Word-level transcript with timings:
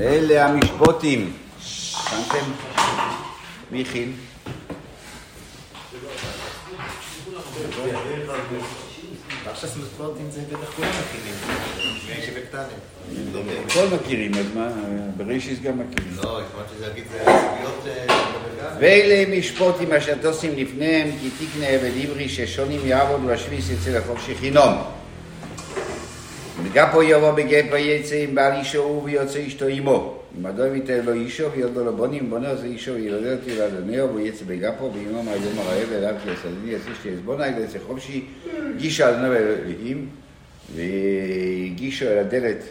אלה 0.00 0.46
המשפוטים. 0.46 1.32
שמתם? 1.60 2.44
מי 3.70 3.82
הכין? 3.82 4.12
זה 10.30 10.40
בטח 10.50 10.70
כולם 10.76 10.90
מכירים. 13.94 14.32
הכל 14.34 14.40
אז 14.40 14.46
מה, 14.54 14.68
בראשיס 15.16 15.60
גם 15.60 15.78
מכירים. 15.78 16.12
לא, 16.22 16.40
התכוונתי 16.40 16.74
להגיד 16.80 17.04
זה 17.12 17.18
סוגיות... 17.18 17.86
אה, 17.86 18.76
ואלה 18.80 19.38
משפוטים 19.38 19.92
אשר 19.92 20.14
תוסים 20.22 20.52
לפניהם, 20.56 21.10
כי 21.20 21.30
תקנה 21.30 21.66
עבד 21.66 21.90
עברי 22.02 22.28
ששונים 22.28 22.80
יעבוד 22.84 23.26
בשביס 23.26 23.70
אצל 23.70 23.96
החופשי 23.96 24.34
חינום. 24.34 24.97
וגפו 26.62 27.02
יבוא 27.02 27.30
בגפו 27.30 27.76
יצא 27.76 28.14
עם 28.14 28.34
בעל 28.34 28.52
אישו 28.52 28.82
הוא 28.82 29.02
ויוצא 29.04 29.46
אשתו 29.46 29.66
עמו. 29.66 30.18
אם 30.38 30.46
אדום 30.46 30.74
ייתן 30.74 31.04
לו 31.04 31.12
אישו 31.12 31.52
וילדו 31.52 31.84
לו 31.84 31.96
בונים, 31.96 32.30
בונו 32.30 32.56
זה 32.56 32.66
אישו 32.66 32.92
וילדו 32.92 33.32
אותי 33.32 33.58
לאדונהו 33.58 34.14
ויצא 34.14 34.44
בגפו 34.46 34.92
וימו 34.92 35.22
מהיום 35.22 35.58
הרעב 35.58 35.92
אליו 35.92 36.14
כי 36.24 36.30
הסדני 36.30 36.72
יעשה 36.72 36.90
שתי 37.00 37.10
עזבונה 37.10 37.44
אלה 37.44 37.64
יצא 37.64 37.78
חופשי 37.86 38.24
על 39.04 39.16
נוב 39.16 39.32
אלוהים 39.32 40.08
והגישו 40.74 42.06
אל 42.06 42.18
הדלת 42.18 42.62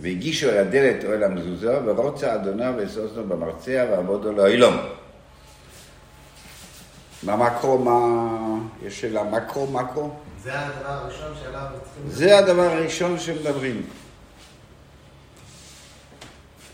והגישו 0.00 0.50
אל 0.50 0.58
הדלת 0.58 1.04
או 1.04 1.12
אל 1.12 1.22
המזוזה 1.22 1.78
ורוצה 1.84 2.34
אדוניו 2.34 2.74
ואסוסנו 2.76 3.24
במרצע 3.28 3.86
ועבודו 3.90 4.32
לאילום. 4.32 4.74
במקרו 7.26 7.78
מה... 7.78 8.18
יש 8.86 9.00
שאלה 9.00 9.24
מקרו 9.24 9.66
מקרו? 9.66 10.10
זה 10.44 10.58
הדבר 10.58 10.88
הראשון 10.88 11.32
שעליו 11.42 11.66
צריכים... 11.84 12.02
זה 12.06 12.38
הדבר 12.38 12.62
הראשון 12.62 13.18
שמדברים. 13.18 13.82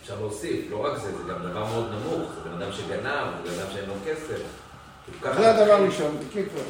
אפשר 0.02 0.20
להוסיף, 0.20 0.64
לא 0.70 0.84
רק 0.84 0.98
זה, 0.98 1.16
זה 1.16 1.32
גם 1.32 1.42
דבר 1.50 1.64
מאוד 1.64 1.90
נמוך, 1.90 2.30
זה 2.34 2.50
בן 2.50 2.62
אדם 2.62 2.72
שגנב, 2.72 3.46
זה 3.46 3.50
בן 3.52 3.60
אדם 3.60 3.72
שאין 3.72 3.84
לו 3.88 3.94
כסף. 4.06 4.42
זה 5.22 5.50
הדבר 5.50 5.72
הראשון, 5.72 6.16
בקיצור. 6.18 6.62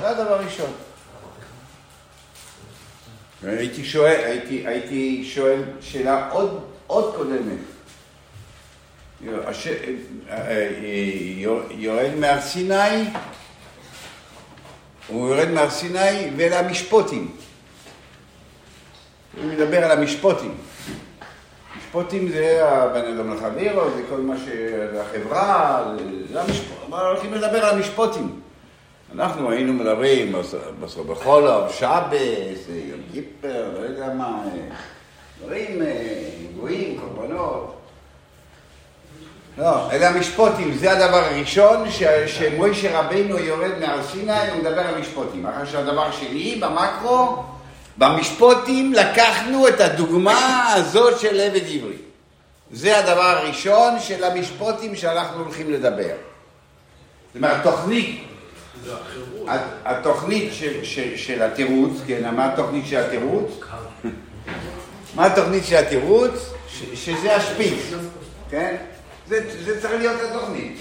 זה 0.00 0.08
הדבר 0.08 0.34
הראשון. 0.34 0.70
הייתי 3.42 3.84
שואל, 3.84 4.20
הייתי, 4.24 4.66
הייתי 4.66 5.24
שואל 5.24 5.62
שאלה 5.80 6.30
עוד, 6.30 6.64
עוד 6.86 7.14
קודמת. 7.16 7.58
אה, 9.28 9.52
אה, 10.28 10.70
יורד 11.70 12.14
מהר 12.14 12.40
סיני, 12.40 13.04
הוא 15.08 15.28
יורד 15.28 15.48
מהר 15.50 15.70
סיני 15.70 16.30
ולמשפוטים. 16.36 17.30
הוא 19.36 19.52
מדבר 19.52 19.84
על 19.84 19.98
המשפוטים. 19.98 20.54
משפוטים 21.78 22.28
זה 22.28 22.68
הבן 22.68 23.04
אדם 23.14 23.34
לחברו, 23.34 23.90
זה 23.96 24.02
כל 24.10 24.20
מה 24.20 24.34
ש... 24.38 24.48
החברה, 25.00 25.84
זה- 26.32 26.40
המשפוטים. 26.42 26.94
הולכים 26.94 27.34
לדבר 27.34 27.64
על 27.64 27.76
המשפוטים. 27.76 28.40
אנחנו 29.14 29.50
היינו 29.50 29.72
מדברים 29.72 30.32
בסוף 30.80 31.06
בחולוב, 31.06 31.70
שבס, 31.72 32.66
יום 32.68 33.00
כיפר, 33.12 33.70
לא 33.74 33.86
יודע 33.86 34.12
מה, 34.14 34.42
דברים, 35.44 35.82
אה, 35.82 36.22
גויים, 36.60 37.00
קורבנות. 37.00 37.75
לא, 39.58 39.90
אלה 39.92 40.08
המשפוטים, 40.08 40.74
זה 40.74 40.92
הדבר 40.92 41.16
הראשון, 41.24 41.90
ש- 41.90 42.02
שמוישה 42.26 43.00
רבינו 43.00 43.38
יורד 43.38 43.78
מהר 43.80 44.02
סיני, 44.12 44.48
הוא 44.50 44.58
מדבר 44.58 44.80
על 44.80 44.98
משפוטים. 45.00 45.46
אחר 45.46 45.64
שהדבר 45.64 46.12
שני, 46.12 46.56
במקרו, 46.60 47.42
במשפוטים 47.98 48.92
לקחנו 48.92 49.68
את 49.68 49.80
הדוגמה 49.80 50.72
הזאת 50.72 51.20
של 51.20 51.40
עבד 51.40 51.62
עברי. 51.74 51.96
זה 52.72 52.98
הדבר 52.98 53.22
הראשון 53.22 54.00
של 54.00 54.24
המשפוטים 54.24 54.96
שאנחנו 54.96 55.42
הולכים 55.44 55.72
לדבר. 55.72 56.02
זאת 56.04 57.36
אומרת, 57.36 57.56
התוכנית, 57.66 58.22
התוכנית 59.84 60.52
של, 60.54 60.84
של, 60.84 61.16
של 61.16 61.42
התירוץ, 61.42 61.92
כן, 62.06 62.34
מה 62.34 62.52
התוכנית 62.52 62.86
של 62.86 62.96
התירוץ? 62.96 63.50
מה 65.14 65.26
התוכנית 65.26 65.64
של 65.64 65.76
התירוץ? 65.76 66.30
ש, 66.68 66.82
שזה 66.94 67.36
השפיץ, 67.36 67.78
כן? 68.50 68.76
זה, 69.28 69.40
זה 69.64 69.80
צריך 69.80 69.94
להיות 69.98 70.20
התוכנית. 70.20 70.76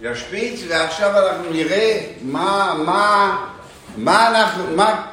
זה 0.00 0.10
השפיץ, 0.10 0.60
ועכשיו 0.68 1.28
אנחנו 1.28 1.50
נראה 1.50 2.00
מה, 2.22 2.74
מה, 2.86 3.36
מה 3.96 4.28
אנחנו, 4.28 4.76
מה, 4.76 5.06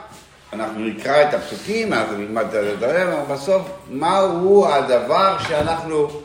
אנחנו 0.53 0.80
נקרא 0.80 1.30
את 1.30 1.34
הפסוקים, 1.34 1.94
אנחנו 1.94 2.18
נלמד 2.18 2.46
את 2.46 2.53
הדברים, 2.53 3.07
אבל 3.07 3.35
בסוף, 3.35 3.69
מהו 3.90 4.68
הדבר 4.68 5.38
שאנחנו, 5.47 6.22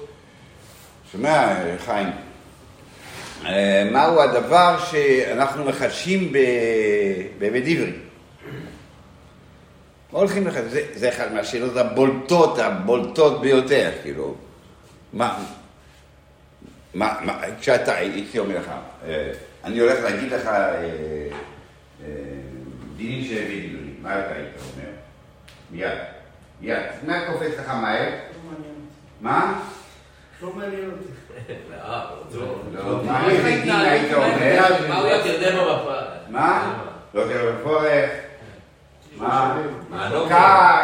שומע, 1.13 1.55
חיים? 1.85 2.11
אה, 3.47 3.89
מהו 3.93 4.21
הדבר 4.21 4.79
שאנחנו 4.91 5.65
מחדשים 5.65 6.33
בבית 7.39 7.65
עברי? 7.67 7.93
מה 10.13 10.19
הולכים 10.19 10.47
לחדש? 10.47 10.71
זה, 10.71 10.83
זה 10.95 11.09
אחת 11.09 11.31
מהשאלות 11.35 11.77
הבולטות, 11.77 12.59
הבולטות 12.59 13.41
ביותר, 13.41 13.91
כאילו. 14.03 14.35
מה, 15.13 15.39
מה, 16.95 17.15
מה 17.23 17.39
כשאתה, 17.61 17.95
הייתי 17.95 18.39
אומר 18.39 18.59
לך, 18.59 18.71
אה, 19.07 19.33
אני 19.65 19.79
הולך 19.79 19.99
להגיד 20.05 20.33
לך 20.33 20.47
אה, 20.47 20.53
אה, 22.05 22.09
דינים 22.97 23.25
של 23.25 23.35
בית 23.35 23.65
עברי, 23.65 23.95
מה 24.03 24.19
אתה 24.21 24.35
היית 24.35 24.49
אומר? 24.57 24.91
מיד, 25.71 25.99
מיד. 26.61 26.79
מה 27.07 27.27
קופץ 27.27 27.59
לך 27.59 27.69
מהר? 27.69 28.11
מה? 29.21 29.61
לא 30.43 30.53
מעניין 30.57 30.91
אותי. 30.91 31.05
זה 32.31 32.39
לא- 32.41 32.57
לא, 32.75 33.05
מה 33.05 33.27
היית 33.27 34.13
אומר? 34.15 34.89
מה 34.89 34.99
הוא 34.99 35.09
יתרדם 35.09 35.59
במפה? 35.59 35.95
מה? 36.29 36.75
לא 37.15 37.25
תראה 37.25 37.53
בפורך. 37.53 38.11
מה? 39.17 39.63
מה, 39.91 40.11
לא 40.11 40.27
קר, 40.29 40.83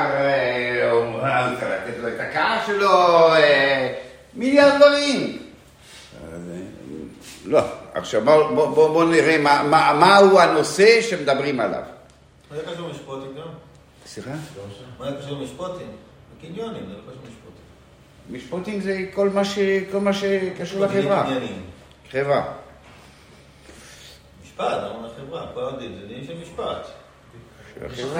מה, 1.22 1.52
צריך 1.60 1.70
לתת 1.70 1.98
לו 2.02 2.08
את 2.08 2.20
הקר 2.20 2.56
שלו, 2.66 3.28
מיליארד 4.34 4.76
דברים. 4.76 5.49
לא, 7.50 7.60
עכשיו 7.94 8.20
בואו 8.24 8.54
בוא, 8.54 8.66
בוא, 8.66 8.88
בוא 8.88 9.04
נראה 9.04 9.38
מה- 9.38 9.62
מה- 9.62 9.92
מהו 9.92 10.38
הנושא 10.38 11.00
שמדברים 11.02 11.60
עליו. 11.60 11.82
מה 12.50 12.56
זה 12.56 12.62
קשור 12.72 12.88
למשפוטים 12.88 13.34
גם? 13.36 13.46
סליחה? 14.06 14.30
מה 14.98 15.10
זה 15.10 15.16
קשור 15.22 15.38
למשפוטים? 15.40 15.86
בקניונים, 16.38 16.82
זה 16.88 16.92
לא 16.92 17.00
קשור 17.00 17.22
למשפוטים. 17.24 17.60
משפוטים 18.30 18.80
זה 18.80 18.98
כל 19.14 19.28
מה 19.30 19.44
ש- 19.44 19.58
כל 19.92 20.00
מה 20.00 20.12
שקשור 20.12 20.80
לחברה. 20.84 21.22
קניינים. 21.24 21.62
חברה. 22.10 22.52
משפט, 24.44 24.64
למה 24.66 25.06
לחברה? 25.08 25.46
כל 25.54 25.64
הדין 25.74 25.98
זה 26.00 26.06
דין 26.06 26.24
של 26.26 26.34
משפט. 26.42 26.86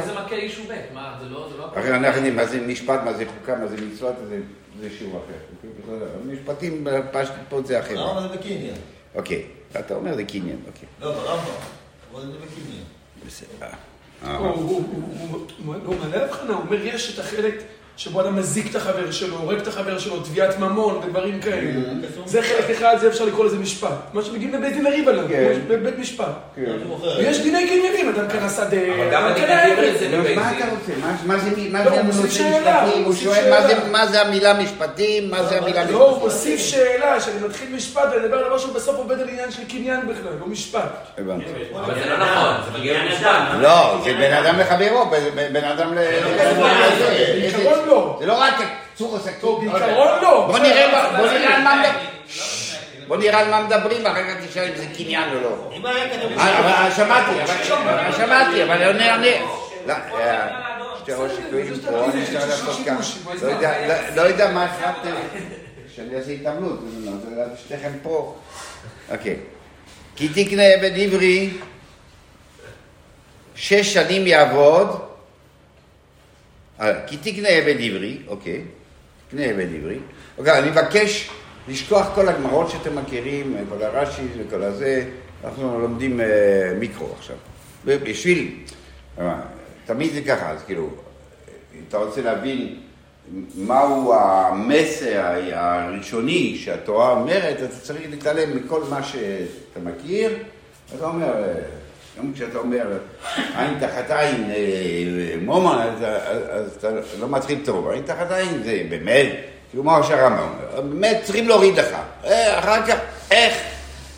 זה 0.05 0.13
מכה 0.25 0.35
איש 0.35 0.59
ובית, 0.59 0.81
מה, 0.95 1.17
זה 1.21 1.29
לא... 1.29 1.49
זה 1.53 1.59
לא- 1.59 1.65
הרי 1.77 1.91
אנחנו 1.97 2.17
יודעים 2.17 2.37
מה 2.37 2.45
זה 2.47 2.61
משפט, 2.67 3.01
מה 3.05 3.13
זה 3.13 3.25
חוקה, 3.41 3.57
מה 3.57 3.67
זה 3.67 3.77
מצוות, 3.87 4.15
זה, 4.81 4.89
שיעור 4.99 5.23
אחר. 5.27 5.73
משפטים 6.27 6.87
פשט 7.13 7.33
פה 7.49 7.61
זה 7.65 7.81
אחר. 7.81 7.95
למה 7.95 8.21
זה 8.21 8.29
בקניין? 8.29 8.75
אוקיי, 9.15 9.47
אתה 9.81 9.95
אומר 9.95 10.17
זה 10.17 10.25
קניין, 10.25 10.61
אוקיי. 10.67 10.89
לא, 11.01 11.13
ברמב"ם. 11.13 11.45
אבל 12.15 12.23
זה 12.27 12.33
בקניין. 12.33 12.85
בסדר. 13.27 13.67
הוא- 14.39 14.85
מעלה 16.01 16.25
הבחנה, 16.25 16.55
הוא 16.55 16.63
אומר, 16.63 16.87
יש 16.87 17.15
את 17.15 17.25
החלק 17.25 17.55
שבו 18.01 18.21
אדם 18.21 18.37
מזיק 18.37 18.71
את 18.71 18.77
החבר 18.77 19.11
שלו, 19.11 19.37
הורג 19.37 19.59
את 19.59 19.67
החבר 19.69 19.99
שלו, 19.99 20.21
תביעת 20.21 20.59
ממון 20.59 21.01
ודברים 21.05 21.41
כאלה. 21.41 21.71
זה 22.27 22.43
חלק 22.43 22.71
אחד, 22.71 22.97
זה 23.01 23.09
אפשר 23.09 23.25
לקרוא 23.25 23.45
לזה 23.47 23.57
משפט. 23.59 23.89
מה 24.13 24.23
שמגיעים 24.23 24.55
לבית 24.55 24.73
דין 24.73 24.85
לריב 24.85 25.09
עליו, 25.09 25.25
כן. 25.29 25.53
בבית 25.69 25.99
משפט. 25.99 26.27
כן. 26.57 26.63
ויש 27.19 27.39
דיני 27.41 27.67
קניינים, 27.67 28.09
אדם 28.09 28.29
קנה 28.29 28.49
שדה, 28.49 28.65
אבל 28.95 29.11
גם 29.13 29.25
אדם 29.25 29.45
אני. 29.79 29.91
את 29.91 29.99
זה 29.99 30.09
בבית 30.19 30.37
מה. 30.37 30.53
אתה 30.59 30.65
רוצה? 30.71 30.93
מה- 31.27 31.39
זה 31.39 31.51
מה 31.71 31.85
לא, 31.85 31.91
משפטים? 32.03 33.05
הוא 33.05 33.15
שואל 33.15 33.51
מה 33.51 33.63
זה- 33.63 33.69
שאלה. 33.69 33.89
מה 33.93 34.07
זה 34.07 34.21
המילה 34.21 34.55
משפטים? 34.55 35.31
מה 35.31 35.43
זה 35.43 35.59
המילה 35.59 35.85
לא, 35.85 35.99
הוא 35.99 36.11
משפטים? 36.11 36.25
מוסיף 36.25 36.61
שאלה, 36.61 37.21
שאני 37.21 37.47
מתחיל 37.49 37.69
משפט 37.75 38.03
ואני 38.13 38.25
מדבר 38.25 38.37
על 38.39 38.55
משהו 38.55 38.71
בסוף 38.75 38.97
עובד 38.97 39.21
על 39.21 39.29
עניין 39.29 39.51
של 39.51 39.63
קניין 39.69 40.01
בכלל, 40.01 40.33
לא 40.41 40.47
משפט. 40.47 40.91
הבנתי. 41.19 41.45
אבל 41.75 41.95
זה 41.95 42.11
לא 42.11 42.17
נכון, 42.17 42.55
זה 42.73 42.79
מגיע 42.79 43.05
למשפט. 43.05 43.29
לא, 43.61 44.01
זה 44.05 44.13
בן 44.13 44.33
אדם 44.33 44.59
לחברו, 44.59 45.07
ב- 45.07 45.15
ב- 45.35 45.49
בן 45.53 45.65
אדם 45.65 45.95
ל... 45.95 45.99
לא. 47.91 48.17
זה 48.21 48.27
לא 48.27 48.41
רק 48.41 48.55
צורס 48.95 49.23
טוב, 49.41 49.61
בעיקרון 49.65 50.09
לא. 50.23 50.47
בוא 50.51 50.59
נראה 50.59 51.17
בוא 51.17 51.27
נראה 51.27 51.57
על 51.57 51.63
מה 51.63 51.75
מדברים. 51.83 52.11
בוא 53.09 53.17
נראה 53.17 53.39
על 53.41 53.51
מה 53.51 53.63
מדברים, 53.63 54.07
אחר 54.07 54.23
כך 54.25 54.47
תשאל 54.49 54.69
אם 54.69 54.77
זה 54.77 54.87
קניין 54.97 55.29
או 55.37 55.41
לא. 55.41 55.71
כתוב 56.13 56.39
אה, 56.39 56.59
אבל 56.59 56.91
שמעתי, 56.97 57.31
שמעתי, 58.17 58.63
אבל 58.65 58.71
אני 58.73 58.85
עונה, 58.87 59.15
עונה. 59.15 59.27
לא, 59.87 59.95
אה, 60.19 60.49
שתי 61.03 61.13
ראש 61.13 61.33
שקועים 61.33 61.75
פה, 61.91 62.05
אני 62.13 62.23
אפשר 62.23 62.47
לעשות 62.49 62.77
ככה. 62.87 62.97
לא 63.43 63.49
יודע- 63.51 63.87
לא- 63.89 64.13
לא 64.17 64.23
מה 64.53 64.65
החלטתם, 64.65 65.15
שאני 65.97 66.17
אעשה 66.17 66.31
התעמלות, 66.31 66.81
שתיכם 67.65 67.93
פה. 68.03 68.35
אוקיי. 69.11 69.37
כי 70.17 70.29
תקנה 70.29 70.63
עבד 70.63 70.91
עברי, 70.99 71.51
שש 73.55 73.95
שנים 73.95 74.27
יעבוד, 74.27 75.10
אה, 76.81 77.07
כי 77.07 77.17
תקנה 77.17 77.49
עבד 77.49 77.77
עברי, 77.81 78.19
אוקיי, 78.27 78.61
קנה 79.31 79.45
עבד 79.45 79.67
עברי. 79.77 79.99
אוקיי, 80.39 80.59
אני 80.59 80.71
מבקש 80.71 81.31
לשכוח 81.69 82.07
כל 82.15 82.29
הגמרות 82.29 82.71
שאתם 82.71 82.99
מכירים, 82.99 83.57
כל 83.69 83.83
הרש"י 83.83 84.23
וכל 84.39 84.63
הזה, 84.63 85.05
אנחנו 85.45 85.81
לומדים 85.81 86.21
אה, 86.21 86.73
מיקרו 86.79 87.13
עכשיו. 87.19 87.37
בשביל, 87.85 88.51
אה, 89.19 89.41
תמיד 89.87 90.13
זה 90.13 90.21
ככה, 90.23 90.51
אז 90.51 90.63
כאילו, 90.67 90.91
אם 91.75 91.81
אתה 91.89 91.99
רוצה 91.99 92.23
להבין 92.23 92.81
מהו 93.55 94.15
המסר 94.15 95.23
הראשוני 95.53 96.59
שהתורה 96.59 97.11
אומרת, 97.11 97.57
אתה 97.59 97.69
צריך 97.81 98.01
להתעלם 98.11 98.57
מכל 98.57 98.83
מה 98.91 99.03
שאתה 99.03 99.81
מכיר. 99.83 100.39
אתה 100.97 101.05
אומר, 101.05 101.45
אה, 101.45 101.55
גם 102.21 102.33
כשאתה 102.35 102.59
אומר 102.59 102.87
עין 103.57 103.79
תחת 103.81 104.11
עין 104.11 104.51
אה, 104.51 105.35
מומון, 105.41 105.79
אז, 105.79 106.05
אז 106.51 106.77
אתה 106.79 106.89
לא 107.19 107.29
מתחיל 107.29 107.59
טוב. 107.65 107.89
עין 107.89 108.03
תחת 108.03 108.31
עין 108.31 108.63
זה 108.63 108.83
באמת, 108.89 109.29
כמו 109.73 110.05
שהרמב"ם 110.05 110.43
אומר, 110.43 110.81
באמת 110.81 111.21
צריכים 111.25 111.49
להוריד 111.49 111.79
לך. 111.79 111.97
אה, 112.25 112.59
אחר 112.59 112.87
כך, 112.87 112.97
איך? 113.31 113.55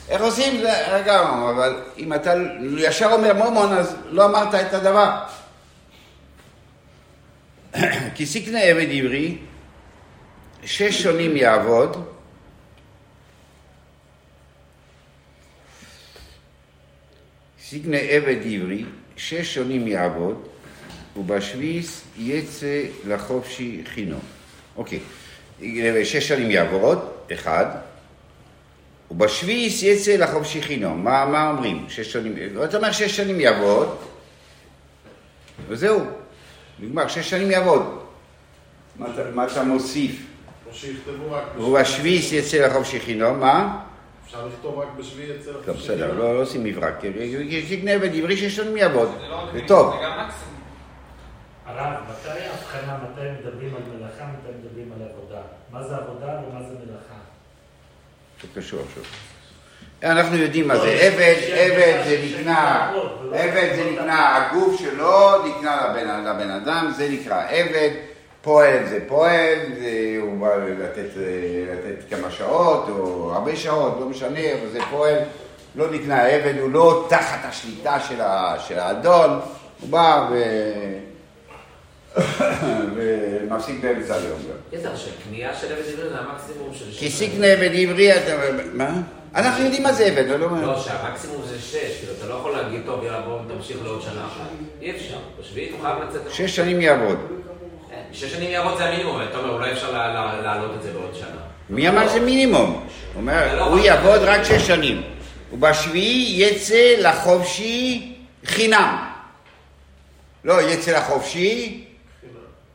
איך 0.09 0.23
עושים 0.23 0.61
זה? 0.61 0.95
רגע, 0.95 1.21
אבל 1.51 1.83
אם 1.99 2.13
אתה 2.13 2.35
ישר 2.79 3.13
אומר 3.13 3.33
מומון, 3.33 3.73
אז 3.73 3.97
לא 4.11 4.25
אמרת 4.25 4.55
את 4.55 4.75
הדבר. 4.75 5.11
כי 8.15 8.27
סיקנה 8.27 8.61
עבד 8.61 8.87
עברי, 8.91 9.37
שש 10.65 11.03
שנים 11.03 11.37
יעבוד, 11.37 12.05
סיגנה 17.73 17.97
עבד 17.97 18.37
עברי, 18.53 18.85
שש 19.17 19.55
שנים 19.55 19.87
יעבוד, 19.89 20.43
ובשביס 21.17 22.03
יצא 22.19 22.67
לחופשי 23.07 23.83
חינום. 23.95 24.21
אוקיי, 24.77 24.99
שש 26.05 26.29
שנים 26.29 26.51
יעבוד, 26.51 26.99
אחד, 27.33 27.67
ובשביס 29.11 29.83
יצא 29.83 30.17
לחופשי 30.17 30.63
חינום. 30.63 31.05
מה, 31.05 31.27
מה 31.27 31.51
אומרים? 31.51 31.85
שש 31.89 32.13
שנים, 32.13 32.35
אתה 32.65 32.77
אומר 32.77 32.93
שש 32.93 33.17
שנים 33.17 33.41
יעבוד, 33.41 33.97
וזהו, 35.69 36.01
נגמר, 36.81 37.09
שש 37.09 37.31
שנים 37.31 37.51
יעבוד. 37.51 37.99
מה, 38.97 39.07
אתה- 39.15 39.31
מה 39.35 39.47
אתה 39.47 39.65
מוסיף? 39.65 40.27
ובשביס 41.59 42.33
יצא 42.33 42.67
לחופשי 42.67 43.01
חינום, 43.01 43.41
מה? 43.41 43.85
אפשר 44.33 44.47
לכתוב 44.47 44.79
רק 44.79 44.89
בשביעי 44.99 45.37
אצל 45.37 45.53
טוב, 45.67 45.77
בסדר, 45.77 46.15
לא 46.15 46.35
לא 46.35 46.43
עושים 46.43 46.65
מברק. 46.65 46.95
סיגנה 47.69 47.91
עבד 47.91 48.17
עברי 48.17 48.37
שש 48.37 48.57
שנים 48.57 48.77
יעבוד. 48.77 49.09
זה 49.53 49.61
טוב. 49.67 49.95
זה 49.95 50.05
גם 50.05 50.27
מקסימום. 50.27 50.61
הרב, 51.67 51.95
מתי 52.11 52.29
ההבחנה, 52.29 52.99
מתי 52.99 53.21
מדברים 53.41 53.75
על 53.75 53.83
מלאכה, 53.83 54.25
מתי 54.25 54.59
מדברים 54.59 54.93
על 54.93 55.09
עבודה? 55.09 55.41
מה 55.71 55.83
זה 55.83 55.97
עבודה 55.97 56.27
ומה 56.27 56.63
זה 56.63 56.75
מלאכה? 56.75 57.15
זה 58.43 58.61
קשור 58.61 58.81
עכשיו. 58.81 59.03
אנחנו 60.03 60.37
יודעים 60.37 60.69
מה 60.69 60.77
זה 60.77 60.89
עבד, 60.89 61.37
עבד 61.53 62.03
זה 62.05 62.25
נקנה, 62.25 62.93
עבד 63.33 63.73
זה 63.77 63.91
נקנה, 63.93 64.37
הגוף 64.37 64.81
שלו 64.81 65.47
נקנה 65.47 65.95
לבן 66.25 66.51
אדם, 66.51 66.93
זה 66.97 67.09
נקרא 67.11 67.43
עבד, 67.49 67.91
פועל 68.43 68.87
זה 68.89 68.99
פועל, 69.09 69.59
זה, 69.79 70.17
הוא 70.21 70.39
בא 70.41 70.57
לתת, 70.57 71.09
לתת 71.73 72.05
כמה 72.11 72.31
שעות 72.31 72.89
או 72.89 73.33
הרבה 73.35 73.57
שעות, 73.57 73.97
לא 74.01 74.07
משנה, 74.07 74.53
אבל 74.53 74.69
זה 74.73 74.79
פועל, 74.91 75.19
לא 75.75 75.91
נקנה 75.91 76.27
עבד, 76.27 76.59
הוא 76.61 76.71
לא 76.71 77.07
תחת 77.09 77.39
השליטה 77.45 78.01
של, 78.01 78.21
ה, 78.21 78.55
של 78.69 78.79
האדון, 78.79 79.41
הוא 79.81 79.91
בא 79.91 80.29
ו... 80.31 80.43
ומפסיק 82.97 83.81
באמצע 83.81 84.15
היום 84.15 84.39
גם. 84.39 84.57
איזה 84.73 84.93
עכשיו, 84.93 85.13
קנייה 85.25 85.55
של 85.55 85.67
עבד 85.67 85.83
עברי 85.93 86.09
זה 86.09 86.19
המקסימום 86.19 86.75
של 86.75 86.85
כי 86.85 87.11
שש. 87.11 87.19
סיגנה 87.19 87.47
עבד 87.47 87.71
עברי, 87.73 88.17
אתה... 88.17 88.37
מה? 88.73 89.01
אנחנו 89.35 89.65
יודעים 89.65 89.83
מה 89.83 89.93
זה 89.93 90.05
עבד, 90.05 90.27
לא 90.29 90.45
אומר. 90.45 90.67
לא, 90.67 90.81
שהמקסימום 90.81 91.43
זה 91.47 91.59
שש, 91.59 91.99
כאילו 91.99 92.13
אתה 92.19 92.27
לא 92.27 92.35
יכול 92.35 92.53
להגיד, 92.53 92.81
טוב, 92.87 93.05
יאללה 93.05 93.21
בואו 93.21 93.39
תמשיך 93.57 93.77
לעוד 93.85 94.03
שנה 94.03 94.27
אחת. 94.27 94.47
אי 94.81 94.91
אפשר. 94.91 95.19
בשביעית 95.41 95.73
הוא 95.73 95.81
חייב 95.81 95.99
לצאת. 96.09 96.31
שש 96.31 96.57
שנים 96.57 96.81
יעבוד. 96.81 97.19
שש 98.13 98.33
שנים 98.33 98.51
יעבוד 98.51 98.79
זה 98.79 98.85
המינימום, 98.85 99.23
אתה 99.31 99.39
אומר, 99.39 99.51
אולי 99.55 99.73
אפשר 99.73 99.93
לה- 99.93 100.09
לה- 100.15 100.41
להעלות 100.43 100.71
את 100.77 100.83
זה 100.83 100.93
בעוד 100.93 101.15
שנה. 101.15 101.41
מי 101.71 101.89
אמר 101.89 102.09
שזה 102.09 102.21
מינימום? 102.21 102.71
הוא 102.71 102.81
אומר, 103.21 103.57
לא 103.57 103.65
הוא 103.65 103.79
יעבוד 103.79 104.21
רק 104.23 104.43
שש 104.43 104.67
שנים. 104.67 105.03
ובשביעי 105.53 106.35
יצא 106.43 106.95
לחופשי 106.99 108.13
חינם. 108.45 109.09
לא, 110.45 110.63
יצא 110.63 110.91
לחופשי 110.99 111.85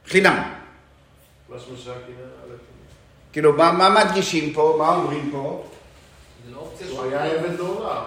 חינם. 0.08 0.44
כאילו, 3.34 3.54
מה, 3.54 3.90
מדגישים 3.90 4.54
פה? 4.54 4.76
מה 4.80 4.96
אומרים 4.96 5.30
פה? 5.32 5.64
לא 6.54 6.70
הוא 6.90 7.04
היה 7.04 7.24
עבד 7.24 7.58
לעולם, 7.60 8.04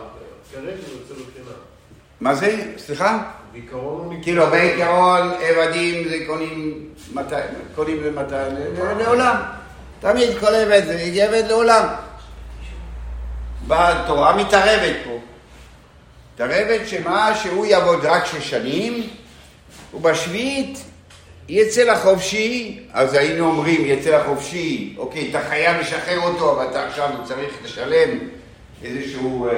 כרגע 0.52 0.66
הוא 0.66 1.00
יוצא 1.00 1.14
לבחינה. 1.14 1.54
מה 2.20 2.34
זה? 2.34 2.72
סליחה? 2.76 3.30
כאילו, 4.22 4.46
בעיקרון, 4.46 5.32
עבדים 5.40 6.08
זה 6.08 6.16
קונים 6.26 6.84
מתי, 7.14 7.34
קונים 7.74 8.04
למתי? 8.04 8.34
ל- 8.34 8.98
לעולם. 9.02 9.36
תמיד 10.00 10.38
כל 10.40 10.54
עבד 10.54 10.82
זה 10.86 11.24
עבד 11.24 11.42
לעולם. 11.48 11.86
התורה 13.70 14.36
מתערבת 14.36 14.96
פה. 15.04 15.18
מתערבת 16.34 16.88
שמה? 16.88 17.34
שהוא 17.42 17.66
יעבוד 17.66 18.04
רק 18.04 18.24
שש 18.26 18.50
שנים, 18.50 19.02
ובשביעית 19.94 20.78
יצא 21.48 21.82
לחופשי, 21.82 22.80
אז 22.92 23.14
היינו 23.14 23.46
אומרים, 23.46 23.82
יצא 23.84 24.10
לחופשי, 24.10 24.94
אוקיי, 24.98 25.30
אתה 25.30 25.40
חייב 25.48 25.80
לשחרר 25.80 26.20
אותו, 26.20 26.52
אבל 26.52 26.66
אתה 26.70 26.86
עכשיו 26.86 27.10
צריך 27.24 27.54
לשלם 27.64 28.18
איזשהו 28.84 29.48
אה, 29.48 29.52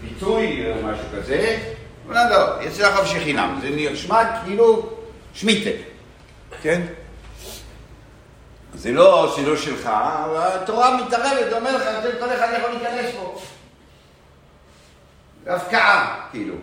פיצוי 0.00 0.64
או 0.70 0.86
משהו 0.86 1.04
כזה. 1.16 1.56
לא, 2.08 2.30
לא, 2.30 2.62
יצא 2.62 2.88
לחופשי 2.88 3.20
חינם. 3.20 3.58
זה 3.62 3.68
נשמע 3.92 4.40
כאילו 4.44 4.88
שמיטה, 5.34 5.70
כן? 6.62 6.82
זה 8.74 8.92
לא, 8.92 9.34
זה 9.36 9.42
לא 9.42 9.56
שלך, 9.56 9.90
התורה 10.36 10.96
מתערבת, 10.96 11.52
אומר 11.52 11.76
לך, 11.76 11.82
כל 12.20 12.32
אחד 12.32 12.48
יכול 12.58 12.70
להיכנס 12.70 13.10
פה. 13.16 13.40
הפקעה, 15.46 16.26
כאילו. 16.30 16.54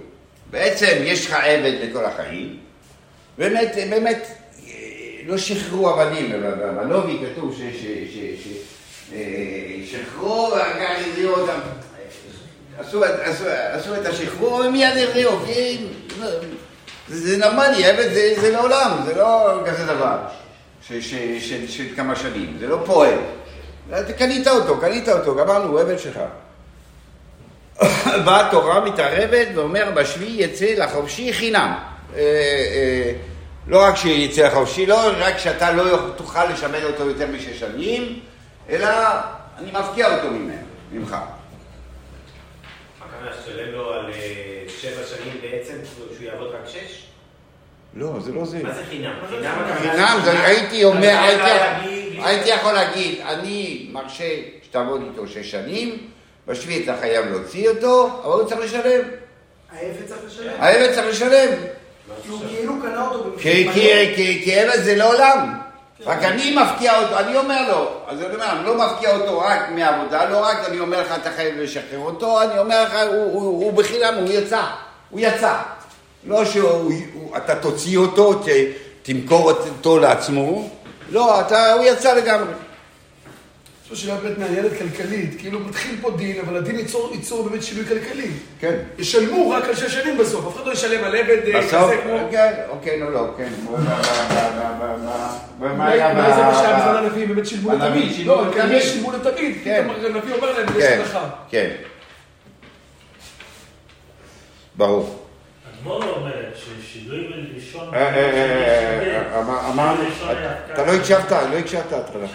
בעצם 0.51 0.97
יש 1.03 1.25
לך 1.27 1.33
עבד 1.33 1.73
לכל 1.81 2.05
החיים, 2.05 2.59
באמת, 3.37 3.75
באמת, 3.89 4.27
אה, 4.67 4.71
לא 5.25 5.37
שחררו 5.37 5.89
עבדים, 5.89 6.31
אבל 6.35 6.51
בלובי 6.71 7.17
כתוב 7.25 7.55
ש- 7.55 7.81
ש- 7.81 8.13
ש- 8.13 8.43
ש- 8.43 8.57
אה, 9.13 9.19
שחררו 9.91 10.51
ואחר 10.51 10.79
כך 10.79 11.23
אותם. 11.25 11.59
עשו, 12.81 13.05
את- 13.95 14.05
השחרור 14.05 14.53
ומיד 14.53 14.97
החזירו, 15.07 15.39
כי 15.45 15.87
זה, 17.07 17.27
זה 17.27 17.37
נורמלי, 17.37 17.85
עבד 17.85 18.13
זה, 18.13 18.51
לעולם, 18.51 18.97
זה 19.05 19.15
לא 19.15 19.59
כזה 19.65 19.85
דבר 19.85 20.17
של 21.69 21.85
כמה 21.95 22.15
שנים, 22.15 22.57
זה 22.59 22.67
לא 22.67 22.83
פועל. 22.85 23.17
קנית 24.17 24.47
אותו, 24.47 24.79
קנית 24.79 25.09
אותו, 25.09 25.35
גמרנו, 25.35 25.69
הוא 25.71 25.79
עבד 25.79 25.99
שלך. 25.99 26.19
באה 28.25 28.47
התורה 28.47 28.79
מתערבת 28.79 29.47
ואומר 29.55 29.91
בשביעי 29.93 30.43
יצא 30.43 30.65
לחופשי 30.77 31.33
חינם. 31.33 31.73
אה, 32.15 32.19
אה, 32.19 33.11
לא 33.67 33.83
רק 33.83 33.95
שיצא 33.95 34.41
לחופשי, 34.47 34.85
לא 34.85 35.11
רק 35.19 35.37
שאתה 35.37 35.71
לא 35.71 35.99
תוכל 36.15 36.45
לשמר 36.45 36.85
אותו 36.87 37.07
יותר 37.09 37.27
משש 37.27 37.59
שנים, 37.59 38.19
אלא 38.69 38.87
אני 39.59 39.71
מפקיע 39.71 40.15
אותו 40.15 40.27
ממך. 40.91 41.15
לו 43.71 43.93
על 43.93 44.05
אה, 44.13 44.63
שבע 44.81 45.03
שנים 45.07 45.33
בעצם, 45.41 45.73
שהוא 45.95 46.27
יעבוד 46.27 46.47
רק 46.47 46.67
שש? 46.67 47.03
לא, 47.95 48.19
זה 48.19 48.31
לא 48.31 48.45
זה. 48.45 48.63
מה 48.63 48.73
זה 48.73 48.83
חינם? 48.89 49.13
חינם 49.81 50.19
הייתי 50.43 50.83
אומר, 50.83 51.17
הייתי- 51.17 52.49
יכול 52.49 52.73
להגיד, 52.73 53.19
אני 53.21 53.89
מרשה 53.91 54.29
שתעבוד 54.63 55.01
איתו 55.09 55.27
שש 55.27 55.51
שנים, 55.51 56.07
בשביעי 56.47 56.83
אתה 56.83 56.95
חייב 56.99 57.25
להוציא 57.25 57.69
אותו, 57.69 58.07
אבל 58.23 58.31
הוא 58.33 58.43
צריך 58.49 58.61
לשלם. 58.61 59.01
העבד 59.71 60.05
צריך 60.05 60.19
לשלם. 60.27 60.53
העבד 60.59 60.93
צריך 60.93 61.07
לשלם. 61.07 61.49
כי 62.23 62.29
הוא 62.29 62.39
כאילו 62.49 62.73
קנה 62.81 63.07
אותו 63.07 63.23
כי 64.45 64.55
עבד 64.55 64.83
זה 64.83 64.95
לעולם. 64.95 65.60
רק 66.05 66.23
אני 66.23 66.55
מפקיע 66.55 67.01
אותו, 67.01 67.19
אני 67.19 67.37
אומר 67.37 67.71
לו, 67.71 67.91
אז 68.07 68.21
אני 68.21 68.35
אומר, 68.35 68.51
אני 68.51 68.65
לא 68.65 68.77
מפקיע 68.77 69.15
אותו 69.15 69.39
רק 69.39 69.69
מהעבודה, 69.69 70.29
לא 70.29 70.43
רק 70.43 70.57
אני 70.67 70.79
אומר 70.79 71.01
לך, 71.01 71.15
אתה 71.21 71.31
חייב 71.31 71.57
לשחרר 71.57 71.99
אותו, 71.99 72.41
אני 72.41 72.59
אומר 72.59 72.83
לך, 72.83 72.93
הוא, 72.93 73.23
הוא, 73.23 73.41
הוא 73.41 73.73
בחינם, 73.73 74.13
הוא 74.13 74.29
יצא, 74.29 74.61
הוא 75.09 75.19
יצא. 75.19 75.53
לא 76.27 76.45
שאתה 76.45 77.55
תוציא 77.55 77.97
אותו, 77.97 78.33
ת, 78.33 78.47
תמכור 79.01 79.51
אותו 79.51 79.99
לעצמו, 79.99 80.69
לא, 81.09 81.39
אתה, 81.41 81.73
הוא 81.73 81.83
יצא 81.85 82.13
לגמרי. 82.13 82.53
זו 83.91 83.97
שאלה 84.01 84.15
באמת 84.15 84.37
מעניינת 84.37 84.71
כלכלית, 84.77 85.35
כאילו 85.39 85.59
מתחיל 85.59 85.95
פה 86.01 86.11
דין, 86.17 86.39
אבל 86.39 86.57
הדין 86.57 86.79
ייצור, 86.79 87.09
ייצור 87.13 87.49
באמת 87.49 87.63
שינוי 87.63 87.85
כלכלי. 87.85 88.27
כן. 88.59 88.75
ישלמו 88.97 89.49
רק 89.49 89.63
על 89.65 89.75
שש 89.75 89.93
שנים 89.93 90.17
בסוף, 90.17 90.47
אף 90.47 90.55
אחד 90.55 90.67
לא 90.67 90.71
ישלם 90.73 91.03
על 91.03 91.15
עבד 91.15 91.37
אה, 91.53 91.63
כזה 91.67 91.97
כמו... 92.03 92.17
כן, 92.31 92.53
אוקיי, 92.69 92.99
לא, 92.99 93.11
לא, 93.13 93.27
כן. 93.37 93.49
ב- 93.65 93.75
ב- 93.75 93.79
ב- 93.79 93.85
ב- 94.81 95.05
ב- 95.59 95.65
ב- 95.65 95.77
מה 95.77 95.89
היה 95.89 96.11
אולי 96.11 96.33
זה 96.35 96.41
מה 96.43 96.53
שהיה 96.53 96.77
ב- 96.77 96.79
בזמן 96.81 96.95
הנביא, 96.95 97.27
באמת 97.27 97.45
שילמו 97.47 97.71
לתמיד. 97.71 98.25
לא. 98.27 98.45
כנראה 98.53 98.81
שילמו 98.81 99.11
לתמיד. 99.11 99.55
כן. 99.63 99.87
פתאום 99.99 100.15
הנביא 100.15 100.33
אומר 100.33 100.51
להם, 100.59 100.67
יש 100.77 100.83
כן, 100.83 100.97
הלכה. 100.99 101.29
כן. 101.49 101.69
ברור. 104.75 105.20
אדמו"ר 105.81 106.03
אומר 106.03 106.31
ששינוי 106.55 107.27
בלשון... 107.53 107.93
אה, 107.93 107.99
אה, 107.99 108.15
אה, 108.15 109.21
אה, 109.33 109.39
אמר- 109.41 109.69
אמרנו, 109.69 110.03
אתה 110.73 110.85
לא 110.85 110.91
הקשבת, 110.91 111.31
לא 111.31 111.57
הקשבת 111.57 111.93
התחלה. 111.93 112.25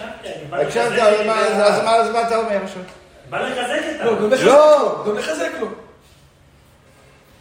הקשבת, 0.51 0.91
אז 0.99 2.11
מה- 2.13 2.27
אתה 2.27 2.37
אומר 2.37 2.63
עכשיו? 2.63 2.81
בא 3.29 3.41
לחזק 3.47 3.81
את 3.95 4.05
לא, 4.05 4.15
גם 4.21 4.29
לחזק 4.31 4.43
לא. 4.45 5.03
לו. 5.05 5.11
גם 5.11 5.17
לחזק 5.17 5.49
לו. 5.59 5.67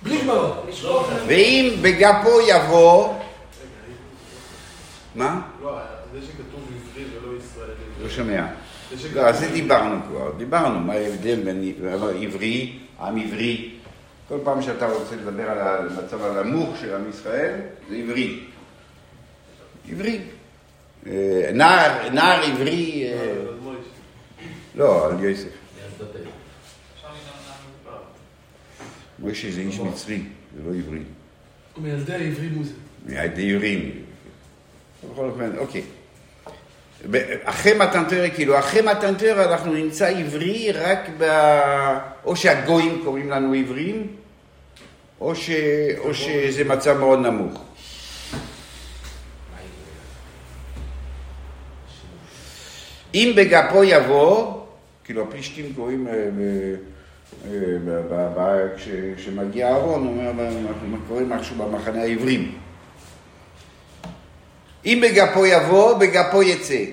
בלי 0.02 0.20
גמרא. 0.22 0.50
ואם 1.26 1.74
בגפו 1.82 2.40
יבוא... 2.48 3.14
מה? 5.14 5.40
לא, 5.62 5.78
זה 6.12 6.26
שכתוב 6.26 6.60
עברי 6.90 7.04
ולא 7.22 7.38
ישראלי. 7.38 7.72
לא 8.02 8.08
שומע. 8.08 8.46
לא, 9.14 9.26
על 9.26 9.32
זה 9.34 9.48
דיברנו 9.48 9.96
כבר, 10.08 10.30
דיברנו 10.36 10.80
מה 10.80 10.92
ההבדל 10.92 11.40
בין 11.44 11.72
עברי, 12.24 12.72
עם 13.00 13.18
עברי. 13.18 13.70
כל 14.28 14.38
פעם 14.44 14.62
שאתה 14.62 14.92
רוצה 14.92 15.16
לדבר 15.16 15.50
על 15.50 15.58
המצב 15.58 16.24
הנמוך 16.24 16.76
של 16.80 16.94
עם 16.94 17.10
ישראל, 17.10 17.60
זה 17.90 17.96
עברי. 17.96 18.40
עברי. 19.90 20.20
אה, 21.06 21.50
נער, 21.54 22.08
נער 22.08 22.42
עברי, 22.42 23.12
אה. 23.12 23.34
לא, 24.74 25.06
על 25.06 25.24
יוסף. 25.24 25.48
מוישה 29.18 29.50
זה 29.50 29.60
איש 29.60 29.80
מצרי, 29.80 30.22
זה 30.56 30.62
לא 30.70 30.76
עברי. 30.78 31.02
הוא 31.74 31.84
מילדי 31.84 32.14
העברי 32.14 32.48
מוזה. 32.48 32.72
מהדיירים. 33.06 33.90
בכל 35.12 35.24
אופן, 35.24 35.58
אוקיי. 35.58 35.82
אחרי 37.44 37.74
מתן 37.74 38.04
תורה, 38.08 38.30
כאילו, 38.30 38.58
אחרי 38.58 38.82
מתן 38.82 39.14
תורה 39.14 39.44
אנחנו 39.44 39.72
נמצא 39.72 40.08
עברי 40.08 40.72
רק 40.72 41.08
ב... 41.18 41.24
או 42.24 42.36
שהגויים 42.36 43.00
קוראים 43.04 43.30
לנו 43.30 43.54
עברים, 43.54 44.06
או, 45.20 45.34
ש... 45.34 45.50
או 45.98 46.14
שזה 46.14 46.64
מצב 46.64 46.98
מאוד 46.98 47.18
נמוך. 47.18 47.62
אם 53.14 53.32
בגפו 53.36 53.84
יבוא, 53.84 54.60
כאילו 55.04 55.22
הפלישתים 55.22 55.72
קוראים, 55.76 56.06
אה, 56.08 56.28
אה, 58.38 58.66
כשמגיע 59.16 59.68
אהרון, 59.68 60.06
הוא 60.06 60.28
אומר, 60.28 60.48
אנחנו 60.48 60.96
קוראים 61.08 61.28
משהו 61.28 61.56
במחנה 61.56 62.02
העברים. 62.02 62.65
אם 64.86 65.00
בגפו 65.02 65.46
יבוא, 65.46 65.98
בגפו 65.98 66.42
יצא. 66.42 66.84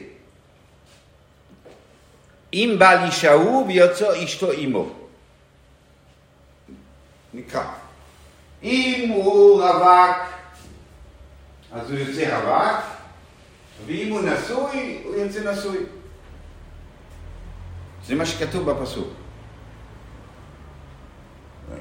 אם 2.53 2.75
בא 2.79 2.93
לישאו 2.93 3.65
ויוצא 3.67 4.23
אשתו 4.23 4.51
עמו. 4.51 4.89
נקרא. 7.33 7.63
אם 8.63 9.09
הוא 9.15 9.61
רווק, 9.63 10.17
אז 11.71 11.91
הוא 11.91 11.99
יוצא 11.99 12.37
רווק, 12.37 12.83
ואם 13.85 14.11
הוא 14.11 14.21
נשוי, 14.21 15.01
הוא 15.03 15.15
יוצא 15.15 15.51
נשוי. 15.51 15.77
זה 18.05 18.15
מה 18.15 18.25
שכתוב 18.25 18.71
בפסוק. 18.71 19.07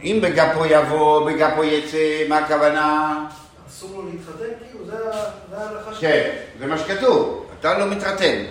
אם 0.02 0.18
בגפו 0.22 0.66
יבוא, 0.66 1.30
בגפו 1.30 1.64
יצא, 1.64 2.28
מה 2.28 2.38
הכוונה? 2.38 3.28
אסור 3.72 3.90
לו 3.90 4.08
להתחתן 4.08 4.66
כאילו? 4.66 4.86
זה 4.86 4.96
ההלכה 5.56 5.90
שלו. 5.90 6.00
כן, 6.00 6.30
זה 6.58 6.66
מה 6.66 6.78
שכתוב, 6.78 7.46
אתה 7.60 7.78
לא 7.78 7.86
מתחתן. 7.86 8.44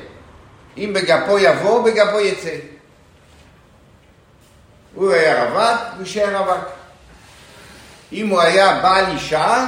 אם 0.77 0.93
בגפו 0.95 1.39
יבוא, 1.39 1.85
בגפו 1.85 2.19
יצא. 2.19 2.55
הוא 4.95 5.11
היה 5.11 5.49
רווק, 5.49 5.81
הוא 5.93 5.99
יישאר 5.99 6.37
רווק. 6.37 6.65
אם 8.11 8.27
הוא 8.27 8.41
היה 8.41 8.79
בעל 8.81 9.05
אישה, 9.05 9.67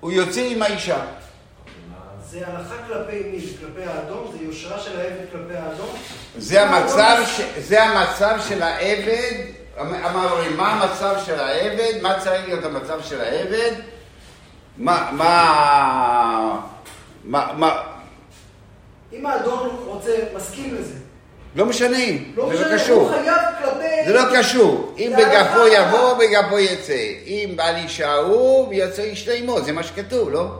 הוא 0.00 0.12
יוצא 0.12 0.40
עם 0.40 0.62
האישה. 0.62 1.04
זה 2.30 2.46
הלכה 2.46 2.74
כלפי 2.88 3.22
מי? 3.32 3.40
כלפי 3.40 3.88
האדום? 3.88 4.32
זה 4.32 4.44
יושרה 4.44 4.80
של 4.80 5.00
העבד 5.00 5.24
כלפי 5.32 5.56
האדום? 5.56 5.96
זה 6.38 6.62
המצב, 6.62 7.22
ש... 7.26 7.40
זה 7.58 7.82
המצב 7.82 8.38
של 8.48 8.62
העבד, 8.62 9.59
אמרנו, 9.80 10.56
מה 10.56 10.72
המצב 10.72 11.14
של 11.24 11.40
העבד, 11.40 12.02
מה 12.02 12.20
צריך 12.20 12.48
להיות 12.48 12.64
המצב 12.64 13.00
של 13.02 13.20
העבד, 13.20 13.72
מה, 14.76 15.10
מה, 15.12 16.60
מה, 17.24 17.52
מה, 17.56 17.82
אם 19.12 19.26
האדון 19.26 19.68
רוצה, 19.86 20.10
מסכים 20.36 20.74
לזה. 20.74 20.94
לא 21.56 21.66
משנה, 21.66 21.96
לא 22.36 22.56
זה 22.56 22.68
לא 22.68 22.74
קשור. 22.76 23.00
הוא 23.00 23.10
חייב 23.10 23.36
כלפי... 23.58 24.04
זה 24.06 24.12
לא 24.12 24.22
קשור. 24.38 24.94
אם 24.98 25.12
בגפו. 25.18 25.66
יבוא, 25.66 26.14
בגפו 26.18 26.58
יצא. 26.58 27.02
אם 27.26 27.52
בעל 27.56 27.76
אישה 27.76 28.14
הוא, 28.14 28.68
ויוצא 28.68 29.12
אשתו 29.12 29.30
עמו. 29.32 29.60
זה 29.60 29.72
מה 29.72 29.82
שכתוב, 29.82 30.30
לא? 30.30 30.58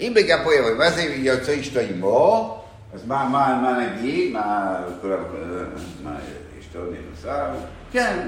אם 0.00 0.12
בגפו 0.16 0.52
יבוא, 0.52 0.70
מה 0.78 0.90
זה 0.90 1.02
יוצא 1.02 1.60
אשתו 1.60 1.80
עמו? 1.80 2.64
אז 2.94 3.06
מה, 3.06 3.24
מה, 3.24 3.60
מה 3.62 3.78
נגיד? 3.78 4.32
מה, 4.32 4.76
כולם, 5.00 5.18
מה, 6.04 6.10
אשתו 6.60 6.78
נרסה? 6.78 7.44
כן, 7.92 8.18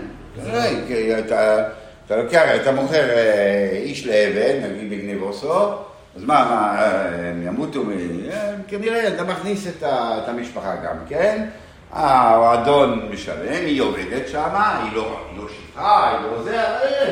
תראה, 0.44 0.70
כי 0.86 1.18
אתה, 1.18 1.66
לוקח, 2.10 2.42
אתה 2.62 2.72
מוכר 2.72 3.10
אה, 3.10 3.70
איש 3.72 4.06
לעבד, 4.06 4.54
נגיד 4.62 4.90
בגנבוסו, 4.90 5.72
אז 6.16 6.24
מה, 6.24 6.44
מה, 6.50 6.82
אה, 6.82 7.28
הם 7.30 7.46
ימותו, 7.46 7.82
אה, 8.30 8.54
כנראה 8.68 9.08
אתה 9.08 9.24
מכניס 9.24 9.66
את, 9.66 9.82
המשפחה 10.28 10.76
גם 10.76 10.96
כן. 11.08 11.48
האדון 11.92 13.08
משלם, 13.12 13.64
היא 13.64 13.82
עובדת 13.82 14.28
שם, 14.28 14.54
היא 14.82 14.92
לא, 14.92 15.20
לא 15.36 15.44
שטחה, 15.48 16.10
היא 16.10 16.26
לא 16.30 16.42
זה, 16.42 16.62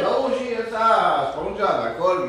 ברור 0.04 0.30
שהיא 0.38 0.56
יצאה 0.58 1.24
ספרונג'ה 1.32 1.80
והכל. 1.84 2.28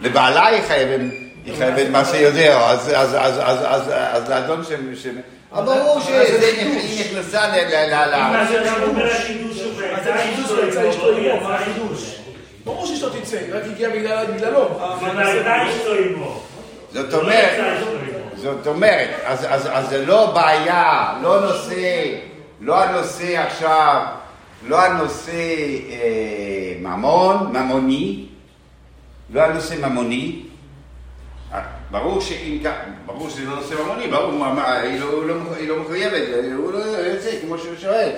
לבעלה 0.00 0.46
היא 0.46 0.62
חייבת, 0.62 1.00
היא 1.48 1.56
חייבת 1.58 1.88
מה 1.90 2.04
שיודע, 2.04 2.58
אז- 2.70 2.88
אז- 2.94 3.14
אז- 3.14 3.38
אז- 3.38 3.64
אז- 3.64 3.92
אז 4.22 4.30
האדון 4.30 4.64
ש... 4.64 4.68
ש- 5.02 5.06
אבל 5.52 5.64
ברור 5.64 6.00
שהיא 6.00 7.00
נכנסה 7.06 7.48
ל... 7.48 7.50
ל- 7.50 7.90
ל- 7.90 8.14
אם 8.14 8.32
מה 8.32 8.42
ל- 8.42 8.46
שאתה 8.48 8.82
אומר 8.86 9.06
החידוש 9.12 9.60
הוא 9.62 9.82
אז 9.96 10.06
החידוש 10.06 10.50
ויצא 10.50 10.90
אשתו 10.90 11.08
עמו, 11.16 11.40
מה 11.48 11.54
החידוש? 11.54 12.14
ברור 12.64 12.86
שאשתו 12.86 13.10
תצא, 13.10 13.38
רק 13.52 13.62
הגיע 13.72 13.88
בגלל- 13.88 14.26
בגללו. 14.26 14.78
והייתה 15.16 15.56
אשתו 15.68 15.90
עמו. 15.94 16.40
זאת 16.92 17.12
לא 17.12 17.18
אומרת. 17.18 17.74
זאת 18.36 18.66
אומרת, 18.66 19.08
אז 19.24 19.88
זה 19.88 20.06
לא 20.06 20.26
בעיה, 20.34 21.12
לא 21.22 21.40
נושא, 21.40 22.04
לא 22.60 22.82
הנושא 22.82 23.38
עכשיו, 23.46 24.02
לא 24.66 24.80
הנושא 24.82 25.32
אה, 25.90 25.96
ממון, 26.80 27.52
ממוני, 27.56 28.24
לא 29.32 29.40
הנושא 29.42 29.74
ממוני. 29.74 30.42
ברור 31.90 32.20
שאם 32.20 32.58
כך, 32.64 32.72
ברור 33.06 33.30
שזה 33.30 33.44
לא 33.44 33.56
נושא 33.56 33.74
ממוני, 33.74 34.08
ברור, 34.08 34.32
מה, 34.32 34.54
מה, 34.54 34.78
היא, 34.78 35.00
לא, 35.00 35.28
לא, 35.28 35.34
היא 35.56 35.68
לא 35.68 35.82
מחויבת, 35.82 36.22
הוא 36.56 36.72
לא 36.72 36.78
יוצא 36.78 37.30
כמו 37.40 37.58
שהוא 37.58 37.76
שואל. 37.80 38.10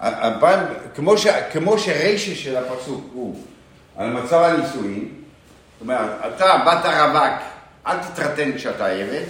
הפעם, 0.00 0.60
כמו, 0.94 1.18
ש, 1.18 1.26
כמו 1.52 1.78
שרישה 1.78 2.34
של 2.34 2.56
הפסוק 2.56 3.10
הוא 3.12 3.44
על 3.96 4.10
מצב 4.10 4.42
הנישואין, 4.42 5.08
זאת 5.08 5.80
אומרת, 5.80 6.10
אתה 6.36 6.62
בת 6.66 6.84
הרווק, 6.84 7.40
אל 7.86 7.96
תתחתן 7.98 8.52
כשאתה 8.56 8.86
עבד, 8.86 9.22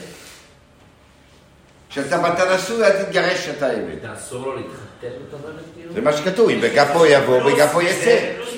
כשאתה 1.91 2.19
בת 2.19 2.41
הנשוי, 2.41 2.85
אל 2.85 3.05
תתגרש 3.05 3.39
כשאתה 3.39 3.71
עבד. 3.71 3.99
תאסור 4.03 4.47
לו 4.47 4.57
להתחתן, 4.57 5.23
אתה 5.29 5.37
אומר, 5.37 5.59
כאילו? 5.75 5.93
זה 5.93 6.01
מה 6.01 6.13
שכתוב, 6.13 6.51
אם 6.51 6.61
בגפו 6.61 7.07
יבוא, 7.07 7.43
בגפו 7.43 7.83
יצא. 7.83 8.11
יש 8.11 8.35
פלוס, 8.35 8.55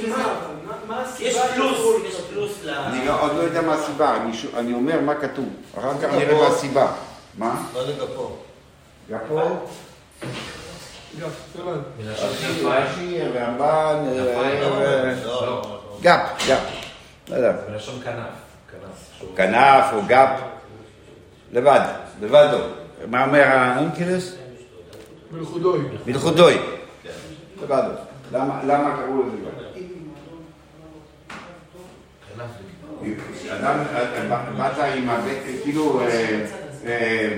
לו 1.20 1.24
יש 1.24 1.34
להתחתן? 1.34 2.22
פלוס 2.30 2.52
ל... 2.64 2.73
אני 2.86 3.06
לא- 3.06 3.20
עוד 3.20 3.32
לא 3.36 3.40
יודע 3.40 3.62
מה 3.62 3.74
הסיבה, 3.74 4.16
אני 4.56 4.72
אומר 4.74 5.00
מה 5.00 5.14
כתוב, 5.14 5.48
אחר 5.78 5.92
כך 6.02 6.08
נראה 6.14 6.34
מה 6.40 6.46
הסיבה. 6.46 6.92
מה? 7.38 7.62
לא 7.74 7.88
לגפו. 7.88 8.36
גפו? 9.10 9.34
לא, 9.36 9.46
לא, 15.24 15.46
לא. 15.46 15.98
גפ, 16.02 16.20
גפ. 16.48 16.58
לא 17.28 17.36
יודע. 17.36 17.52
מלשון 17.70 18.00
כנף. 18.04 18.16
כנף. 19.36 19.92
או 19.92 20.02
גפ, 20.06 20.40
לבד, 21.52 21.80
לבדו. 22.20 22.58
מה 23.06 23.24
אומר 23.24 23.42
האונקלוס? 23.42 24.34
מלכודוי. 25.30 25.78
מלכודוי. 26.06 26.58
לבדו. 27.62 27.90
למה 28.32 28.60
למה 28.64 28.96
קראו 28.96 29.22
לזה 29.22 29.36
גפ? 29.36 29.78
כנף. 32.36 32.50
אדם, 33.50 33.78
באת 34.58 34.78
עם 34.96 35.08
הבט, 35.10 35.36
כאילו, 35.62 36.00
אה, 36.00 36.06
אה, 36.86 37.28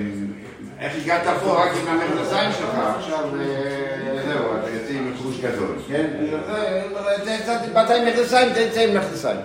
איך 0.80 0.92
הגעת 1.02 1.22
פה 1.44 1.62
רק 1.64 1.70
עם 1.82 1.88
המכנסיים 1.88 2.52
שלך, 2.52 2.74
עכשיו 2.98 3.24
אה, 3.40 4.22
זהו, 4.26 4.44
אתה 4.60 4.70
יוצא 4.70 4.92
עם 4.92 5.12
חוש 5.22 5.40
גדול, 5.40 5.76
כן? 5.88 6.06
זה- 6.30 7.72
באת 7.74 7.90
עם 7.90 8.06
מכנסיים, 8.08 8.48
תצא 8.52 8.80
עם 8.80 8.96
מכנסיים. 8.96 9.36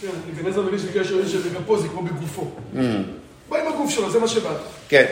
כן, 0.00 0.08
להיכנס 0.34 0.56
למבין 0.56 0.78
של 0.78 1.00
קשר 1.00 1.28
שבגפו 1.28 1.78
זה 1.78 1.88
כמו 1.88 2.02
בגופו. 2.02 2.50
בא 3.48 3.56
עם 3.58 3.72
הגוף 3.72 3.90
שלו, 3.90 4.10
זה 4.10 4.20
מה 4.20 4.28
שבאת. 4.28 4.56
כן. 4.88 5.06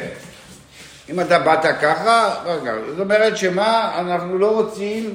אם 1.10 1.20
אתה 1.20 1.38
באת 1.38 1.66
ככה, 1.82 2.34
רגע, 2.44 2.72
זאת 2.90 3.00
אומרת 3.00 3.36
שמה, 3.36 3.92
אנחנו 4.00 4.38
לא 4.38 4.46
רוצים 4.60 5.14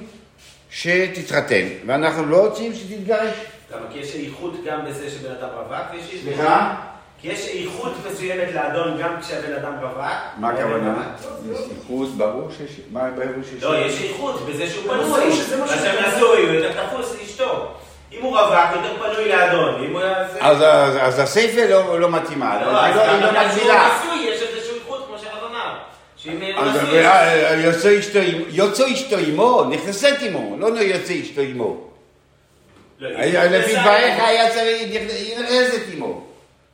שתתחתן, 0.70 1.66
ואנחנו 1.86 2.26
לא 2.26 2.48
רוצים 2.48 2.74
שתתגרש. 2.76 3.34
למה? 3.72 3.86
כי 3.94 4.00
יש 4.00 4.16
איכות 4.16 4.54
גם 4.66 4.86
בזה 4.86 5.10
שבן 5.10 5.32
אדם 5.32 5.48
רווק, 5.56 5.78
ויש 5.94 6.04
איכות... 6.14 6.22
סליחה? 6.24 6.76
כי 7.22 7.28
יש 7.28 7.48
איכות 7.48 7.92
מסוימת 8.12 8.48
לאדון 8.54 8.98
גם 9.02 9.16
כשהבן 9.22 9.54
אדם 9.54 9.74
רווק. 9.82 9.96
מה 10.38 10.50
הכוונה? 10.50 10.96
לא, 11.46 11.54
יש 11.54 11.60
איכות, 11.82 12.10
ברור 12.18 12.50
שיש... 12.58 12.80
מה 12.92 13.10
ברור 13.12 13.44
שיש... 13.50 13.64
לא, 13.64 13.78
יש 13.78 14.02
איכות 14.04 14.46
בזה 14.50 14.70
שהוא 14.70 14.84
פנוי. 14.94 15.32
שזה. 15.32 15.64
נשוי, 16.08 16.42
הוא 16.44 16.54
יותר 16.54 16.88
תפוס 16.88 17.16
לאשתו. 17.22 17.72
אם 18.12 18.22
הוא 18.24 18.38
רווק, 18.40 18.60
יותר 18.76 19.04
פנוי 19.14 19.30
לאדון. 19.30 19.84
אם 19.86 19.94
הוא... 19.94 20.02
אז, 20.40 21.20
הסייפה 21.20 21.66
לא, 21.70 22.00
לא 22.00 22.10
מתאימה, 22.10 22.62
לא, 22.66 22.86
אז 22.86 22.96
לא, 22.96 23.08
גם 23.08 23.20
לא 23.22 23.30
שהוא 23.32 23.48
מגבילה. 23.48 23.90
נשוי, 24.04 24.30
יש 24.30 24.42
איזושהי 24.42 24.76
איכות, 24.80 25.06
כמו 25.08 25.18
שהרב 25.20 25.52
אמר. 25.52 25.78
הוא 26.26 27.64
יוצא 28.50 28.94
אשתו 28.94 29.18
עמו, 29.18 29.64
נכנסת 29.70 30.16
עמו, 30.22 30.56
לא 30.60 30.68
יוצא 30.68 31.14
אשתו 31.22 31.42
עמו. 31.42 31.64
לא, 31.64 31.76
אם 31.76 31.82
היה- 31.82 31.82
הוא 31.82 32.89
לפי 33.00 33.76
דבריך 33.76 34.20
היה 34.20 34.50
צריך, 34.54 34.82
נכנסת 35.40 35.82
עמו. 35.94 36.22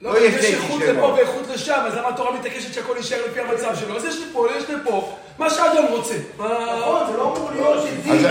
לא, 0.02 0.14
לא 0.14 0.20
יש 0.20 0.46
איכות 0.46 0.82
לפה. 0.82 1.06
ואיכות 1.08 1.48
לשם, 1.54 1.80
אז 1.88 1.96
למה 1.98 2.10
התורה 2.10 2.32
מתעקשת 2.40 2.74
שהכל 2.74 2.94
יישאר 2.98 3.18
לפי 3.30 3.40
המצב 3.40 3.76
שלו? 3.80 3.98
אז 3.98 4.06
יש 4.06 4.16
לי 4.20 4.26
פה, 4.34 4.48
יש 4.58 4.70
לי 4.70 4.76
פה, 4.84 5.16
מה 5.38 5.50
שהאדון 5.50 5.86
רוצה. 5.86 6.14
נכון, 6.38 7.12
זה 7.12 7.18
לא 7.18 7.34
אמור 7.38 7.52
להיות 7.52 7.86
אם 8.08 8.26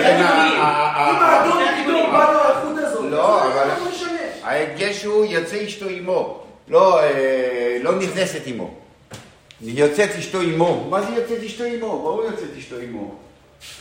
האדון 1.21 1.63
פתאום 1.85 2.13
בא 2.13 2.33
לו 2.33 2.41
האיכות 2.41 2.79
הזאת, 2.79 3.05
לא, 3.11 3.43
אבל- 3.43 3.67
לא. 3.69 4.49
ההדגש 4.49 5.05
הוא 5.05 5.25
יוצא 5.25 5.65
אשתו 5.67 5.87
עמו, 5.89 6.41
לא, 6.69 7.01
אה, 7.03 7.79
לא 7.83 7.95
נכנסת 7.95 8.41
עמו. 8.47 8.71
יוצאת 9.61 10.11
אשתו 10.19 10.41
עמו. 10.41 10.87
מה 10.91 11.01
זה 11.03 11.09
יוצאת 11.17 11.43
אשתו 11.47 11.65
עמו? 11.65 12.03
ברור 12.03 12.25
יוצאת 12.25 12.49
אשתו 12.59 12.77
עמו. 12.83 13.15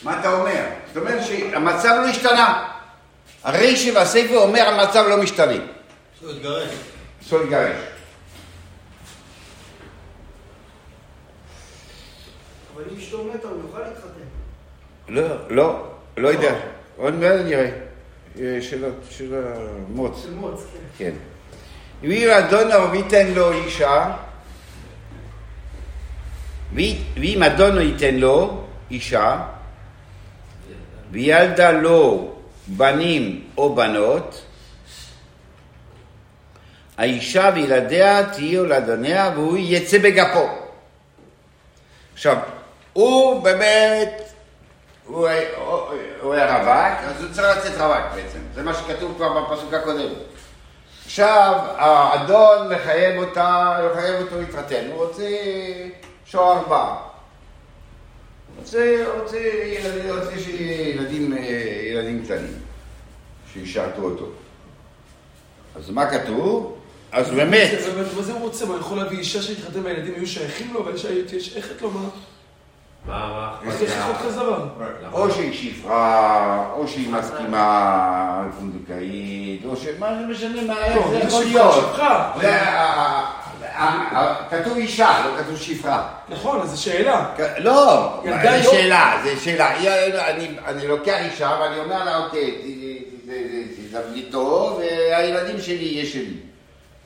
מה 0.03 0.19
אתה 0.19 0.33
אומר? 0.33 0.63
זאת 0.93 0.97
אומרת 0.97 1.23
שהמצב 1.25 1.95
לא 2.03 2.07
השתנה. 2.09 2.63
הרישא 3.43 3.91
והספר 3.95 4.37
אומר 4.37 4.61
המצב 4.67 5.05
לא 5.09 5.17
משתנה. 5.23 5.53
אסור 6.19 6.29
להתגרש. 7.39 7.75
אבל 12.75 12.83
אם 12.91 12.97
אשתו 12.97 13.23
מתה, 13.23 13.47
הוא 13.47 13.61
יוכל 13.67 13.79
להתחתן. 13.79 14.07
לא, 15.07 15.27
לא, 15.49 15.87
לא 16.17 16.27
יודע. 16.27 16.53
עוד 16.97 17.13
מעט 17.13 17.39
נראה. 17.45 17.69
אה, 18.39 18.57
של 18.61 18.85
ה- 18.85 19.11
של 19.11 19.33
המוץ. 19.55 20.21
של 20.23 20.33
מוץ, 20.33 20.59
כן. 20.71 20.79
כן. 20.97 21.11
ואם 22.09 22.29
אדון 22.29 22.67
לא 22.67 22.95
ייתן 22.95 23.27
לו 23.27 23.51
אישה, 23.51 24.11
ואם 26.73 27.43
אדון 27.43 27.75
לא 27.75 27.81
ייתן 27.81 28.15
לו 28.15 28.63
אישה, 28.91 29.41
וילדה 31.11 31.71
לו 31.71 32.32
בנים 32.67 33.47
או 33.57 33.75
בנות, 33.75 34.41
האישה 36.97 37.51
וילדיה 37.55 38.29
תהיו 38.33 38.65
לאדוניה 38.65 39.31
והוא 39.35 39.57
יצא 39.59 39.97
בגפו. 39.97 40.47
עכשיו, 42.13 42.37
הוא 42.93 43.43
באמת, 43.43 44.21
הוא 45.05 45.27
היה- 45.27 45.49
הוא 46.21 46.33
היה 46.33 46.57
רווק, 46.57 47.09
אז 47.15 47.23
הוא 47.23 47.31
צריך 47.33 47.57
לצאת 47.57 47.81
רווק 47.81 48.03
בעצם. 48.15 48.39
זה 48.53 48.63
מה 48.63 48.73
שכתוב 48.73 49.13
כבר 49.17 49.41
בפסוק 49.41 49.73
הקודם. 49.73 50.09
עכשיו, 51.05 51.59
האדון 51.77 52.73
מחייב 52.73 53.23
אותה, 53.23 53.77
מחייב 53.91 54.21
אותו 54.21 54.39
להתחתן, 54.39 54.83
הוא 54.91 55.05
רוצה 55.05 55.23
שוער 56.25 56.67
בר. 56.69 56.93
רוצה, 58.59 59.03
רוצה, 59.19 59.37
ילדים, 59.37 60.19
רוצה 60.19 60.39
שילדים, 60.39 61.33
אה, 61.37 61.39
ילדים 61.93 62.23
קטנים, 62.25 62.53
שישרתו 63.53 64.01
אותו. 64.01 64.25
אז 65.75 65.89
מה 65.89 66.05
כתוב? 66.05 66.75
אז 67.11 67.29
באמת, 67.29 67.69
מה 68.17 68.21
זה 68.21 68.31
הוא 68.33 68.41
רוצה? 68.41 68.65
מה, 68.65 68.71
הוא 68.71 68.79
יכול 68.79 68.97
להביא 68.97 69.17
אישה 69.17 69.41
שהתחתן 69.41 69.79
והילדים 69.83 70.13
יהיו 70.13 70.27
שייכים 70.27 70.73
לו, 70.73 70.85
והאישה 70.85 71.07
תהיה 71.27 71.41
שייכת 71.41 71.81
לו? 71.81 71.89
מה? 71.91 71.99
מה, 73.07 73.27
מה? 73.63 73.71
איך 73.71 73.81
יכול 73.97 74.15
כזה 74.27 74.39
דבר? 74.39 74.67
או 75.11 75.31
שהיא 75.31 75.53
שפרה, 75.53 76.69
או 76.77 76.87
שהיא 76.87 77.09
מסכימה 77.13 78.47
פונדקאית, 78.59 79.65
או 79.65 79.75
ש... 79.75 79.85
מה 79.99 80.07
זה 80.19 80.25
משנה 80.27 80.61
מה 80.61 80.95
לא, 80.95 81.07
זה 81.09 81.19
זה 81.19 81.27
יכול 81.27 81.43
להיות. 81.43 81.73
שפחה. 81.73 82.31
זה 82.41 82.61
ה- 82.61 83.33
ה- 83.75 84.17
ה- 84.17 84.35
כתוב 84.49 84.77
אישה, 84.77 85.25
לא 85.25 85.43
כתוב 85.43 85.57
שפרה. 85.57 86.07
נכון, 86.29 86.61
אז 86.61 86.69
זו 86.69 86.81
שאלה. 86.83 87.25
לא, 87.57 88.19
זה 88.23 88.29
לא- 88.65 88.71
שאלה, 88.71 89.19
זה 89.23 89.35
שאלה. 89.43 89.75
אני 90.65 90.87
לוקח 90.87 91.17
אישה 91.31 91.57
ואני 91.61 91.79
אומר 91.79 92.03
לה, 92.03 92.17
אוקיי, 92.25 92.72
טוב, 94.31 94.79
והילדים 94.79 95.61
שלי 95.61 95.83
יהיה 95.83 96.05
שלי. 96.05 96.33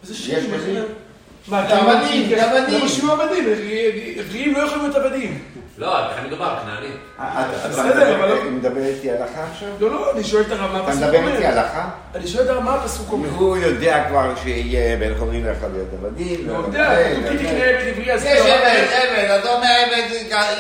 יש 0.09 0.45
בזה? 0.45 0.73
זה? 0.73 0.83
מה, 1.47 1.67
זה 1.67 1.75
עבדים, 1.75 2.29
זה 2.29 2.51
עבדים. 2.51 2.87
שיהיו 2.87 3.11
עבדים? 3.11 3.45
עבריים 4.19 4.53
לא 4.53 4.59
יכולים 4.59 4.83
להיות 4.83 4.95
עבדים. 4.95 5.39
לא, 5.77 5.87
ככה 6.11 6.21
מדובר, 6.27 6.55
כנעני. 6.63 6.87
אה, 7.19 7.45
אתה- 7.49 7.57
אתה 7.59 7.67
בסדר, 7.69 7.85
מדבר- 7.89 8.15
אבל 8.15 8.27
לא- 8.29 8.35
אתה 8.37 8.43
מדבר 8.49 8.81
איתי 8.85 9.11
הלכה 9.11 9.43
עכשיו? 9.51 9.69
לא, 9.79 9.91
לא, 9.91 10.11
אני 10.11 10.23
שואל 10.23 10.41
את 10.41 10.51
הרב 10.51 10.71
מה 10.71 10.79
אתה 10.79 10.87
הפסוק 10.87 11.03
מדבר 11.03 11.17
איתי 11.17 11.45
אומר. 11.45 11.59
הלכה? 11.59 11.89
אני 12.15 12.27
שואל 12.27 12.43
את 12.45 12.49
הרב 12.49 12.63
מה 12.63 12.73
הפסוק 12.75 13.11
אומר. 13.11 13.29
הוא 13.29 13.57
יודע 13.57 14.03
כבר 14.07 14.33
שיהיה 14.43 14.97
בן 14.97 15.13
חורין 15.19 15.45
לאחד 15.47 15.67
להיות 15.73 15.87
עבדים. 15.93 16.49
הוא 16.49 16.57
לא 16.61 16.65
יודע, 16.65 16.89
לא 16.89 17.03
כי 17.03 17.33
יודע. 17.33 17.37
תקנה 17.37 17.63
עבד 17.65 17.87
עברי 17.87 18.13
אז 18.13 18.25
יש 18.25 18.39
לא, 18.39 18.53
עבד, 18.53 18.85
עבד, 18.91 19.39
אתה 19.39 19.53
אומר 19.53 19.67
עבד, 19.85 20.03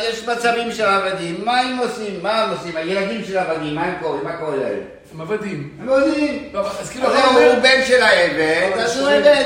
יש 0.09 0.27
מצבים 0.27 0.71
של 0.71 0.85
עבדים, 0.85 1.41
מה 1.45 1.59
הם 1.59 1.77
עושים? 1.77 2.19
מה 2.23 2.43
הם 2.43 2.49
עושים? 2.49 2.77
הילדים 2.77 3.23
של 3.23 3.37
עבדים, 3.37 3.75
מה 3.75 3.83
הם 3.83 3.93
קוראים? 4.01 4.23
מה 4.23 4.37
קורה 4.37 4.55
להם? 4.55 4.79
הם 5.13 5.21
עבדים. 5.21 5.69
הם 5.81 5.89
עבדים. 5.89 6.49
לא, 6.53 6.67
אז 6.81 6.89
כאילו 6.89 7.07
הוא 7.09 7.25
אומר... 7.29 7.53
בן 7.63 7.81
של 7.87 8.01
העבד, 8.03 8.71
אז 8.79 8.99
הוא 8.99 9.09
עבד. 9.09 9.43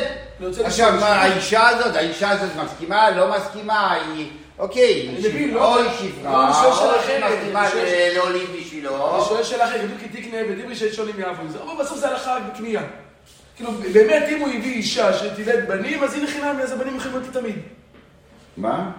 עכשיו, 0.66 0.94
מה. 1.00 1.08
האישה 1.08 1.68
הזאת, 1.70 1.96
האישה 1.96 2.30
הזאת 2.30 2.50
מסכימה, 2.66 3.10
לא 3.10 3.32
מסכימה, 3.38 3.94
היא... 3.94 4.30
אוקיי, 4.62 4.84
אני 5.10 5.18
היא 5.18 5.30
מבין, 5.30 5.50
שפ- 5.50 5.54
לא, 5.56 5.74
או 5.74 5.78
היא 5.80 5.86
לא, 5.86 5.92
שפרה, 5.92 6.46
אני 6.46 6.54
שואל 6.54 6.74
שאלה 6.74 6.94
או 6.94 7.00
אחרת, 7.00 7.06
שהיא 7.06 7.40
מסכימה 7.40 7.62
אני 7.62 7.72
שואל- 7.72 7.86
ל- 7.86 8.14
לעולים 8.18 8.48
בשבילו. 8.60 9.16
אני 9.18 9.26
שואל 9.26 9.44
שאלה 9.44 9.66
אחרת, 9.68 9.82
כי 10.00 10.22
תקנה 10.22 10.38
עבד 10.40 10.60
עברי 10.60 10.76
שיש 10.76 10.96
שונים 10.96 11.20
יעבוד. 11.20 11.56
אבל 11.56 11.84
בסוף 11.84 11.98
זה 12.00 12.08
הלכה 12.08 12.38
בקנייה. 12.54 12.82
כאילו, 13.56 13.72
באמת, 13.94 14.24
אם 14.30 14.40
הוא 14.40 14.48
הביא 14.48 14.74
אישה 14.74 15.14
שתלד 15.14 15.68
בנים, 15.68 16.04
אז 16.04 16.14
הנה 16.14 16.28
חינם, 16.28 16.56
אז 16.64 16.72
הבנים 16.72 16.96
יכולים 16.96 17.18
להיות 17.20 17.34
תמיד. 17.34 17.56
מה? 18.58 18.92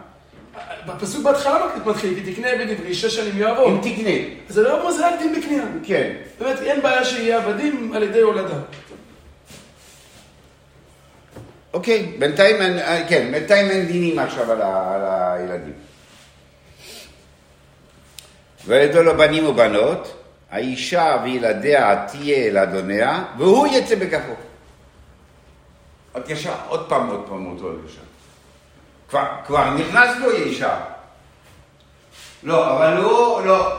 בפסוק 0.86 1.22
בהתחלה 1.24 1.58
לא 1.58 1.66
מתחיל, 1.90 2.14
כי 2.24 2.32
תקנה 2.32 2.48
עבד 2.48 2.70
עברי, 2.70 2.94
שש 2.94 3.16
שנים 3.16 3.32
אם 3.34 3.40
יעבור. 3.40 3.78
תקנה. 3.82 4.10
אז 4.48 4.54
זה 4.54 4.62
לא 4.62 4.80
אומר 4.80 4.90
זה 4.92 5.08
רק 5.08 5.14
דין 5.18 5.34
בקנייה. 5.40 5.62
כן. 5.84 6.12
באמת, 6.40 6.58
אין 6.62 6.82
בעיה 6.82 7.04
שיהיה 7.04 7.36
עבדים 7.36 7.92
על 7.94 8.02
ידי 8.02 8.20
הולדה. 8.20 8.58
אוקיי, 11.72 12.02
בינתיים 12.18 12.62
אין, 12.62 12.78
אה, 12.78 13.08
כן, 13.08 13.32
בינתיים 13.32 13.70
אין 13.70 13.86
דינים 13.86 14.18
עכשיו 14.18 14.52
על, 14.52 14.62
ה, 14.62 14.94
על 14.94 15.02
הילדים. 15.04 15.72
וידעו 18.66 19.02
לו 19.02 19.16
בנים 19.16 19.46
ובנות, 19.46 20.16
האישה 20.50 21.16
וילדיה 21.24 22.06
תהיה 22.06 22.52
לאדוניה, 22.52 23.24
והוא 23.38 23.66
יצא 23.66 23.94
בכפו. 23.94 24.32
עוד 26.12 26.30
ישר, 26.30 26.54
עוד 26.68 26.88
פעם, 26.88 27.08
עוד 27.08 27.24
פעם 27.28 27.46
אותו 27.46 27.72
ישר. 27.86 28.02
כבר, 29.08 29.26
כבר 29.46 29.74
נכנס 29.74 30.16
לו 30.20 30.30
אישה. 30.30 30.80
לא, 32.42 32.76
אבל 32.76 32.94
לא, 32.94 33.42
לא. 33.44 33.78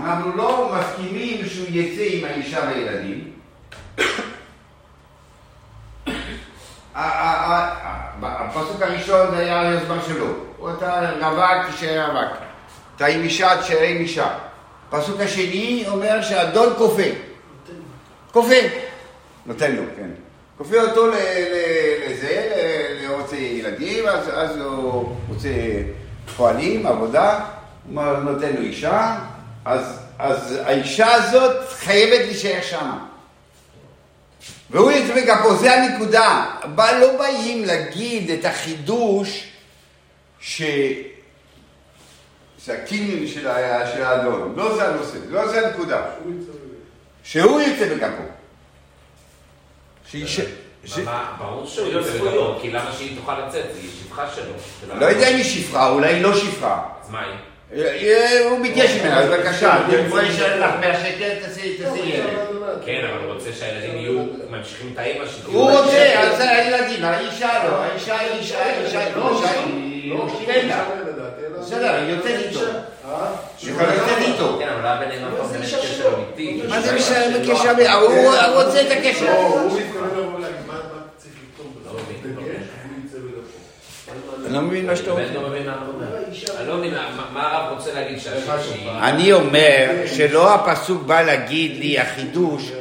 אנחנו 0.00 0.36
לא 0.36 0.74
מסכימים 0.78 1.46
שהוא 1.46 1.66
יצא 1.70 2.02
עם 2.02 2.24
האישה 2.24 2.60
והילדים. 2.60 3.32
הפסוק 8.22 8.82
הראשון 8.82 9.30
זה 9.30 9.38
היה 9.38 9.60
היוזמה 9.60 10.02
שלו. 10.06 10.26
הוא 10.58 10.70
אתה 10.70 11.10
רווק, 11.20 11.70
תישאר 11.70 12.10
רווק. 12.10 12.36
אתה 12.96 13.06
עם 13.06 13.22
אישה, 13.22 13.56
תישאר 13.60 13.82
עם 13.82 13.96
אישה. 13.96 14.28
הפסוק 14.92 15.20
השני 15.20 15.84
אומר 15.88 16.22
שהאדון 16.22 16.72
כופה. 16.78 17.02
כופה. 18.32 18.54
נותן 19.46 19.72
לו, 19.76 19.82
כן. 19.96 20.08
כופה 20.58 20.80
אותו 20.82 21.06
לזה, 21.06 22.50
לרוצה 23.02 23.36
ילדים, 23.36 24.06
אז, 24.08 24.56
הוא 24.56 25.16
רוצה 25.28 25.48
פועלים, 26.36 26.86
עבודה, 26.86 27.40
נותן 27.88 28.52
לו 28.52 28.62
אישה, 28.62 29.16
אז 29.64 30.58
האישה 30.64 31.14
הזאת 31.14 31.68
חייבת 31.68 32.20
להישאר 32.26 32.60
שמה. 32.62 32.98
והוא 34.72 34.92
יצא 34.92 35.14
בכפו, 35.22 35.56
זה 35.56 35.74
הנקודה. 35.74 36.44
לא 37.00 37.16
באים 37.18 37.64
להגיד 37.64 38.30
את 38.30 38.44
החידוש 38.44 39.48
ש... 40.40 40.62
שהקינון 42.64 43.26
של, 43.26 43.48
של 43.94 44.02
האדון. 44.02 44.52
לא 44.56 44.76
זה 44.76 44.88
הנושא, 44.88 45.16
לא 45.28 45.48
זה 45.48 45.66
הנקודה. 45.68 46.02
שהוא 47.24 47.60
יצא 47.60 47.94
בכפו. 47.94 48.22
שהיא 50.10 50.26
ש- 50.26 50.40
ש- 50.84 50.98
מה- 50.98 51.04
מה- 51.04 51.36
ברור 51.38 51.66
שהוא 51.66 51.88
יוצא. 51.88 52.10
בגפו, 52.12 52.58
כי 52.62 52.70
למה 52.70 52.92
שהיא 52.92 53.16
תוכל 53.18 53.46
לצאת? 53.46 53.64
היא 53.82 53.90
שפחה 54.00 54.30
שלו. 54.34 54.52
של 54.80 54.98
לא 54.98 55.06
יודע 55.06 55.28
אם 55.28 55.36
היא 55.36 55.44
שפחה, 55.44 55.88
אולי 55.90 56.14
היא 56.14 56.22
לא 56.22 56.36
שפחה. 56.36 56.82
אז 57.02 57.10
מה 57.10 57.20
היא? 57.20 57.34
אה, 57.76 58.48
הוא 58.50 58.62
ביקש 58.62 58.90
ממנה, 59.00 59.18
אז 59.18 59.28
בבקשה, 59.28 59.78
בוא 60.08 60.20
נשאר 60.20 60.60
לך 60.60 60.74
100 60.80 61.00
שקל, 61.00 61.34
תעשי 61.42 61.76
תעשי 61.76 62.00
ילד. 62.04 62.26
כן, 62.84 63.00
אבל 63.10 63.24
הוא 63.24 63.34
רוצה 63.34 63.50
שהילדים 63.58 63.96
יהיו 63.96 64.18
ממשיכים 64.50 64.90
את 64.92 64.98
האימא 64.98 65.24
שלו. 65.26 65.52
הוא 65.52 65.70
רוצה, 65.70 66.12
אז 66.18 66.36
זה 66.36 66.50
הילדים, 66.50 67.04
האישה 67.04 67.64
לא, 67.68 67.76
האישה 67.76 68.18
היא 68.18 68.30
אישה, 68.30 68.64
האישה 68.64 69.16
לא, 69.16 69.28
האישה 69.28 69.50
היא 69.50 70.10
לא, 70.10 70.26
כן 70.46 70.68
לה. 70.68 70.84
בסדר, 71.60 71.94
היא 71.94 72.14
יוצאת 72.14 72.38
איתו. 72.38 72.60
היא 73.62 73.70
יכולה 73.70 73.94
לצאת 73.94 74.18
איתו. 74.18 74.56
כן, 74.58 74.68
אבל 74.68 74.82
לא 74.82 74.88
היה 74.88 74.96
ביניהם 74.96 75.22
קשר 75.62 76.14
אמיתי. 76.14 76.62
מה 76.68 76.80
זה 76.80 76.94
משנה 76.94 77.38
בקשר? 77.38 77.70
הוא 78.00 78.10
הוא 78.10 78.62
רוצה 78.62 78.80
את 78.80 78.90
הקשר. 78.90 79.24
לא, 79.24 79.36
הוא 79.36 79.80
מתכוון 79.80 80.08
לבוא 80.10 80.38
ולהגיד, 80.38 80.56
מה 80.66 80.74
מה 80.74 81.00
צריך 81.16 81.34
לכתוב 81.52 81.66
לא 81.86 81.92
מבין. 81.92 82.36
בדגש, 82.36 82.66
הוא 82.84 82.92
יצא 83.04 83.18
בגפו. 83.18 84.41
אני 84.52 84.60
לא 84.60 84.68
מבין 84.68 84.86
מה 84.86 84.96
שאתה 84.96 85.10
אומר. 85.10 85.40
לא 85.42 85.48
מבין 85.48 85.66
מה 85.66 85.72
אתה 85.72 85.80
אומר. 85.94 86.06
אני 86.60 86.68
לא 86.68 86.76
מבין 86.76 86.94
מה- 87.34 87.52
הרב 87.52 87.78
רוצה 87.78 87.94
להגיד 87.94 88.18
שהשלישי... 88.18 88.86
אני 89.02 89.32
אומר 89.32 89.90
שלא 90.06 90.54
הפסוק 90.54 91.02
בא 91.02 91.22
להגיד 91.22 91.76
לי 91.78 91.98
החידוש 91.98 92.72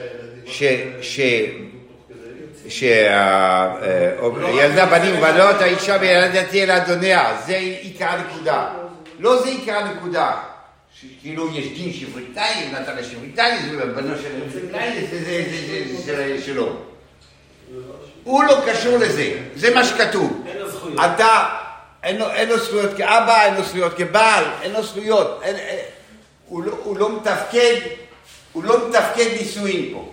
ש... 0.46 0.64
ש... 1.02 1.20
שהילדה 2.70 3.76
בנים 4.86 5.18
ובנות, 5.18 5.56
האישה 5.62 5.98
וילדתי 6.02 6.64
אל 6.64 6.72
אדוניה, 6.72 7.38
זה 7.46 7.56
עיקר 7.82 8.06
הנקודה. 8.08 8.68
לא 9.20 9.42
זה 9.44 9.50
עיקר 9.50 9.76
הנקודה. 9.78 10.32
כאילו 11.22 11.58
יש 11.58 11.68
דין 11.68 11.94
שבריטאי, 11.94 12.54
נתן 12.74 12.96
לשבריטאי, 12.98 13.52
זה 13.72 13.86
בנו 13.86 14.16
של 14.18 14.24
שבריטאי, 14.52 14.90
זה- 15.12 15.20
זה- 15.20 15.44
זה- 15.50 16.04
זה- 16.06 16.36
זה 16.38 16.44
שלו. 16.46 16.70
הוא 18.24 18.44
לא 18.44 18.62
קשור 18.68 18.98
לזה, 18.98 19.26
זה 19.56 19.76
מה 19.76 19.84
שכתוב. 19.84 20.44
אין 20.48 20.58
לו 20.58 20.70
זכויות. 20.72 21.00
אתה, 21.00 21.46
אין 22.04 22.18
לו, 22.18 22.30
אין 22.32 22.50
לו 22.50 22.58
זכויות 22.58 22.92
כאבא, 22.98 23.46
אין 23.46 23.54
לו 23.56 23.64
זכויות 23.64 23.94
כבעל, 23.98 24.44
אין 24.62 24.72
לו 24.72 24.84
זכויות. 24.84 25.40
אין, 25.44 25.56
אין, 25.56 25.80
הוא, 26.48 26.64
לא, 26.64 26.72
הוא 26.84 26.98
לא 26.98 27.16
מתפקד, 27.16 27.76
הוא 28.52 28.64
לא 28.64 28.90
מתפקד 28.90 29.28
נישואין 29.40 29.90
פה. 29.94 30.12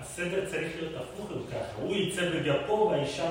הסדר 0.00 0.44
צריך 0.50 0.68
להיות 0.78 0.92
הפוך 0.96 1.30
אם 1.30 1.42
ככה. 1.50 1.82
הוא 1.82 1.96
יצא 1.96 2.22
בגפו 2.22 2.90
והאישה 2.90 3.22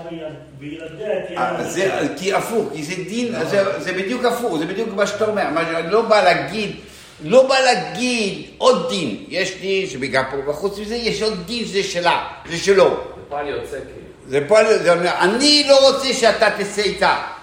וילדיה 0.60 1.26
תהיה... 1.28 1.40
אה, 1.40 1.64
זה, 1.64 2.00
כי 2.18 2.34
הפוך, 2.34 2.70
כי 2.74 2.84
זה 2.84 2.96
דין, 2.96 3.46
זה, 3.46 3.80
זה 3.80 3.94
בדיוק 3.94 4.26
הפוך, 4.26 4.58
זה 4.58 4.66
בדיוק 4.66 4.90
מה 4.90 5.08
שאתה 5.08 5.26
אומר. 5.26 5.50
מה 5.50 5.66
שאני 5.66 5.92
לא 5.92 6.02
בא 6.02 6.24
להגיד, 6.24 6.76
לא 7.24 7.48
בא 7.48 7.60
להגיד 7.60 8.46
עוד 8.58 8.90
דין. 8.90 9.26
יש 9.30 9.62
דין 9.62 9.90
שבגפו, 9.90 10.38
וחוץ 10.48 10.80
מזה 10.80 10.96
יש 10.96 11.22
עוד 11.22 11.46
דין 11.46 11.66
שזה 11.66 11.84
שלה, 11.84 12.28
זה 12.50 12.58
שלו. 12.58 12.90
זה 12.90 13.22
פועל 13.30 13.48
יוצא 13.48 13.78
כאילו. 13.78 14.06
זה 14.28 14.48
פועל, 14.48 14.90
אומר, 14.90 15.12
אני 15.20 15.66
לא 15.68 15.90
רוצה 15.90 16.14
שאתה 16.14 16.50
תצא 16.58 16.82
איתה. 16.82 17.35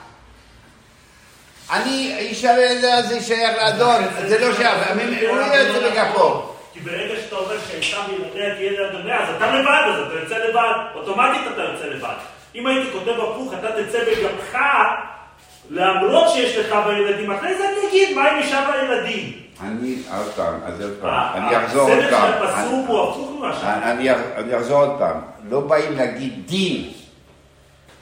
אני, 1.73 2.15
אישה 2.19 2.55
וילדה 2.59 3.03
זה 3.03 3.21
שייך 3.21 3.57
לאדון, 3.57 4.03
זה 4.27 4.39
לא 4.39 4.55
שייך, 4.55 4.91
הוא 5.31 5.37
לא 5.37 5.45
יוצא 5.45 5.91
בגפו. 5.91 6.43
כי 6.73 6.81
ברגע 6.81 7.15
שאתה 7.21 7.37
אומר 7.37 7.55
שהאישה 7.69 7.99
וילדיה 8.09 8.55
תהיה 8.55 8.73
לאדוניה, 8.81 9.23
אז 9.23 9.37
אתה 9.37 9.55
לבד, 9.55 9.83
אז 9.95 10.07
אתה 10.07 10.21
יוצא 10.21 10.39
לבד. 10.49 10.75
אוטומטית 10.95 11.41
אתה 11.55 11.63
יוצא 11.63 11.87
לבד. 11.87 12.15
אם 12.55 12.67
הייתי 12.67 12.93
כותב 12.93 13.21
הפוך, 13.21 13.55
אתה 13.59 13.69
תצא 13.83 13.99
בגפך, 13.99 14.59
למרות 15.71 16.33
שיש 16.33 16.57
לך 16.57 16.77
בילדים. 16.87 17.31
אחרי 17.31 17.55
זה 17.55 17.65
אני 17.69 17.89
אגיד, 17.89 18.17
מה 18.17 18.31
עם 18.31 18.39
אישה 18.39 18.69
והילדים? 18.69 19.33
אני, 19.61 19.97
עוד 20.17 20.33
פעם, 20.37 20.61
אז 20.65 20.81
עוד 20.81 20.93
פעם, 21.01 21.11
אה, 21.11 21.35
אני 21.35 21.65
אחזור 21.65 21.83
עוד 21.83 21.99
הסדר 21.99 22.11
של 22.11 22.11
פעם. 22.11 22.43
הפסוק 22.43 22.89
הוא 22.89 23.11
הפוך 23.11 23.31
ממה 23.39 23.55
ש... 23.55 23.65
אני 24.37 24.57
אחזור 24.57 24.85
עוד 24.85 24.99
פעם. 24.99 25.21
לא 25.51 25.61
באים 25.61 25.97
להגיד 25.97 26.47
דין 26.47 27.02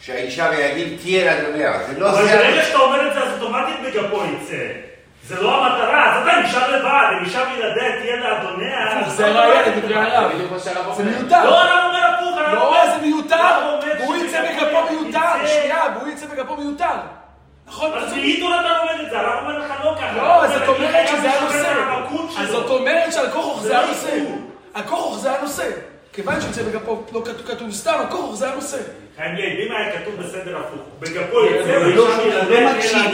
שהאישה 0.01 0.47
והילדים 0.51 0.97
תהיה 0.97 1.35
לאדוניה. 1.35 1.73
זה 1.87 2.01
לא 2.01 2.11
אבל 2.11 2.25
זה. 2.29 2.37
ברגע 2.37 2.63
שאתה 2.65 2.79
אומר 2.79 3.09
את 3.09 3.15
זה, 3.15 3.21
אז 3.21 3.43
אוטומטית 3.43 3.77
בגפו 3.85 4.23
יצא. 4.25 4.57
זה 5.27 5.43
לא 5.43 5.67
המטרה, 5.67 6.17
אז 6.17 6.23
אתה 6.29 6.41
נשאר 6.41 6.77
לבד, 6.77 7.17
אם 7.19 7.25
אישה 7.25 7.43
וילדיה 7.53 8.01
תהיה 8.01 8.17
לאדוניה... 8.17 9.03
זה 9.09 9.27
ראייה 9.27 9.67
לדברי 9.67 9.95
הרב. 9.95 10.33
זה 10.59 10.73
זה. 10.97 11.03
מיותר. 11.05 11.45
לא, 11.45 11.61
הרב 11.61 11.85
אומר 11.87 12.01
הפוך, 12.15 12.39
הרב 12.39 12.55
לא, 12.55 12.67
אומר- 12.69 12.91
זה 12.97 13.07
מיותר. 13.07 13.37
והוא 14.01 14.17
יצא 14.17 14.43
בגפו 14.43 14.93
מיותר. 14.93 15.47
שנייה, 15.47 15.83
והוא 15.97 16.09
יצא 16.09 16.27
בגפו 16.27 16.57
מיותר. 16.57 16.85
נכון? 17.67 17.91
אז 17.99 18.13
בעיתון 18.13 18.53
אתה 18.61 18.69
לומד 18.79 19.05
את 19.05 19.11
זה, 19.11 19.19
הרב 19.21 19.39
אומר 19.43 19.59
לך 19.59 19.73
לא 19.85 19.95
ככה. 19.97 20.17
לא, 20.17 20.45
אז 20.45 20.51
הוא 20.51 20.59
זאת 20.59 20.69
אומר, 20.69 20.87
אומרת 20.89 21.09
שזה 21.09 21.31
הנושא. 21.31 21.75
אז. 22.41 22.49
זאת 22.51 22.71
אומרת 22.71 23.13
זה 23.13 23.21
זה 23.63 23.73
לא 23.73 23.79
הנושא. 23.79 24.09
איסור. 24.15 24.39
הכורח 24.75 25.19
זה 25.19 25.39
הנושא. 25.39 25.65
כיוון 26.13 26.41
שיוצא 26.41 26.63
בגפו, 26.63 27.03
לא 27.13 27.23
כתוב- 27.49 27.71
סתם, 27.73 27.95
הכורח 28.09 28.35
זה 28.35 28.51
הנושא. 28.53 28.79
חיים 29.21 29.35
לייב, 29.35 29.59
אם 29.71 29.77
היה 29.77 30.01
כתוב 30.01 30.15
בסדר 30.17 30.59
הפוך, 30.59 30.81
בגפו 31.01 31.39
הוא 31.39 31.51
לא- 31.51 31.57
ואישה 31.57 31.77
הוא 31.77 32.35
לא 32.35 32.45
תהיה 32.49 32.75
מקשיב. 32.75 33.11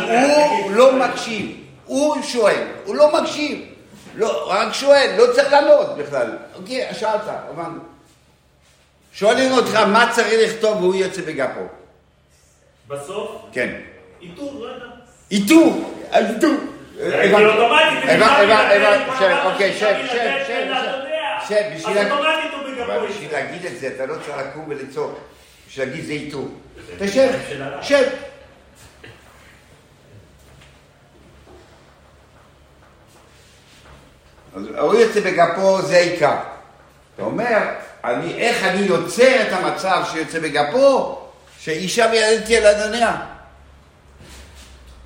הוא 0.65 0.73
לא 0.73 0.93
מקשיב. 0.97 1.57
הוא 1.85 2.23
שואל, 2.23 2.63
הוא 2.85 2.95
לא 2.97 3.21
מקשיב. 3.23 3.61
לא, 4.15 4.51
רק 4.51 4.73
שואל, 4.73 5.15
לא 5.19 5.33
צריך 5.33 5.53
לענות 5.53 5.97
בכלל. 5.99 6.37
אוקיי, 6.55 6.89
שאלת, 6.95 7.21
הבנו. 7.27 7.81
שואלים 9.13 9.53
אותך 9.53 9.75
מה 9.77 10.09
צריך 10.13 10.35
לכתוב 10.55 10.83
והוא 10.83 10.95
יוצא 10.95 11.23
בגפו. 11.23 11.61
בסוף, 12.89 13.31
כן. 13.53 13.75
איתור, 14.23 14.55
לא 14.61 14.67
יודע. 14.67 14.85
איתור, 15.31 15.93
איתור. 16.13 16.51
אוטומטית, 17.03 18.05
הבנ- 18.05 18.39
וילדיה, 18.39 18.77
הבנ- 18.77 19.11
אם 19.11 19.17
שב, 19.19 19.23
אמרת 19.25 19.53
אוקיי, 19.53 19.73
שב, 19.73 19.95
שב, 20.07 20.17
שב, 20.47 21.75
שב, 21.79 21.89
אוטומטית. 21.89 23.11
בשביל 23.11 23.33
להגיד 23.33 23.67
את 23.67 23.81
זה, 23.81 23.87
אתה 23.97 24.07
לא 24.07 24.15
צריך 24.15 24.37
לקום 24.39 24.65
ולצעוק. 24.69 25.19
בשביל 25.69 25.89
להגיד 25.89 26.05
זה 26.05 26.13
איתור. 26.13 26.49
תשב. 26.99 27.33
שב. 27.83 28.05
אז 34.57 34.63
הוא 34.79 34.95
יוצא 34.95 35.21
בגפו, 35.21 35.83
זה 35.83 35.97
העיקר. 35.97 36.37
אתה 37.15 37.23
אומר, 37.23 37.59
אני, 38.05 38.35
איך 38.35 38.65
אני 38.65 38.81
יוצר 38.81 39.43
את 39.43 39.53
המצב 39.53 40.05
שיוצא 40.13 40.39
בגפו, 40.39 41.19
שאישה 41.61 42.07
וילדת 42.13 42.45
תהיה 42.45 42.61
לאדוניה. 42.61 43.17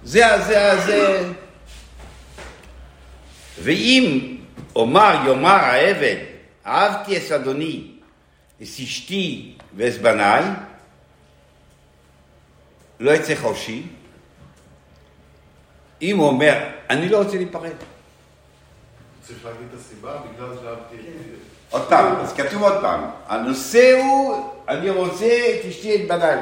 זה, 0.05 0.25
זה, 0.47 0.81
זה... 0.87 1.29
ואם 3.63 4.37
אומר, 4.77 5.15
יאמר 5.27 5.51
העבד, 5.51 6.17
אהבתי 6.67 7.17
את 7.17 7.33
אדוני, 7.33 7.91
את 8.57 8.63
אשתי 8.63 9.55
ואת 9.77 10.03
בניי, 10.03 10.45
לא 13.01 13.11
יצא 13.11 13.35
חופשי. 13.35 13.87
אם 16.03 16.17
הוא 16.17 16.27
אומר, 16.27 16.69
אני 16.91 17.09
לא 17.09 17.23
רוצה 17.23 17.37
להיפרד. 17.37 17.71
צריך 19.27 19.45
להגיד 19.45 19.67
את 19.75 19.81
הסיבה, 19.81 20.17
בגלל 20.17 20.49
שאהבתי 20.63 20.97
את... 20.97 21.41
עוד 21.71 21.89
פעם, 21.89 22.17
אז 22.17 22.33
כתוב 22.33 22.63
עוד 22.63 22.81
פעם, 22.81 23.01
הנושא 23.27 24.01
הוא, 24.03 24.51
אני 24.69 24.91
רוצה 24.91 25.27
את 25.27 25.67
אשתי 25.69 25.95
את 25.97 26.09
בניי. 26.09 26.39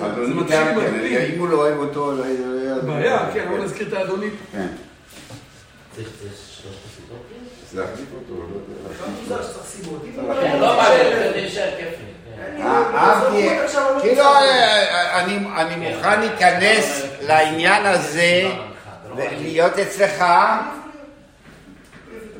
אדוני. 0.00 0.40
גם 0.50 0.80
כן. 0.80 1.30
אם 1.34 1.38
הוא 1.38 1.48
לא 1.48 1.56
אוהב 1.56 1.78
אותו, 1.78 2.12
לא 2.12 2.24
יהיה... 2.24 2.80
בעיה, 2.80 3.30
כן, 3.34 3.48
אבל 3.48 3.64
נזכיר 3.64 3.88
את 3.88 3.92
האדוני. 3.92 4.30
כן. 4.52 4.66
אז 7.70 7.78
להחליף 7.78 8.08
אותו, 8.14 8.40
לא 8.40 8.44
יודע. 8.44 9.20
מוזר 9.20 9.42
שצריך 9.42 9.66
סיבות. 9.66 10.02
אם 10.04 10.34
כן, 10.40 10.52
לא 10.52 10.60
לא 10.60 10.76
בא 10.76 10.88
לי, 11.34 11.50
זה. 11.50 11.70
כן. 11.78 11.90
אה, 12.62 12.82
אהבתי, 12.94 13.48
כאילו, 14.00 14.24
אני 15.56 15.76
מוכן 15.76 16.20
להיכנס 16.20 17.02
לעניין 17.20 17.86
הזה 17.86 18.50
ולהיות 19.16 19.78
אצלך 19.78 20.24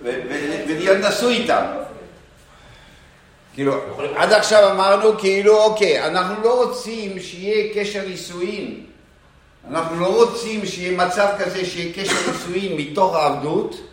ולהיות 0.03 0.99
נשוי 0.99 1.37
איתם. 1.37 1.65
כאילו, 3.55 3.75
עד 4.17 4.33
עכשיו 4.33 4.71
אמרנו 4.71 5.19
כאילו, 5.19 5.65
אוקיי, 5.65 6.07
אנחנו 6.07 6.35
לא 6.43 6.65
רוצים 6.65 7.21
שיהיה 7.21 7.75
קשר 7.75 8.03
נישואין. 8.09 8.81
אנחנו 9.71 10.01
לא 10.01 10.07
רוצים 10.07 10.67
שיהיה 10.67 11.07
מצב 11.07 11.29
כזה 11.39 11.65
שיהיה 11.65 11.93
קשר 11.95 12.17
נישואין 12.33 12.77
מתוך 12.77 13.15
העבדות, 13.15 13.90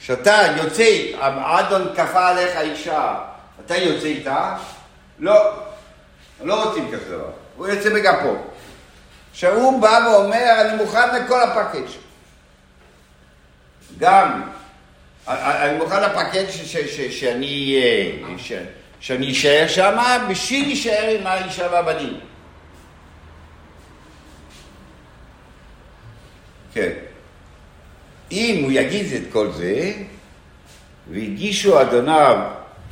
שאתה 0.00 0.42
יוצא, 0.56 0.84
האדון 1.20 1.88
כפה 1.96 2.28
עליך 2.28 2.56
אישה, 2.56 3.14
אתה 3.66 3.76
יוצא 3.76 4.06
איתה, 4.06 4.56
לא, 5.18 5.34
לא 6.42 6.64
רוצים 6.64 6.90
כזה 6.92 7.16
דבר. 7.16 7.30
הוא 7.56 7.66
יוצא 7.68 7.90
בגפו. 7.90 8.36
שהוא 9.32 9.82
בא 9.82 10.00
ואומר, 10.10 10.60
אני 10.60 10.76
מוכן 10.76 11.14
לכל 11.24 11.42
הפאקג'. 11.42 11.86
גם, 13.98 14.42
אני 15.28 15.78
מוכן 15.78 16.02
ש- 16.86 17.20
שאני 17.20 17.82
אה, 17.82 18.34
שאני 19.00 19.32
אשאר 19.32 19.64
שם 19.68 19.96
בשביל 20.30 20.66
להישאר 20.66 21.16
עם 21.20 21.26
האישה 21.26 21.68
והבנים. 21.72 22.20
כן. 26.74 26.90
אם 28.32 28.64
הוא 28.64 28.72
יגיד 28.72 29.06
את 29.12 29.32
כל 29.32 29.50
זה, 29.52 29.92
והגישו 31.10 31.80
אדוניו 31.80 32.38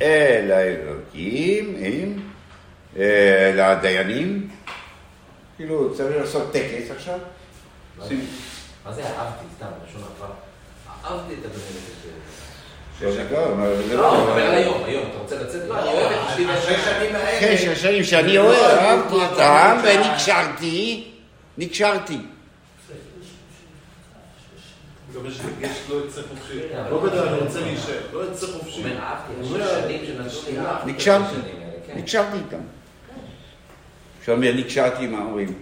אל 0.01 0.51
האלוקים, 0.51 1.75
עם, 1.79 2.19
אה, 2.97 3.51
לדיינים, 3.55 4.49
כאילו 5.57 5.95
צריך 5.95 6.17
לעשות 6.17 6.51
טקס 6.53 6.91
עכשיו, 6.95 7.19
מה 8.85 8.93
זה 8.93 9.03
אהבתי? 9.03 9.45
סתם, 9.57 9.65
לשון 9.89 10.01
הפרט. 10.03 10.29
אהבתי 11.05 11.33
את 11.33 11.45
הבן 11.45 11.59
שש 12.99 13.05
אבל 13.05 13.83
זה 13.87 13.97
לא, 13.97 14.15
אני 14.15 14.21
לא... 14.21 14.27
מדבר 14.27 14.41
על 14.41 14.55
היום, 14.55 14.83
היום. 14.85 15.03
אתה 15.09 15.17
רוצה 15.17 15.35
לצאת? 15.43 15.61
לא, 15.67 15.79
אני 15.79 15.87
אוהב 15.87 16.11
את 16.11 16.29
אשתי 16.29 16.45
השש 16.45 16.85
שנים 16.85 17.15
האלה. 17.15 17.57
שש 17.57 17.81
שנים 17.81 18.03
שאני 18.03 18.37
אוהב, 18.37 18.77
אהבתי 18.77 19.15
אותם, 19.15 19.77
ונקשרתי, 19.83 21.11
נקשרתי. 21.57 22.17
מקווה 25.09 25.31
שיש 25.31 25.77
לא 25.89 26.05
יצא 26.05 26.21
חופשי. 26.29 26.59
כן, 26.71 26.77
אבל- 26.77 26.89
לא 26.91 27.03
בדרך, 27.03 27.27
אני 27.31 27.37
רוצה 27.39 27.59
להישאר. 27.61 27.99
לא 28.13 28.31
יצא 28.31 28.47
חופשי. 28.47 28.81
הוא 28.81 28.89
אומר, 28.89 28.99
אהבתי, 28.99 30.91
נקשרתי. 30.91 31.35
כן. 31.87 31.97
נקשרתי 31.97 32.37
איתם. 32.37 32.59
עכשיו 34.19 34.35
אומר, 34.35 34.53
נקשרתי 34.55 35.03
עם 35.03 35.15
ההורים. 35.15 35.53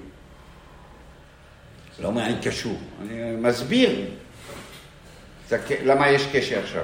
לא 2.00 2.08
אומר, 2.08 2.26
אני 2.26 2.36
קשור, 2.44 2.80
אני 3.02 3.32
מסביר 3.36 4.06
למה 5.84 6.10
יש 6.10 6.26
קשר 6.32 6.60
עכשיו. 6.60 6.84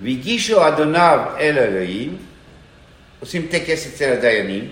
והגישו 0.00 0.68
אדוניו 0.68 1.28
אל 1.38 1.58
אלוהים, 1.58 2.16
עושים 3.20 3.46
טקס 3.50 3.86
אצל 3.86 4.12
הדיינים, 4.12 4.68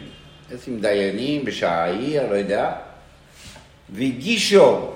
עושים 0.52 0.80
דיינים 0.80 1.44
בשעה 1.44 1.84
ההיא, 1.84 2.20
אני 2.20 2.30
לא 2.30 2.34
יודע, 2.34 2.72
והגישו 3.90 4.92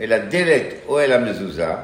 אל 0.00 0.12
הדלת 0.12 0.74
או 0.86 1.00
אל 1.00 1.12
המזוזה, 1.12 1.74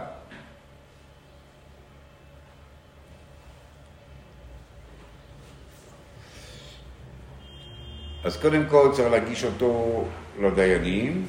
אז 8.25 8.37
קודם 8.37 8.63
כל 8.69 8.91
צריך 8.93 9.11
להגיש 9.11 9.45
אותו 9.45 10.05
לדיינים, 10.41 11.27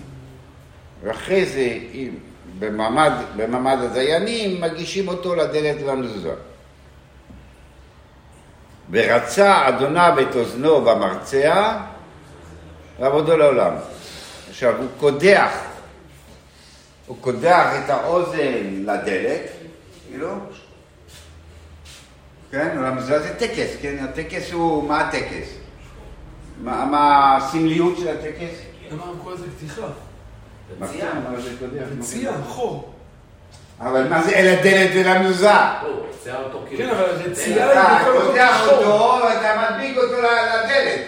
ואחרי 1.03 1.45
זה, 1.45 1.79
אם 1.93 2.09
במעמד, 2.59 3.11
במעמד 3.35 3.77
הדיינים, 3.83 4.61
מגישים 4.61 5.07
אותו 5.07 5.35
לדלת 5.35 5.75
ולמזוזה. 5.83 6.33
ורצה 8.91 9.67
אדוניו 9.67 10.17
את 10.21 10.35
אוזנו 10.35 10.81
במרצע, 10.81 11.77
ועבודו 12.99 13.37
לעולם. 13.37 13.73
עכשיו, 14.49 14.77
הוא 14.77 14.87
קודח, 14.99 15.51
הוא 17.07 17.17
קודח 17.21 17.67
את 17.85 17.89
האוזן 17.89 18.83
לדלת, 18.85 19.41
כאילו, 20.09 20.29
כן, 22.51 22.77
למזוזה 22.77 23.19
זה 23.19 23.35
טקס, 23.35 23.75
כן, 23.81 23.95
הטקס 24.03 24.51
הוא, 24.51 24.83
מה 24.83 24.99
הטקס? 24.99 25.47
מה, 26.61 26.85
מה 26.85 27.35
הסמליות 27.37 27.97
של 27.97 28.07
הטקס? 28.07 28.55
למה 28.91 29.03
הם 29.03 29.17
קוראים 29.23 29.39
לזה 29.39 29.51
פתיחה? 29.57 29.87
קודח. 31.59 31.83
רצייה, 31.99 32.31
חור. 32.47 32.93
אבל 33.79 34.07
מה 34.07 34.23
זה 34.23 34.31
אל 34.31 34.57
הדלת 34.59 34.89
ולמזוזה? 34.95 35.47
לא, 35.47 36.07
כאילו... 36.69 36.83
כן, 36.83 36.89
אבל 36.89 37.03
רצייה 37.03 37.71
אתה 37.71 37.97
היא 37.97 38.05
בכל 38.05 38.11
מקום 38.11 38.27
קודח 38.27 38.61
שחור. 38.65 38.73
אותו 38.73 39.25
ואתה 39.25 39.71
מדביק 39.71 39.97
אותו 39.97 40.21
לדלת, 40.21 41.01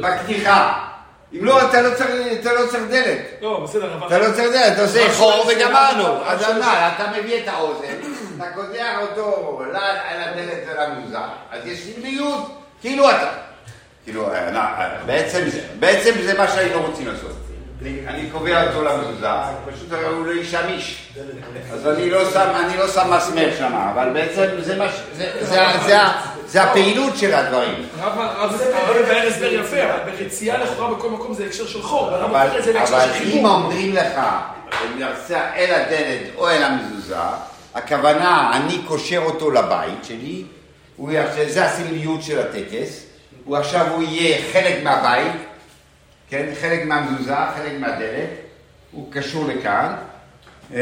בקדיחה. 0.00 0.87
אם 1.32 1.44
לא, 1.44 1.68
אתה 1.70 1.82
לא 1.82 1.94
צריך 1.94 2.10
אתה 2.40 2.52
לא 2.52 2.66
צריך 2.70 2.82
דלת. 2.90 3.18
לא, 3.42 3.60
בסדר, 3.64 3.94
אבל... 3.94 4.06
אתה 4.06 4.18
לא 4.18 4.34
צריך 4.34 4.48
דלת, 4.52 4.72
אתה 4.72 4.82
עושה 4.82 5.12
חור 5.12 5.46
וגמרנו. 5.48 6.24
אז 6.24 6.40
מה, 6.60 6.90
אתה 6.96 7.04
מביא 7.18 7.42
את 7.42 7.48
האוזן, 7.48 7.94
אתה 8.36 8.44
קודח 8.54 8.94
אותו 9.00 9.60
על 10.08 10.20
הדלת 10.22 10.64
ולמזוזה, 10.66 11.18
אז 11.50 11.66
יש 11.66 11.78
סמליות, 11.94 12.40
כאילו 12.80 13.10
אתה. 13.10 13.28
כאילו, 14.04 14.32
אה, 14.32 14.48
אה, 14.56 14.88
בעצם 15.06 15.48
זה- 15.48 15.60
בעצם 15.78 16.10
זה 16.22 16.38
מה 16.38 16.48
שהיינו 16.48 16.82
רוצים 16.86 17.06
לעשות. 17.08 17.30
אני- 17.82 18.30
קובע 18.32 18.66
אותו 18.68 18.82
למזוזה, 18.82 19.26
פשוט 19.74 19.92
הוא 19.92 20.26
לא 20.26 20.32
ישמיש. 20.32 21.12
אז 21.72 21.86
אני 21.86 22.10
לא 22.10 22.30
שם, 22.30 22.50
אני 22.64 22.76
לא 22.76 22.88
שם 22.88 23.10
מסמר 23.16 23.48
שם, 23.58 23.72
אבל 23.94 24.08
בעצם 24.12 24.46
זה 24.60 24.76
מה 24.76 24.88
ש... 24.88 25.00
זה- 26.48 26.62
הפעילות 26.62 27.16
של 27.16 27.34
הדברים. 27.34 27.86
הרב 27.98 29.00
מבאר 29.04 29.26
הסבר 29.28 29.52
יפה, 29.54 29.82
אבל 29.82 30.10
ברצייה 30.10 30.58
לכאורה 30.58 30.94
בכל 30.94 31.10
מקום 31.10 31.34
זה 31.34 31.44
הקשר 31.46 31.66
של 31.66 31.82
חור, 31.82 32.08
אבל 32.14 32.48
אם. 33.24 33.46
אומרים 33.46 33.92
לך, 33.94 34.20
נרצה 34.98 35.54
אל 35.56 35.74
הדלת 35.74 36.34
או 36.36 36.48
אל 36.48 36.62
המזוזה, 36.62 37.16
הכוונה, 37.74 38.50
אני 38.56 38.78
קושר 38.88 39.22
אותו 39.24 39.50
לבית 39.50 40.04
שלי, 40.04 40.42
זה 41.48 41.64
הסמליות 41.64 42.22
של 42.22 42.38
הטקס, 42.40 43.04
הוא 43.44 43.56
עכשיו 43.56 43.86
הוא 43.94 44.02
יהיה 44.02 44.38
חלק 44.52 44.82
מהבית, 44.82 45.32
כן, 46.30 46.46
חלק 46.60 46.84
מהמזוזה, 46.84 47.34
חלק 47.56 47.72
מהדלת, 47.78 48.28
הוא 48.92 49.12
קשור 49.12 49.44
לכאן, 49.48 49.92
אה, 50.74 50.80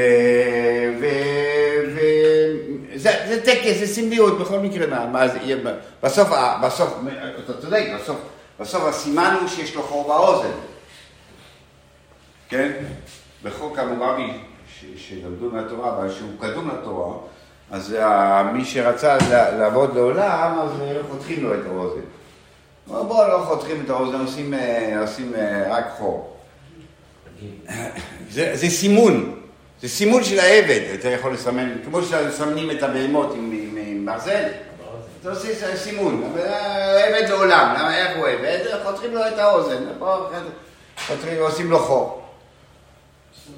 וזה 2.94 3.10
זה 3.28 3.42
טקס, 3.44 3.78
זה 3.78 3.86
סמליות 3.86 4.38
בכל 4.38 4.58
מקרה, 4.58 4.86
מה, 4.86 5.06
מה 5.06 5.28
זה 5.28 5.38
יהיה, 5.42 5.56
בסוף, 6.02 6.28
בסוף, 6.62 6.98
אתה 7.44 7.60
צודק, 7.60 7.86
בסוף, 8.00 8.16
בסוף 8.60 8.84
הסימן 8.84 9.36
הוא 9.40 9.48
שיש 9.48 9.74
לו 9.74 9.82
חור 9.82 10.08
באוזן. 10.08 10.52
כן? 12.48 12.72
בחוק 13.42 13.78
המורבי 13.78 14.30
ש- 14.80 14.84
שלמדו 15.08 15.50
מהתורה, 15.50 15.90
אבל 15.96 16.12
שהוא 16.12 16.30
קדום 16.40 16.70
לתורה, 16.70 17.14
אז 17.70 17.96
מי 18.52 18.64
שרצה 18.64 19.16
לעבוד 19.58 19.94
לעולם, 19.94 20.58
אז 20.58 20.80
אה, 20.80 20.96
חותכים 21.10 21.44
לו 21.44 21.54
את 21.54 21.66
האוזן. 21.66 22.00
הוא 22.86 22.96
אמר, 22.96 23.02
בוא, 23.02 23.28
לא 23.28 23.44
חותכים 23.44 23.82
את 23.84 23.90
האוזן, 23.90 24.20
עושים, 24.20 24.54
אה, 24.54 25.00
עושים 25.00 25.32
אה, 25.34 25.76
רק 25.76 25.84
חור. 25.98 26.36
זה, 28.30 28.50
זה 28.56 28.70
סימון, 28.70 29.40
זה 29.82 29.88
סימון 29.88 30.24
של 30.24 30.38
העבד, 30.38 30.80
אתה 31.00 31.08
יכול 31.08 31.32
לסמן, 31.32 31.72
כמו 31.84 32.02
שמסמנים 32.02 32.70
את 32.70 32.82
הבהמות 32.82 33.34
עם, 33.34 33.76
ברזל, 34.06 34.44
אתה 35.20 35.30
עושה 35.30 35.76
סימון, 35.76 36.32
העבד 36.36 37.28
לעולם, 37.28 37.74
למה, 37.78 37.98
איך 37.98 38.16
הוא 38.16 38.26
עבד? 38.26 38.58
חותכים 38.84 39.14
לו 39.14 39.28
את 39.28 39.38
האוזן, 39.38 39.84
עושים 41.40 41.70
לו 41.70 41.78
חור. 41.78 42.22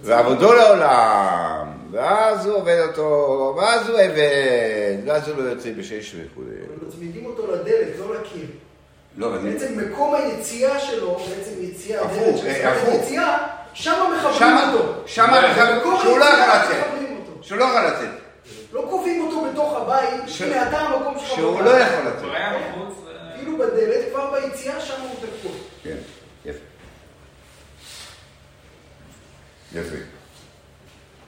ועבודו 0.03 0.53
לעולם, 0.53 1.67
ואז 1.91 2.47
הוא 2.47 2.57
עובד 2.57 2.79
אותו, 2.89 3.55
ואז 3.59 3.89
הוא 3.89 3.99
עבד, 3.99 4.97
ואז 5.07 5.29
הוא 5.29 5.43
לא 5.43 5.51
יוצא 5.51 5.71
בשש 5.79 6.15
וכו'. 6.15 6.43
מצמידים 6.87 7.27
אותו 7.27 7.53
לדלת, 7.53 7.99
לא 7.99 8.15
לקיר. 8.15 8.47
לא, 9.19 9.37
אני... 9.37 9.51
בעצם 9.51 9.79
מקום 9.79 10.15
היציאה 10.15 10.81
שלו, 10.81 11.15
בעצם 11.19 11.51
יציאה, 11.61 12.03
הפוך, 12.03 12.45
אה, 12.45 12.73
הפוך. 12.73 12.89
היציאה, 12.89 13.39
שם 13.75 14.13
מחברים 14.17 14.35
שמה, 14.39 14.73
אותו. 14.73 14.93
שמה, 15.07 15.41
במקום 15.73 16.01
שהוא 16.03 16.19
לא 16.19 16.25
יכול 16.25 16.57
לצאת. 16.57 16.85
שהוא 17.43 17.59
לא 17.59 17.65
יכול 17.65 17.81
לצאת, 17.87 18.09
לא 18.73 18.87
קובעים 18.91 19.27
אותו 19.27 19.45
בתוך 19.53 19.77
הבית, 19.77 20.21
ש- 20.29 20.43
הנה 20.43 20.69
אתה 20.69 20.79
המקום 20.81 21.19
שלך. 21.19 21.29
שהוא. 21.29 21.63
לא 21.63 21.71
יכול 21.71 22.07
לצאת. 22.07 22.31
כאילו 23.37 23.59
בדלת, 23.59 24.05
כבר 24.13 24.31
ביציאה, 24.31 24.81
שם 24.81 25.01
הוא 25.01 25.11
תקוע. 25.21 25.53
כן, 25.83 25.97
יפה. 26.45 26.59
יפה. 29.75 29.97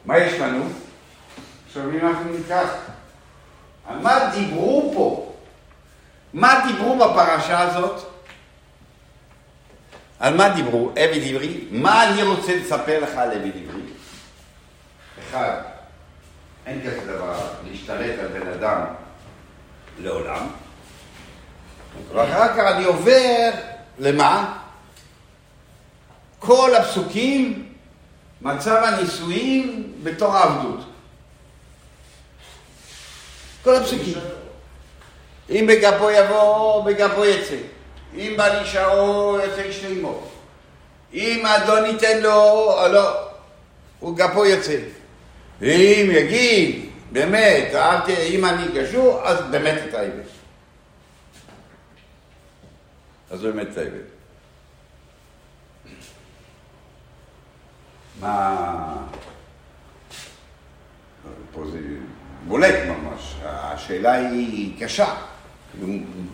מה 0.04 0.18
יש 0.18 0.40
לנו? 0.40 0.64
עכשיו 1.66 1.90
אם 1.90 2.06
אנחנו 2.06 2.30
ניקח, 2.32 2.68
על 3.88 3.98
מה 3.98 4.30
דיברו 4.34 4.92
פה? 4.94 5.29
מה 6.34 6.66
דיברו 6.66 6.98
בפרשה 6.98 7.60
הזאת? 7.60 8.00
על 10.18 10.36
מה 10.36 10.48
דיברו? 10.48 10.92
עבד 10.96 11.20
עברי? 11.24 11.64
מה 11.70 12.04
אני 12.04 12.22
רוצה 12.22 12.56
לספר 12.56 13.00
לך 13.00 13.10
על 13.16 13.30
עבד 13.30 13.50
עברי? 13.56 13.82
אחד, 15.20 15.62
אין 16.66 16.80
כזה 16.80 17.12
דבר 17.12 17.48
להשתלט 17.70 18.18
על 18.18 18.26
בן 18.26 18.48
אדם 18.48 18.84
לעולם. 19.98 20.46
ואחר 22.14 22.48
כך 22.48 22.58
אני 22.58 22.84
עובר 22.84 23.50
למה? 23.98 24.58
כל 26.38 26.74
הפסוקים, 26.74 27.72
מצב 28.40 28.82
הנישואים 28.84 29.92
בתור 30.02 30.36
העבדות. 30.36 30.80
כל 33.62 33.76
הפסוקים. 33.76 34.18
אם 35.50 35.66
בגפו 35.68 36.10
יבוא, 36.10 36.84
בגפו 36.84 37.24
יצא. 37.24 37.56
אם 38.14 38.34
בא 38.36 38.48
להישארו, 38.48 39.38
יוצא 39.44 39.62
איש 39.62 39.84
לאמו. 39.84 40.22
אם 41.14 41.46
האדון 41.46 41.86
ייתן 41.86 42.20
לו, 42.22 42.76
לא, 42.92 43.28
הוא 44.00 44.16
גפו 44.16 44.46
יוצא. 44.46 44.76
אם 45.62 46.08
יגיד, 46.10 46.90
באמת, 47.12 47.74
אם 48.30 48.44
אני 48.44 48.64
קשור, 48.80 49.20
אז 49.24 49.38
באמת 49.50 49.82
אתה 49.88 50.00
עבד. 50.00 50.22
אז 53.30 53.42
באמת 53.42 53.78
עבד. 53.78 54.10
מה... 58.20 58.96
פה 61.52 61.64
זה 61.72 61.78
בולט 62.46 62.74
ממש, 62.86 63.34
השאלה 63.44 64.12
היא 64.12 64.84
קשה. 64.84 65.14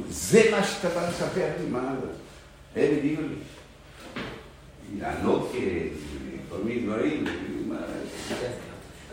זה 0.09 0.43
מה 0.51 0.65
שאתה 0.65 0.89
בא 0.89 1.09
לספר 1.09 1.49
לי, 1.61 1.67
מה 1.67 1.81
זה? 2.01 2.07
אלה 2.81 2.97
הביאו 2.99 3.21
לי. 3.23 3.35
לענות 5.01 5.53
כל 6.51 6.57
מיני 6.65 6.81
דברים. 6.87 7.25
מה- 7.69 7.77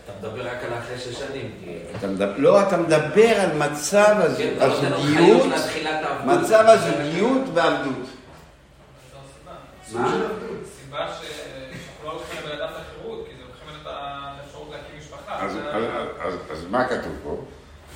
אתה 0.05 0.12
מדבר 0.19 0.47
רק 0.47 0.57
על 0.63 0.73
אחרי 0.79 0.97
שש 0.99 1.19
שנים. 1.19 1.51
לא, 2.38 2.62
אתה 2.67 2.77
מדבר 2.77 3.29
על 3.41 3.57
מצב 3.57 4.15
כן, 4.38 4.53
הזוגיות, 4.62 5.45
לתחילת 5.55 6.03
העבדות. 6.03 6.41
מצב 6.43 6.63
הזוגיות 6.67 7.41
והעבדות. 7.53 7.93
סוג 9.91 10.01
מה? 10.01 10.09
סיבה 10.83 11.07
שאנחנו 11.21 12.07
לא 12.07 12.13
לוקחים 12.13 12.39
לבן 12.45 12.62
אדם 12.62 12.69
את 12.71 12.81
החירות, 12.81 13.25
כי 13.27 13.36
זה 13.38 13.43
לוקחים 13.47 13.81
את 13.81 13.88
האפשרות 13.88 14.67
להקים 14.71 14.99
משפחה. 14.99 15.45
אז, 16.51 16.65
מה 16.69 16.88
כתוב 16.88 17.12
פה? 17.23 17.43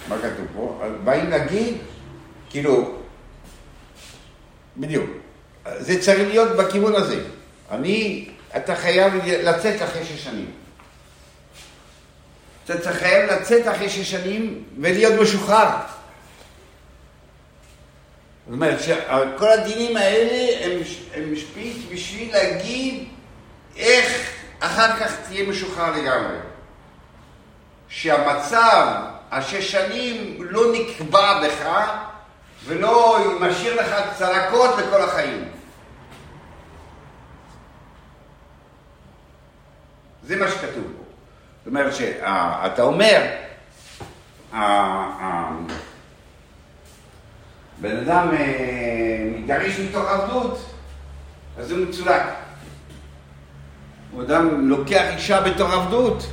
מה 0.09 0.15
כתוב 0.17 0.45
פה? 0.55 0.81
באים 1.03 1.29
להגיד, 1.29 1.77
כאילו, 2.49 2.95
בדיוק, 4.77 5.09
זה 5.77 6.01
צריך 6.01 6.27
להיות 6.27 6.57
בכיוון 6.57 6.95
הזה. 6.95 7.23
אני, 7.71 8.29
אתה 8.57 8.75
חייב 8.75 9.13
לצאת 9.25 9.81
אחרי 9.81 10.05
שש 10.05 10.23
שנים. 10.23 10.51
אתה 12.65 12.81
צריך 12.81 12.97
חייב 12.97 13.31
לצאת 13.31 13.67
אחרי 13.67 13.89
שש 13.89 14.11
שנים 14.11 14.63
ולהיות 14.79 15.13
משוחרר. 15.21 15.67
זאת 18.45 18.53
אומרת 18.53 18.79
שכל 18.83 19.49
הדינים 19.49 19.97
האלה 19.97 20.65
הם, 20.65 20.81
הם 21.13 21.35
שפיץ 21.35 21.77
בשביל 21.91 22.31
להגיד 22.31 23.07
איך 23.77 24.31
אחר 24.59 24.99
כך 24.99 25.11
תהיה 25.27 25.47
משוחרר 25.47 25.91
לגמרי. 25.91 26.37
שהמצב, 27.89 28.87
השש 29.31 29.71
שנים, 29.71 30.37
לא 30.39 30.61
נקבע 30.73 31.47
בך 31.47 31.87
ולא 32.67 33.17
משאיר 33.41 33.81
לך 33.81 33.95
צלקות 34.17 34.69
לכל 34.77 35.01
החיים. 35.01 35.47
זה 40.23 40.35
מה 40.35 40.47
שכתוב 40.51 40.83
פה. 40.97 41.03
זאת 41.57 41.67
אומרת 41.67 41.95
שאתה 41.95 42.81
אומר, 42.83 43.21
ה- 44.53 44.57
ה- 44.57 45.51
בן 47.81 47.97
אדם 47.97 48.27
אה, 48.33 49.29
מתגרש 49.37 49.79
מתוך 49.79 50.05
עבדות, 50.09 50.59
אז 51.57 51.71
הוא 51.71 51.79
מצולק. 51.87 52.21
הוא 54.11 54.23
אדם 54.23 54.69
לוקח 54.69 55.03
אישה 55.15 55.41
בתור 55.41 55.67
עבדות, 55.71 56.23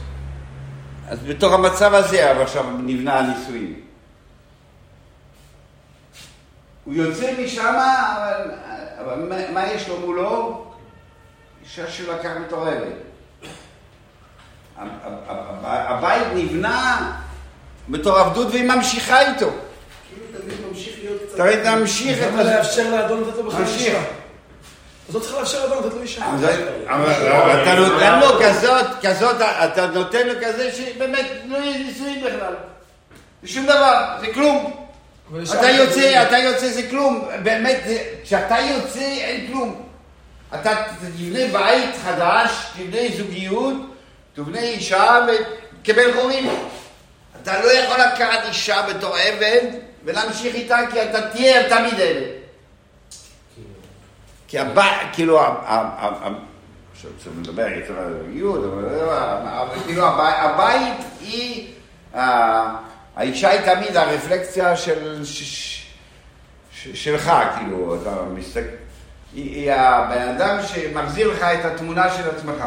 אז 1.09 1.18
בתוך 1.25 1.53
המצב 1.53 1.94
הזה 1.94 2.33
אבל 2.33 2.42
עכשיו 2.42 2.64
נבנה 2.70 3.18
הנישואים. 3.18 3.81
הוא 6.85 6.94
יוצא 6.94 7.33
משם, 7.44 7.64
אבל, 8.16 8.51
אבל 9.05 9.14
מה, 9.29 9.51
מה 9.51 9.66
יש 9.73 9.88
לו 9.88 10.01
מולו? 10.01 10.64
אישה 11.64 11.90
שהוא 11.90 12.14
לקח 12.14 12.31
בתור 12.47 12.68
עבד. 12.68 12.81
ה- 14.79 14.83
ה- 14.83 14.87
ה- 15.64 15.88
הבית 15.94 16.27
נבנה 16.35 17.12
בתור 17.88 18.18
עבדות 18.18 18.49
והיא 18.51 18.64
ממשיכה 18.64 19.20
איתו. 19.20 19.47
כאילו 20.09 20.40
תמיד 20.42 20.57
ממשיך 20.70 20.94
להיות 21.03 21.23
קצת... 21.29 21.37
תמיד 21.37 21.59
להמשיך 21.64 22.18
את 22.23 22.29
למה. 22.33 22.42
לאפשר 22.42 22.90
לאדון 22.90 23.20
לתת 23.29 23.37
לו 23.37 23.51
בכלל. 23.51 23.62
אישה? 23.64 23.99
אז 25.09 25.14
לא 25.14 25.20
צריך 25.20 25.35
לאפשר 25.35 25.66
לאדון 25.66 25.85
לתת 25.85 25.94
לו 25.94 26.03
אישה. 26.03 26.27
אבל 26.88 27.62
אתה 27.62 27.75
נותן 27.75 28.18
לו 28.20 28.27
כזאת, 28.42 28.87
כזאת, 29.03 29.37
אתה 29.40 29.87
נותן 29.87 30.27
לו 30.27 30.35
כזה 30.42 30.73
שבאמת 30.73 31.27
לא 31.49 31.57
יהיה 31.57 31.79
נישואים 31.87 32.25
בכלל. 32.25 32.55
זה 33.42 33.49
שום 33.49 33.64
דבר, 33.64 34.16
זה 34.20 34.27
כלום. 34.35 34.84
אתה 35.58 35.68
יוצא, 35.70 36.22
אתה 36.22 36.38
יוצא 36.38 36.68
זה 36.68 36.82
כלום. 36.90 37.28
באמת, 37.42 37.80
כשאתה 38.24 38.56
יוצא 38.58 39.00
אין 39.00 39.46
כלום. 39.46 39.82
אתה 40.54 40.70
תבנה 41.00 41.38
בית 41.52 41.90
חדש, 42.04 42.50
תבנה 42.76 42.98
זוגיות, 43.16 43.74
תבנה 44.34 44.58
אישה 44.60 45.18
ותקבל 45.28 46.12
חורים. 46.20 46.48
אתה 47.42 47.60
לא 47.64 47.72
יכול 47.72 47.96
לקחת 48.00 48.44
אישה 48.48 48.82
בתור 48.82 49.16
עבד 49.16 49.60
ולהמשיך 50.04 50.54
איתה 50.54 50.78
כי 50.92 51.02
אתה 51.02 51.30
תהיה 51.30 51.68
תמיד 51.68 51.94
עבד. 51.94 52.22
כי 54.48 54.58
הבית, 54.58 54.87
כאילו, 55.12 55.40
עכשיו 55.42 57.10
צריך 57.18 57.34
לדבר 57.42 57.66
יותר 57.68 57.98
על 57.98 58.14
זוגיות, 58.26 58.64
אבל 58.64 59.80
כאילו 59.87 60.06
הבית- 60.06 61.04
היא, 61.20 61.70
האישה 63.16 63.50
היא 63.50 63.61
תמיד 63.74 63.96
הרפלקציה 63.96 64.77
של, 64.77 65.24
ש- 65.24 65.85
ש- 66.72 67.05
שלך, 67.05 67.33
כאילו, 67.59 68.03
אתה 68.03 68.22
מסתכל, 68.35 68.61
היא 69.35 69.55
היא 69.57 69.72
הבן 69.72 70.29
אדם 70.29 70.59
שמחזיר 70.66 71.33
לך 71.33 71.42
את 71.42 71.64
התמונה 71.64 72.16
של 72.16 72.31
עצמך. 72.31 72.64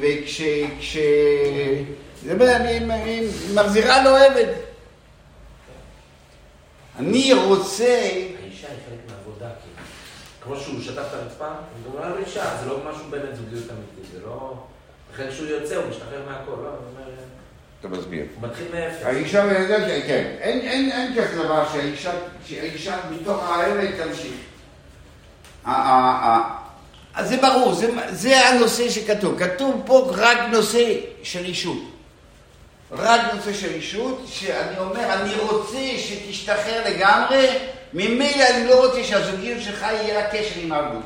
וכש... 0.00 0.42
כש... 0.80 0.96
היא- 2.24 3.28
מחזירה 3.54 4.02
לו 4.04 4.10
עבד. 4.16 4.52
אני 6.98 7.32
רוצה... 7.32 7.84
האישה 7.84 8.66
היא 8.68 8.78
חלק 8.88 8.98
מהעבודה, 9.10 9.46
כאילו. 9.62 9.86
כמו 10.42 10.56
שהוא 10.56 10.80
שטף 10.82 10.98
את 11.08 11.14
הרצפה, 11.14 11.48
הוא 11.84 12.00
גם 12.02 12.10
לא 12.10 12.16
אישה, 12.26 12.56
זה 12.60 12.66
לא 12.68 12.78
משהו 12.90 13.04
באמת 13.10 13.36
זוגיות 13.36 13.64
אמיתית, 13.70 14.12
זה 14.12 14.18
לא... 14.26 14.54
אחרי 15.14 15.32
שהוא 15.32 15.46
יוצא, 15.48 15.76
הוא 15.76 15.84
משתחרר 15.90 16.20
מהכל, 16.28 16.50
לא, 16.50 16.68
הוא 16.68 16.76
אומר... 16.92 17.10
אתה 17.86 17.92
מסביר. 17.92 18.24
הוא 18.40 18.48
מתחיל 18.48 18.66
מאפס. 18.74 19.02
האישה, 19.04 19.42
כן, 20.06 20.24
אין, 20.40 21.12
כזה 21.16 21.42
דבר 21.42 21.64
שהאישה, 22.46 22.96
מתוך 23.10 23.50
העבד 23.50 23.90
תמשיך. 24.04 24.34
אז 27.14 27.28
זה 27.28 27.36
ברור, 27.36 27.74
זה, 27.74 27.90
זה 28.10 28.48
הנושא 28.48 28.90
שכתוב. 28.90 29.38
כתוב 29.38 29.82
פה 29.86 30.10
רק 30.14 30.38
נושא 30.52 30.94
של 31.22 31.44
אישות. 31.44 31.78
רק 32.92 33.20
נושא 33.34 33.52
של 33.52 33.74
אישות, 33.74 34.24
שאני 34.26 34.78
אומר, 34.78 35.12
אני 35.12 35.34
רוצה 35.36 35.78
שתשתחרר 35.98 36.82
לגמרי, 36.88 37.48
ממילא 37.94 38.44
אני 38.50 38.66
לא 38.66 38.86
רוצה 38.86 39.04
שהזוגיות 39.04 39.62
שלך 39.62 39.82
יהיה 39.82 40.14
לה 40.14 40.30
קשר 40.30 40.60
עם 40.60 40.72
העבדות. 40.72 41.02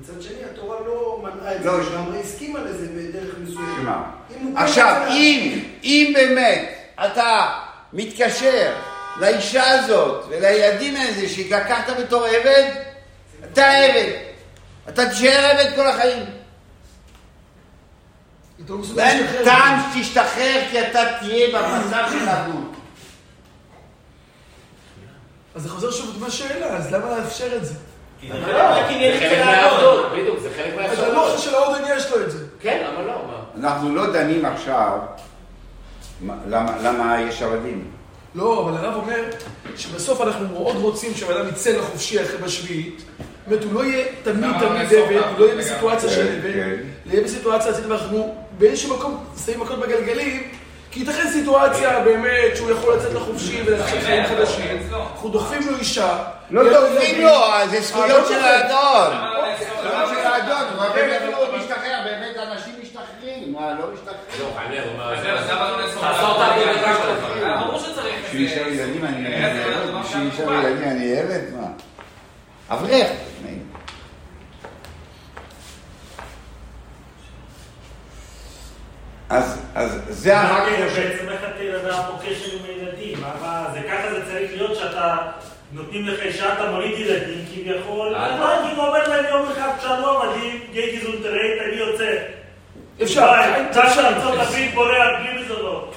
מצד 0.00 0.22
שני, 0.22 0.44
התורה 0.52 0.76
לא 0.86 1.22
מנעה 1.22 1.56
את 1.56 1.62
זה, 1.62 1.68
לא, 1.68 1.80
היא 1.80 1.90
לגמרי 1.90 2.20
הסכימה 2.20 2.58
לזה 2.60 2.86
בדרך 2.96 3.34
מסוימת. 3.42 3.76
שמה? 3.80 4.10
אם 4.36 4.46
הוא 4.46 4.58
עכשיו, 4.58 5.02
אם, 5.10 5.64
אם 5.84 6.12
באמת 6.14 6.68
אתה 7.04 7.48
מתקשר 7.92 8.76
לאישה 9.16 9.70
הזאת 9.70 10.24
ולילדים 10.28 10.96
האלה 10.96 11.28
שלקחת 11.28 11.96
בתור 11.98 12.24
עבד, 12.24 12.70
אתה 13.44 13.70
עבד. 13.70 14.12
אתה 14.88 15.08
תישאר 15.08 15.50
עבד 15.50 15.76
כל 15.76 15.86
החיים. 15.86 16.24
ואין. 18.94 19.26
טעם 19.44 19.80
שתשתחרר 19.94 20.62
כי 20.70 20.80
אתה 20.80 21.00
תהיה 21.20 21.48
במצב 21.48 22.04
של 22.12 22.28
עבדות. 22.28 22.72
אז 25.54 25.62
זה 25.62 25.68
חוזר 25.68 25.90
שוב 25.90 26.24
לשאלה, 26.26 26.66
אז 26.66 26.92
למה 26.92 27.18
לאפשר 27.18 27.56
את 27.56 27.66
זה? 27.66 27.74
כי 28.20 28.28
זה 28.28 28.34
חלק 28.44 28.54
מהקניינים 28.54 29.20
של 29.20 29.42
האדון. 29.42 30.04
בדיוק, 30.12 30.38
זה 30.38 30.48
חלק 30.56 30.66
אז 30.66 30.76
מהאפשרות. 30.76 31.08
המוח 31.08 31.38
של 31.38 31.54
האודן 31.54 31.82
יש 31.96 32.10
לו 32.10 32.22
את 32.22 32.30
זה. 32.30 32.38
כן, 32.60 32.82
למה 32.92 33.02
לא? 33.06 33.12
אנחנו 33.60 33.94
לא 33.94 34.12
דנים 34.12 34.44
עכשיו 34.44 34.98
מה- 36.20 36.34
למה, 36.48 36.76
למה 36.82 37.20
יש 37.28 37.42
עבדים. 37.42 37.84
לא, 38.34 38.60
אבל 38.64 38.76
הרב 38.76 38.94
אומר 38.94 39.20
שבסוף 39.76 40.20
אנחנו 40.20 40.48
מאוד 40.48 40.76
רוצים 40.76 41.14
שהבן 41.14 41.36
אדם 41.36 41.48
יצא 41.48 41.70
לחופשי 41.70 42.22
אחרי 42.22 42.38
בשביעית. 42.38 42.98
זאת 42.98 43.06
אומרת, 43.46 43.64
הוא 43.64 43.72
לא 43.74 43.84
יהיה 43.84 44.04
תמיד 44.22 44.50
תמיד 44.58 44.94
עבד, 44.94 45.22
הוא 45.30 45.38
לא 45.38 45.44
יהיה 45.44 45.56
בסיטואציה 45.56 46.10
של 46.10 46.26
כן, 46.26 46.32
עבד, 46.38 46.52
כן. 46.52 46.76
יהיה 47.06 47.24
בסיטואציה 47.24 47.72
ואנחנו 47.88 48.34
באיזשהו 48.58 48.96
מקום 48.96 49.24
שמים 49.46 49.60
מכות 49.60 49.78
בגלגלים, 49.78 50.42
כי 50.90 51.00
ייתכן 51.00 51.30
סיטואציה 51.30 52.00
באמת 52.00 52.56
שהוא 52.56 52.70
יכול 52.70 52.96
לצאת 52.96 53.12
לחופשי 53.12 53.62
ולהתחיל 53.66 54.00
חיים 54.00 54.26
חדשים. 54.26 54.78
אנחנו 54.92 55.28
דוחפים 55.28 55.68
לו 55.70 55.78
אישה. 55.78 56.18
לא 56.50 56.60
יהיה 56.60 56.80
לו 56.80 56.86
זה 57.70 57.80
זכויות 57.80 58.10
אה, 58.10 58.18
לא 58.18 58.28
של. 58.28 58.44
האדון. 58.44 59.12
לאסור 59.16 59.66
זכויות 59.66 59.94
עליו? 59.94 60.08
של 60.08 60.26
האדון, 60.26 60.78
הוא 60.78 60.94
באמת 60.94 61.22
לא 61.32 61.58
משתחרר, 61.58 62.00
באמת 62.04 62.36
אנשים 62.36 62.74
משתחררים, 62.82 63.52
מה, 63.52 63.74
לא 63.80 63.86
משתחררים. 63.92 64.40
לא, 64.40 64.50
חייב, 64.56 64.84
הוא 64.84 64.92
אומר... 64.92 65.14
אז 65.14 65.26
אז 65.26 65.50
למה 65.50 65.70
לא 65.70 65.82
לאסור 65.82 66.02
תעשור 66.02 66.30
את 66.30 66.36
עליו? 66.36 66.68
העבודה 66.68 66.94
שלך. 66.94 67.44
אה, 67.44 67.64
ברור 67.64 67.78
שצריך 67.78 68.14
את 68.18 68.24
בשביל 68.24 68.48
זה. 68.48 68.54
אישה 68.54 68.68
ילדים 68.68 69.04
אני 69.04 69.16
כנראה 69.16 69.54
זה 69.54 69.64
עבד, 69.64 69.88
דבר 69.88 69.98
בשביל 69.98 70.30
אישה 70.30 70.42
מקובל. 70.42 70.64
ילדים 70.64 70.88
אני 70.88 71.18
עבד, 71.18 71.40
מה? 71.60 71.66
אברך. 72.70 73.06
אז, 79.30 79.60
אז 79.74 80.00
זה 80.08 80.34
מה 80.34 80.40
הרק 80.58 80.68
כן, 80.68 80.88
של... 80.94 81.00
בעצם 81.08 81.28
איך 81.28 81.40
אתה 81.40 81.50
קשר 82.22 82.56
עם 82.56 83.20
מה- 83.42 83.66
זה 83.74 83.80
ככה 83.88 84.10
זה 84.14 84.24
צריך 84.26 84.50
להיות 84.56 84.76
שאתה 84.76 85.16
נותנים 85.72 86.06
לך 86.08 86.20
אישה, 86.20 86.52
אתה 86.52 86.70
מוליד 86.70 86.98
ילדים 86.98 87.44
כביכול, 87.54 88.14
אה, 88.14 88.38
לא 88.38 88.48
הייתי 88.50 88.80
אומר 88.80 89.08
להם 89.08 89.24
יום 89.30 89.48
אחד 89.52 89.70
שלום, 89.82 90.22
אני 90.22 90.58
גיי 90.72 90.96
געזונטערהייט, 90.96 91.62
אני 91.62 91.76
יוצא. 91.76 92.16
אפשר, 93.02 93.32
טס 93.70 93.76
אפשר. 93.78 94.02
לארצות 94.10 94.38
הברית 94.38 94.74
בורח 94.74 95.08
בלי 95.22 95.42
מזונות. 95.44 95.94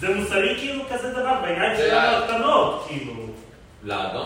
זה 0.00 0.14
מוסרי 0.14 0.54
כאילו 0.58 0.82
כזה 0.92 1.10
דבר, 1.12 1.34
בעיניים 1.42 1.76
שלנו 1.76 2.24
הקטנות, 2.24 2.84
כאילו. 2.88 3.12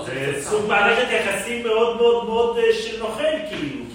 זה 0.06 0.50
סוג 0.50 0.68
מערכת 0.68 1.06
יחסים 1.10 1.62
מאוד 1.66 1.96
מאוד 1.96 2.24
מאוד 2.24 2.56
אה, 2.58 2.62
של 2.82 2.98
נוכל, 2.98 3.22
כאילו, 3.48 3.84
אתה 3.84 3.91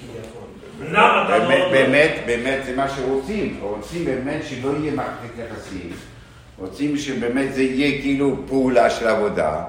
באמת, 0.80 1.60
לא... 1.62 1.72
באמת, 1.72 2.12
באמת 2.26 2.60
זה 2.66 2.76
מה 2.76 2.90
שרוצים, 2.90 3.60
רוצים 3.62 4.06
באמת 4.06 4.42
שלא 4.50 4.70
יהיה 4.80 4.92
מערכת 4.94 5.30
יחסים, 5.38 5.90
רוצים 6.58 6.98
שבאמת 6.98 7.54
זה 7.54 7.64
יהיה 7.64 8.02
כאילו 8.02 8.38
פעולה 8.48 8.90
של 8.90 9.08
עבודה. 9.08 9.64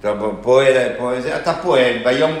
אתה 0.00 0.12
פועל, 0.42 0.76
אתה 1.36 1.52
פועל 1.62 1.98
ביום? 2.04 2.32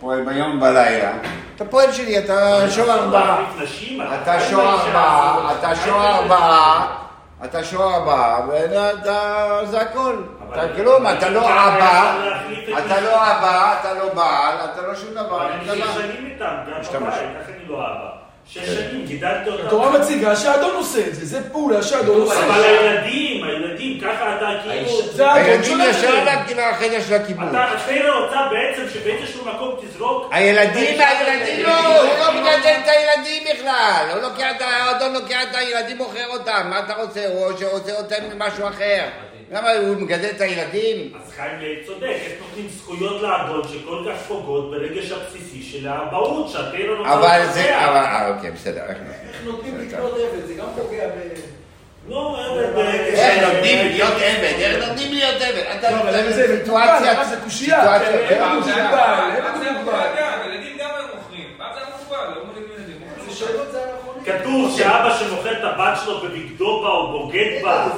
פועל 0.00 0.24
ביום 0.24 0.60
בלילה, 0.60 1.12
אתה 1.56 1.64
פועל 1.64 1.92
שלי, 1.92 2.18
אתה 2.18 2.70
שוער 2.70 2.90
ארבעה, 2.90 3.40
להחליף 3.40 3.62
נשים, 3.62 4.02
אתה 4.02 4.36
לאישה 4.36 4.56
ארבעה. 4.56 5.54
אתה 5.58 5.74
שוער 5.74 6.16
ארבעה, 6.16 6.96
אתה 7.44 7.64
שוער 7.64 7.94
ארבעה, 7.94 8.40
ואתה, 8.48 9.60
זה 9.64 9.80
הכל. 9.80 10.16
אתה 10.52 10.62
כלום, 10.76 11.06
אתה 11.06 11.30
לא 11.30 11.40
אבא, 11.48 12.14
אתה 12.78 13.00
לא 13.00 13.16
אבא, 13.16 13.74
אתה 13.80 13.94
לא 13.94 14.08
בעל, 14.14 14.54
אתה 14.72 14.82
לא 14.88 14.94
שום 14.94 15.10
דבר. 15.14 15.48
אני 15.52 15.66
לא- 15.68 15.74
שש 15.86 15.94
שנים 15.94 16.26
איתם, 16.26 16.54
גם. 16.94 17.02
בבית, 17.02 17.14
איך 17.14 17.48
אני 17.48 17.68
לא 17.68 17.76
אבא? 17.76 18.08
שש 18.46 18.68
שנים, 18.68 19.04
גידלתי 19.06 19.50
אותם. 19.50 19.66
התורה 19.66 19.90
מציגה 19.98 20.36
שהאדון 20.36 20.74
עושה 20.76 21.06
את 21.06 21.14
זה, 21.14 21.26
זה 21.26 21.50
פעולה 21.52 21.82
שהאדון 21.82 22.20
עושה. 22.20 22.46
אבל 22.46 22.62
הילדים, 22.64 23.44
הילדים, 23.44 24.00
ככה 24.00 24.36
אתה 24.36 24.46
כאילו... 24.62 25.30
הילדים 25.34 25.80
ישר 25.80 26.14
להם. 26.14 26.24
להקים 26.24 26.56
לחדר 26.58 27.00
של 27.08 27.14
הקיבוץ. 27.14 27.48
אתה, 27.50 27.66
טיילר 27.86 28.24
רוצה 28.24 28.36
בעצם 28.50 28.82
שבאיזשהו 28.94 29.44
מקום 29.44 29.74
תזרוק... 29.82 30.28
הילדים, 30.32 31.00
הילדים 31.00 31.66
לא, 31.66 32.00
הוא 32.02 32.18
לא 32.18 32.32
מגדל 32.32 32.74
את 32.84 32.88
הילדים 32.88 33.42
בכלל, 33.54 34.06
הוא 34.12 34.22
לוקח 34.22 34.50
את 34.56 34.62
האדון 34.62 35.12
לוקח 35.12 35.40
את 35.50 35.54
הילדים, 35.56 35.96
מוכר 35.96 36.26
אותם, 36.28 36.66
מה 36.70 36.78
אתה 36.78 36.94
רוצה? 36.94 37.20
הוא 37.26 37.46
רוצה 37.72 37.92
אותם 37.98 38.16
ממשהו 38.34 38.68
אחר. 38.68 39.02
למה 39.50 39.72
הוא 39.72 39.96
מגדל 39.96 40.30
את 40.36 40.40
הילדים? 40.40 41.12
אז 41.24 41.32
חיים 41.32 41.58
לייב 41.60 41.86
צודק, 41.86 42.04
איך 42.04 42.32
נותנים 42.40 42.68
זכויות 42.68 43.22
לאדון 43.22 43.62
שכל 43.68 44.04
כך 44.08 44.22
פוגעות 44.28 44.70
ברגש 44.70 45.10
הבסיסי 45.12 45.62
של 45.62 45.88
האבהות, 45.88 46.50
שהטיילר 46.50 46.98
רוצה... 46.98 47.12
אבל 47.12 47.38
לפתח. 47.42 47.52
זה, 47.52 47.84
אבל, 47.84 47.96
אה, 47.96 48.28
אוקיי, 48.28 48.50
בסדר. 48.50 48.82
איך 48.88 48.98
נותנים 49.44 49.78
לקנות 49.78 50.12
עבד, 50.12 50.46
זה 50.46 50.54
גם 50.54 50.66
פוגע 50.76 51.08
ב... 51.08 51.12
לא, 52.08 52.38
עבד, 52.46 52.78
איך 52.86 53.48
נותנים 53.48 53.86
להיות 53.86 54.12
עבד? 54.12 54.54
איך 54.58 54.88
נותנים 54.88 55.12
להיות 55.12 55.42
עבד? 55.42 55.78
אתה 55.78 55.90
לא, 55.90 55.96
אבל 55.96 56.06
נותן 56.06 56.32
זה 56.32 56.58
סיטואציה, 56.58 57.24
זה 57.24 57.36
קושייה. 57.44 57.80
סיטואציה, 57.80 58.12
כן, 58.12 58.26
כן. 58.28 58.42
אין 58.42 58.62
זה 58.64 58.74
ילדים 60.44 60.78
גם 60.78 60.90
היו 60.96 61.06
מוכרים. 61.16 61.50
פעם 61.58 61.70
זה 61.74 61.80
מוגבל, 61.98 62.32
היו 62.34 62.44
מוכרים 62.44 62.64
ילדים. 62.76 62.96
זה 63.28 63.72
זה. 63.72 63.78
כתוב 64.24 64.76
שאבא 64.76 65.18
שמוכר 65.18 65.52
את 65.52 65.64
הבת 65.64 65.98
שלו 66.04 66.20
בבגדו 66.20 66.82
בה 66.82 66.88
או 66.88 67.12
בוגד 67.12 67.62
בה, 67.62 67.88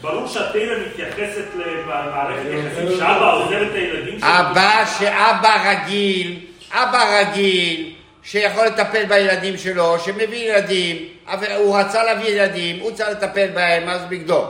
ברור 0.00 0.26
שהטיילר 0.26 0.78
מתייחסת 0.86 1.44
למערכת 1.54 2.42
יחסים 2.44 2.98
שאבא 2.98 3.32
עוזר 3.32 3.62
את 3.62 3.74
הילדים 3.74 4.20
שלו. 4.20 4.28
אבא 4.28 4.84
שאבא 4.98 5.56
רגיל, 5.64 6.38
אבא 6.72 7.20
רגיל, 7.20 7.92
שיכול 8.22 8.66
לטפל 8.66 9.04
בילדים 9.04 9.56
שלו, 9.56 9.98
שמביא 9.98 10.52
ילדים, 10.52 10.96
אבל 11.26 11.52
הוא 11.52 11.78
רצה 11.78 12.02
להביא 12.02 12.28
ילדים, 12.28 12.78
הוא 12.80 12.90
צריך 12.90 13.08
לטפל 13.08 13.46
בהם, 13.54 13.88
אז 13.88 14.04
בגדו. 14.08 14.44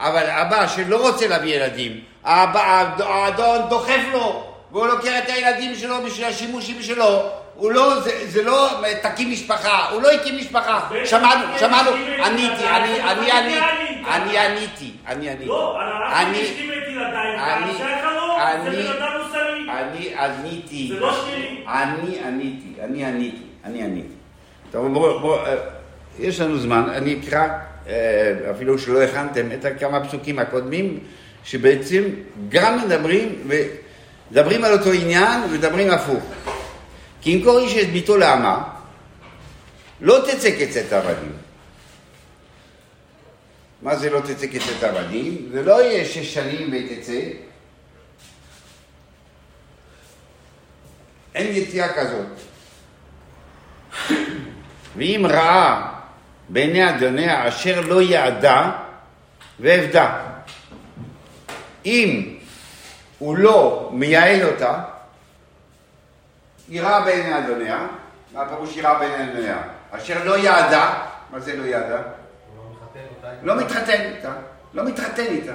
אבל 0.00 0.26
אבא 0.26 0.66
שלא 0.66 1.08
רוצה 1.08 1.28
להביא 1.28 1.56
ילדים, 1.56 2.00
האדון 2.24 3.68
דוחף 3.68 4.00
לו, 4.12 4.49
והוא 4.72 4.86
לוקח 4.86 5.12
את 5.24 5.30
הילדים 5.30 5.74
שלו 5.74 5.94
בשביל 6.06 6.26
השימושים 6.26 6.82
שלו. 6.82 7.22
הוא 7.54 7.72
לא, 7.72 8.00
זה, 8.00 8.10
זה 8.26 8.42
לא 8.42 8.68
תקים 9.02 9.30
משפחה, 9.30 9.90
הוא 9.90 10.02
לא 10.02 10.10
הקים 10.10 10.36
משפחה. 10.38 10.88
שמענו, 11.04 11.58
שמענו, 11.58 11.90
עניתי, 12.24 12.68
אני, 12.68 12.94
כן, 12.96 13.06
אני, 14.06 14.38
עניתי, 14.38 14.90
אני 15.08 15.28
עניתי. 15.28 15.44
לא, 15.46 15.78
אני- 16.12 16.38
את 16.42 16.88
ילדיים, 16.88 17.38
אני- 17.38 17.72
זה 17.78 17.84
אני- 19.68 20.14
עניתי. 20.18 20.88
זה 20.94 21.00
לא 21.00 21.14
שלילי. 21.14 21.64
אני 21.68 22.18
עניתי, 22.26 22.82
אני 22.84 23.04
עניתי, 23.04 23.36
אני 23.64 23.82
עניתי. 23.82 24.14
טוב, 24.70 24.92
בואו, 24.92 25.20
בואו, 25.20 25.46
אה, 25.46 25.54
יש 26.18 26.40
לנו 26.40 26.58
זמן, 26.58 26.82
אני 26.92 27.16
אקרא, 27.20 27.48
אה, 27.88 28.32
אפילו 28.50 28.78
שלא 28.78 29.02
הכנתם, 29.02 29.46
את 29.52 29.66
כמה 29.80 30.04
פסוקים 30.04 30.38
הקודמים, 30.38 30.98
שבעצם 31.44 32.02
גם 32.48 32.78
מדברים, 32.84 33.38
מדברים 34.30 34.64
על 34.64 34.72
אותו 34.72 34.92
עניין 34.92 35.42
ומדברים 35.42 35.90
הפוך. 35.90 36.24
כי 37.20 37.30
ימכור 37.30 37.58
איש 37.58 37.76
את 37.76 37.88
ביתו 37.88 38.16
לאמה, 38.16 38.62
לא 40.00 40.24
תצא 40.26 40.50
כצאת 40.58 40.92
עבדים. 40.92 41.32
מה 43.82 43.96
זה 43.96 44.10
לא 44.10 44.20
תצא 44.20 44.46
כצאת 44.46 44.82
עבדים? 44.82 45.48
זה 45.52 45.62
לא 45.62 45.82
יהיה 45.82 46.04
שש 46.04 46.34
שנים 46.34 46.70
ותצא, 46.72 47.20
אין 51.34 51.56
יציאה 51.56 51.88
כזאת. 51.92 52.26
ואם 54.96 55.26
ראה 55.28 55.92
בעיני 56.48 56.90
אדוניה 56.90 57.48
אשר 57.48 57.80
לא 57.80 58.02
יעדה 58.02 58.70
ואבדה. 59.60 60.26
אם 61.84 62.34
הוא 63.20 63.36
לא 63.36 63.88
מייעל 63.92 64.48
אותה, 64.48 64.82
יראה 66.68 67.00
בעיני 67.00 67.38
אדוניה, 67.38 67.86
מה 68.34 68.48
פירוש 68.48 68.76
יראה 68.76 68.98
בעיני 68.98 69.32
אדוניה? 69.32 69.62
אשר 69.90 70.24
לא 70.24 70.38
יעדה, 70.38 70.94
מה 71.30 71.40
זה 71.40 71.56
לא 71.56 71.64
יעדה? 71.64 71.98
לא 73.42 73.56
מתחתן 73.56 74.00
איתה, 74.00 74.32
לא 74.74 74.84
מתחתן 74.84 75.26
איתה. 75.26 75.52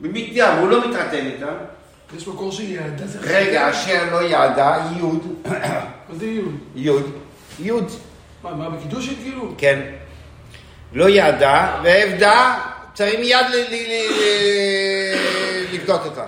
במקדם, 0.00 0.56
הוא 0.60 0.68
לא 0.68 0.88
מתחתן 0.88 1.26
איתה. 1.26 1.48
יש 2.16 2.28
מקור 2.28 2.52
של 2.52 2.70
יעדה. 2.70 3.06
זה 3.06 3.18
רגע, 3.22 3.70
אשר 3.70 4.04
לא 4.12 4.22
יעדה, 4.22 4.78
יוד, 4.98 5.36
מה 6.08 6.14
זה 6.14 6.26
יוד? 6.26 6.54
יוד, 6.74 7.12
יוד, 7.58 7.90
מה, 8.42 8.54
מה 8.54 8.70
בקידושין 8.70 9.14
כאילו? 9.14 9.54
כן. 9.58 9.80
לא 10.92 11.08
יעדה, 11.08 11.80
ועבדה, 11.82 12.58
צריך 12.94 13.20
מיד 13.20 13.46
לבדוק 15.72 16.02
אותה. 16.04 16.26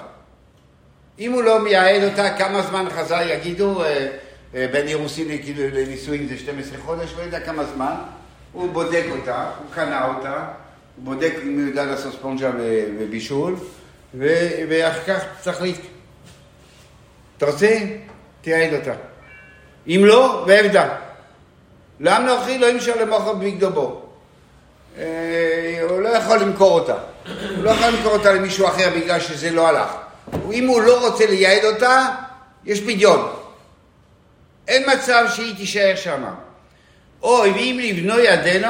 אם 1.18 1.32
הוא 1.32 1.42
לא 1.42 1.64
מייעד 1.64 2.04
אותה, 2.04 2.36
כמה 2.38 2.62
זמן 2.62 2.86
חז"ל 2.90 3.30
יגידו, 3.30 3.84
אה, 3.84 4.08
אה, 4.54 4.66
בין 4.72 4.88
אירוסין 4.88 5.28
לכאילו 5.28 5.68
לנישואין 5.68 6.28
זה 6.28 6.38
12 6.38 6.78
חודש, 6.78 7.14
לא 7.16 7.22
יודע 7.22 7.40
כמה 7.40 7.64
זמן, 7.64 7.94
הוא 8.52 8.72
בודק 8.72 9.04
אותה, 9.10 9.50
הוא 9.58 9.74
קנה 9.74 10.06
אותה, 10.06 10.44
הוא 10.96 11.04
בודק 11.04 11.32
אם 11.42 11.54
הוא 11.58 11.68
יודע 11.68 11.84
לעשות 11.84 12.12
ספונג'ה 12.12 12.50
ובישול, 12.98 13.56
ואחר 14.14 15.00
כך 15.06 15.24
תחליט. 15.42 15.80
אתה 17.38 17.46
רוצה? 17.46 17.78
תייעד 18.40 18.74
אותה. 18.74 18.92
אם 19.86 20.02
לא, 20.04 20.44
ועבדה. 20.48 20.96
לעם 22.00 22.26
נוכרי 22.26 22.58
לא 22.58 22.66
ימשל 22.66 23.02
למוכר 23.02 23.34
בבגדו 23.34 23.70
בו. 23.70 24.02
אה, 24.98 25.80
הוא 25.90 26.00
לא 26.00 26.08
יכול 26.08 26.38
למכור 26.38 26.80
אותה. 26.80 26.96
הוא 27.26 27.64
לא 27.64 27.70
יכול 27.70 27.86
למכור 27.86 28.12
אותה 28.12 28.32
למישהו 28.32 28.68
אחר 28.68 28.90
בגלל 28.96 29.20
שזה 29.20 29.50
לא 29.50 29.68
הלך. 29.68 29.88
אם 30.52 30.66
הוא 30.68 30.82
לא 30.82 31.08
רוצה 31.08 31.26
לייעד 31.26 31.64
אותה, 31.64 32.06
יש 32.64 32.80
פדיון. 32.80 33.32
אין 34.68 34.82
מצב 34.94 35.24
שהיא 35.34 35.56
תישאר 35.56 35.92
שם. 35.96 36.24
אוי, 37.22 37.50
ואם 37.50 37.80
לבנו 37.82 38.18
ידינו, 38.20 38.68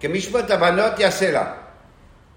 כמשפט 0.00 0.50
הבנות 0.50 0.98
יעשה 0.98 1.30
לה. 1.30 1.44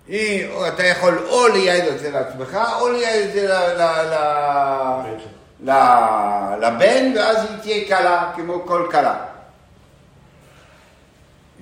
היא, 0.07 0.47
או 0.49 0.67
אתה 0.67 0.83
יכול 0.85 1.25
או 1.29 1.47
לייעד 1.47 1.87
את 1.87 1.99
זה 1.99 2.11
לעצמך, 2.11 2.57
או 2.79 2.89
לייעד 2.91 3.23
את 3.27 3.33
זה 3.33 3.47
ל- 3.47 3.81
ל- 3.81 5.71
ל- 5.71 6.65
לבן, 6.65 7.13
ואז 7.15 7.37
היא 7.37 7.57
תהיה 7.61 7.87
קלה, 7.87 8.31
כמו 8.35 8.65
כל 8.65 8.87
קלה. 8.91 9.15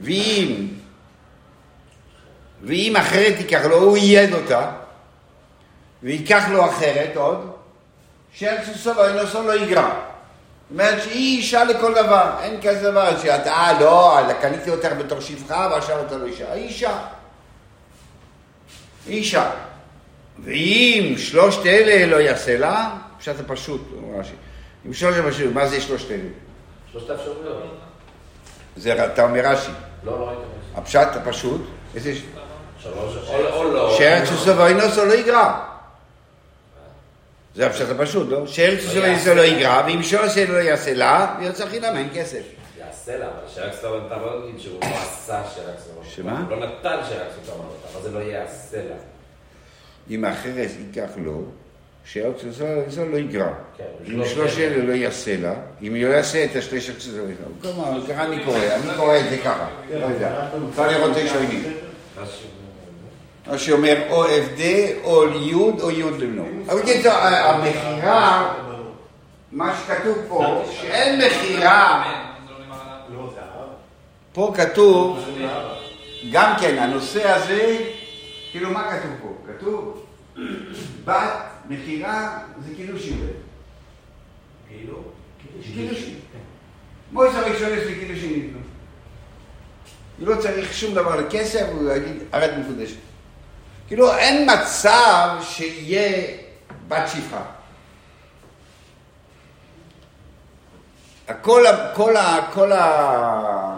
ואם, 0.02 0.68
ואם 2.64 2.96
אחרת 2.96 3.34
ייקח 3.38 3.66
לו, 3.66 3.76
הוא 3.76 3.98
ייעד 3.98 4.34
אותה, 4.34 4.72
וייקח 6.04 6.44
לו 6.50 6.70
אחרת 6.70 7.16
עוד, 7.16 7.52
שארץ 8.34 8.66
סוסו 8.66 8.98
ואינוסו 8.98 9.44
לא 9.44 9.56
יגרע. 9.56 9.82
זאת 9.84 10.80
אומרת 10.80 11.04
שהיא 11.04 11.38
אישה 11.38 11.64
לכל 11.64 11.94
דבר, 11.94 12.32
אין 12.42 12.62
כזה 12.62 12.92
דבר 12.92 13.20
שאתה, 13.22 13.52
אה, 13.52 13.80
לא, 13.80 14.20
קניתי 14.42 14.70
אותך 14.70 14.90
בתור 15.00 15.20
שפחה 15.20 15.70
ועכשיו 15.72 16.06
אתה 16.06 16.18
לא 16.18 16.26
אישה. 16.26 16.54
היא 16.54 16.64
אישה. 16.64 17.00
היא 19.08 19.18
אישה. 19.18 19.52
ואם 20.44 21.14
שלושת 21.18 21.66
אלה 21.66 22.06
לא 22.06 22.22
יעשה 22.22 22.58
לה, 22.58 22.96
פשט 23.20 23.40
הפשוט, 23.40 23.82
אומר 23.98 24.20
רש"י. 24.20 24.34
אם 24.88 24.94
שלושת 24.94 25.26
הפשוט, 25.26 25.54
מה 25.54 25.68
זה 25.68 25.82
שלושת 25.82 26.12
אלה? 26.12 26.30
שלושת 26.92 27.10
האפשרויות. 27.10 27.78
זה 28.76 29.06
אתה 29.06 29.24
אומר 29.24 29.42
רש"י. 29.44 29.72
לא, 30.04 30.20
לא 30.20 30.28
ראיתם. 30.28 30.42
הפשט 30.76 31.08
הפשוט, 31.16 31.62
איזה... 31.96 32.14
או 33.54 33.64
לא. 33.64 33.96
שארץ 33.98 34.30
סוסו 34.30 34.58
ואינוסו 34.58 35.06
לא 35.06 35.14
יגרע. 35.14 35.60
זה 37.56 37.68
הפשט 37.68 37.90
הפשוט, 37.90 38.30
לא? 38.30 38.48
שארץ 38.48 38.80
סוסו 38.80 39.02
ואינוסו 39.02 39.36
לא 39.36 39.42
יגרע, 39.42 39.84
ואם 39.86 40.04
שלושת 40.04 40.38
אלה 40.38 40.54
לא 40.54 40.58
יעשה 40.58 40.94
לה, 40.94 41.36
ויוצא 41.40 41.66
חינם, 41.66 41.96
אין 41.96 42.10
כסף. 42.14 42.42
הסלע, 43.04 43.26
אבל 43.26 43.48
שרק 43.48 43.74
סדום 43.74 44.08
אתה 44.08 44.18
לא 44.18 44.42
תגיד 44.42 44.60
שהוא 44.60 44.80
לא 44.82 44.88
עשה 44.88 45.42
שרק 45.56 45.80
סדום. 45.80 46.04
שמה? 46.04 46.40
הוא 46.40 46.50
לא 46.50 46.66
נתן 46.66 47.00
סדום 47.44 47.60
אותה, 47.60 47.88
אבל 47.94 48.02
זה 48.04 48.12
לא 48.12 48.20
יהיה 48.20 48.44
הסלע. 48.44 48.96
אם 50.10 50.26
החרס 50.26 50.72
ייקח 50.80 51.10
לו, 51.18 51.42
שעוד 52.06 52.36
זה 52.88 53.06
לא 53.06 53.18
יגרע. 53.18 53.54
כן, 53.78 53.84
אם 54.08 54.26
שלוש 54.26 54.60
אלה. 54.60 54.84
לא 54.84 54.94
יעשה 54.94 55.38
לה, 55.38 55.54
אם 55.82 55.96
לא 55.96 56.08
יעשה 56.08 56.46
את 56.46 56.56
השליש 56.56 56.90
הכסף, 56.90 57.10
כלומר, 57.62 58.08
ככה 58.08 58.26
אני 58.26 58.44
קורא, 58.46 58.58
אני 58.58 58.98
קורא 58.98 59.18
את 59.18 59.30
זה 59.30 59.38
ככה, 59.38 59.68
לא 59.94 60.06
יודע. 60.06 60.48
אפשר 60.70 60.88
לראות 60.88 61.18
את 61.18 61.28
שונים. 61.28 61.74
מה 63.48 63.58
שאומר 63.58 63.98
או 64.10 64.24
עבדי, 64.24 64.94
או 65.04 65.26
ליוד, 65.26 65.82
או 65.82 65.92
יוד 65.92 66.20
לבנו. 66.20 66.46
אבל 66.70 66.82
בקיצור, 66.82 67.12
המכירה, 67.14 68.54
מה 69.52 69.78
שכתוב 69.78 70.18
פה, 70.28 70.64
שאין 70.72 71.22
מכירה. 71.22 72.04
פה 74.34 74.54
כתוב, 74.58 75.26
גם 76.32 76.54
כן, 76.60 76.78
הנושא 76.80 77.30
הזה, 77.30 77.78
כאילו 78.52 78.72
מה 78.72 78.92
כתוב 78.92 79.12
פה? 79.22 79.54
כתוב, 79.54 80.06
בת 81.06 81.34
מכירה 81.70 82.40
זה 82.66 82.76
קידושין. 82.76 83.28
כאילו? 84.70 84.98
קידושין. 85.76 86.16
מויס 87.12 87.36
הראשון 87.36 87.70
יש 87.78 87.88
לי 87.88 87.96
קידושין 87.96 88.34
איתו. 88.34 88.58
הוא 90.20 90.28
לא 90.28 90.42
צריך 90.42 90.74
שום 90.74 90.94
דבר 90.94 91.16
לכסף, 91.16 91.66
הוא 91.72 91.92
יגיד, 91.92 92.18
ארד 92.34 92.52
מקודשת. 92.60 92.96
כאילו, 93.94 94.18
אין 94.18 94.50
מצב 94.54 95.30
שיהיה 95.42 96.28
בת 96.88 97.04
שפחה. 97.08 97.44
כל 101.42 101.66
ה... 101.68 101.90
כל 102.54 102.72
ה... 102.72 103.78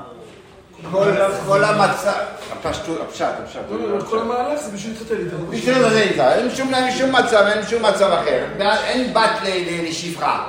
כל, 0.91 1.11
כל 1.47 1.63
המצב, 1.63 2.11
הפשטות, 2.51 3.01
הפשט, 3.07 3.26
הפשט. 3.43 3.59
לא, 3.72 3.97
לא, 3.97 4.03
כל 4.05 4.20
המהלך 4.20 4.61
זה 4.61 4.72
בשביל 4.72 4.93
להתחתן 4.93 5.16
איתה. 5.16 5.36
בשביל 5.36 5.89
זה 5.89 6.01
איתה, 6.01 6.36
אין 6.36 6.55
שום, 6.55 7.16
מצב, 7.16 7.45
אין 7.47 7.66
שום 7.68 7.86
מצב 7.86 8.11
אחר. 8.11 8.45
אין 8.86 9.13
בת 9.13 9.39
לשפחה. 9.84 10.45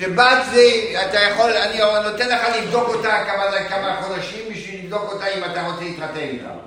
שבת 0.00 0.44
זה, 0.52 0.62
אתה 1.08 1.18
יכול, 1.20 1.50
אני 1.50 1.78
נותן 2.10 2.28
לך 2.28 2.56
לבדוק 2.56 2.88
אותה 2.88 3.24
כמה 3.68 4.02
חודשים 4.02 4.40
בשביל 4.50 4.84
לבדוק 4.84 5.12
אותה 5.12 5.26
אם 5.26 5.44
אתה 5.44 5.62
רוצה 5.62 5.84
להתחתן 5.84 6.16
איתה. 6.16 6.63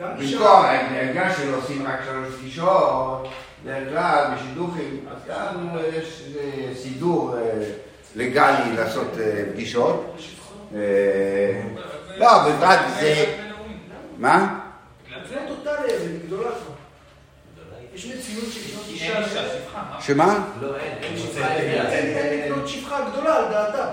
במקום, 0.00 0.64
בגלל 1.10 1.30
שלא 1.36 1.56
עושים 1.56 1.86
רק 1.86 2.00
שלוש 2.04 2.34
פגישות, 2.40 3.28
בדרך 3.64 3.88
כלל 3.88 4.24
בשידוכים, 4.34 5.06
אז 5.10 5.18
כאן 5.26 5.68
יש 5.98 6.22
איזה 6.26 6.80
סידור 6.82 7.36
אה, 7.36 7.42
לגלי 8.16 8.76
לעשות 8.76 9.08
אה, 9.20 9.42
פגישות. 9.52 10.16
אה, 10.74 10.80
לא, 12.16 12.48
בפרט 12.48 12.80
זה... 13.00 13.36
מה? 14.18 14.58
זה 15.28 15.36
טוטאלי, 15.48 15.98
זה 15.98 16.18
גדולה. 16.26 16.50
יש 17.94 18.06
מציאות 18.06 18.52
של 18.52 18.60
לקנות 18.68 18.84
אישה? 18.88 19.22
שמה? 20.00 20.38
לא, 20.60 20.76
אין, 20.76 22.44
לקנות 22.44 22.68
שפחה 22.68 23.00
גדולה 23.10 23.36
על 23.36 23.44
דעתה. 23.50 23.92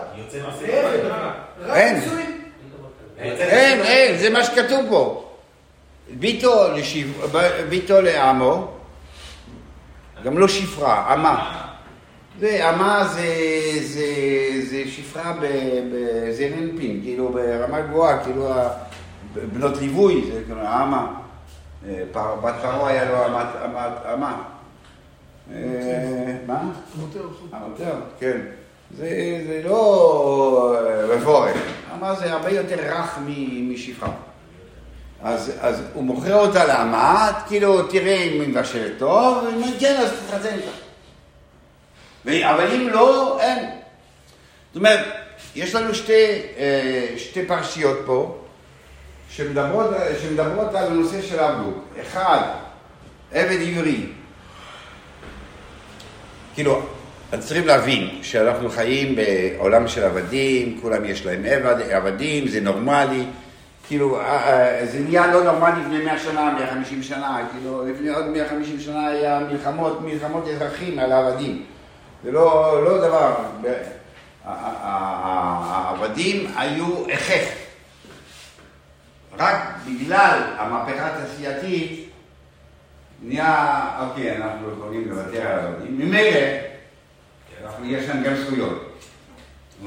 אין, 3.39 3.81
אין, 3.81 4.17
זה 4.17 4.29
מה 4.29 4.43
שכתוב 4.43 4.85
פה. 4.89 5.26
ביתו, 6.09 6.71
לשיב... 6.75 7.21
ביתו 7.69 8.01
לעמו, 8.01 8.67
גם 10.23 10.37
לא 10.37 10.47
שפרה, 10.47 11.13
אמה. 11.13 11.63
זה, 12.39 12.69
אמה 12.69 13.07
זה, 13.07 13.35
זה, 13.81 14.05
זה 14.69 14.83
שפרה 14.87 15.33
בזרנפין, 15.91 17.01
כאילו 17.03 17.29
ברמה 17.29 17.81
גבוהה, 17.81 18.23
כאילו 18.23 18.47
בנות 19.33 19.77
ליווי, 19.77 20.31
זה 20.33 20.43
כאילו 20.45 20.61
אמה. 20.61 21.13
אה, 21.87 22.03
בת 22.13 22.55
פרעה 22.61 22.89
היה 22.89 23.11
לו 23.11 23.25
אמת, 23.25 23.47
אמה. 24.13 24.43
אה, 25.53 26.37
מה? 26.47 26.61
המותר, 26.95 27.27
המותר, 27.51 27.95
כן. 28.19 28.37
זה, 28.97 29.61
לא 29.65 30.77
רפורט, 31.09 31.53
אמה 31.93 32.15
זה 32.15 32.33
הרבה 32.33 32.49
יותר 32.49 32.75
רך 32.79 33.19
משפחה. 33.69 34.11
אז, 35.23 35.51
אז 35.59 35.81
הוא 35.93 36.03
מוכר 36.03 36.35
אותה 36.35 36.65
לאמה, 36.65 37.31
כאילו, 37.47 37.87
תראה 37.87 38.23
אם 38.23 38.41
היא 38.41 38.49
מבשלת 38.49 38.91
טוב, 38.97 39.43
ואם 39.43 39.71
כן, 39.79 39.97
אז 40.01 40.11
תתחתן 40.11 40.55
איתה. 40.55 42.49
אבל 42.53 42.71
אם 42.71 42.89
לא, 42.89 43.37
אין. 43.41 43.65
זאת 44.67 44.75
אומרת, 44.75 45.05
יש 45.55 45.75
לנו 45.75 45.95
שתי, 45.95 46.41
אה, 46.57 47.13
שתי 47.17 47.45
פרשיות 47.45 47.97
פה, 48.05 48.37
שמדברות, 49.29 49.89
שמדברות 50.21 50.75
על 50.75 50.87
הנושא 50.87 51.21
של 51.21 51.39
עבדות. 51.39 51.83
אחד, 52.01 52.39
עבד 53.31 53.57
עברי. 53.61 54.05
כאילו, 56.53 56.81
אז 57.31 57.45
צריכים 57.45 57.67
להבין 57.67 58.19
שאנחנו 58.21 58.69
חיים 58.69 59.15
בעולם 59.15 59.87
של 59.87 60.03
עבדים, 60.03 60.79
כולם 60.81 61.05
יש 61.05 61.25
להם 61.25 61.45
עבד, 61.45 61.81
עבדים, 61.89 62.47
זה 62.47 62.61
נורמלי. 62.61 63.23
כאילו, 63.87 64.19
אה, 64.19 64.23
אה, 64.23 64.85
זה 64.85 64.99
נהיה 64.99 65.27
לא 65.27 65.43
נורמלי 65.43 65.81
לפני 65.81 66.05
100 66.05 66.19
שנה, 66.19 66.53
150 66.53 67.03
שנה, 67.03 67.47
כאילו, 67.51 67.85
לפני 67.85 68.09
עוד 68.09 68.25
150 68.25 68.79
שנה 68.79 69.07
היה 69.07 69.39
מלחמות, 69.39 70.01
מלחמות 70.01 70.47
אזרחים 70.47 70.99
על 70.99 71.11
העבדים. 71.11 71.65
זה 72.23 72.31
לא, 72.31 72.83
לא 72.83 73.07
דבר, 73.07 73.35
העבדים 75.71 76.51
היו 76.57 77.05
הכרח. 77.13 77.49
רק 79.37 79.75
בגלל 79.87 80.39
המהפכה 80.57 81.07
התעשייתית 81.07 82.09
נהיה, 83.21 83.81
אוקיי, 83.99 84.37
אנחנו 84.37 84.71
יכולים 84.71 85.09
לוותר 85.09 85.41
על 85.41 85.59
העבדים. 85.59 85.97
ממילא, 85.97 86.39
יש 87.83 88.09
להם 88.09 88.23
גם 88.23 88.35
זכויות. 88.35 88.99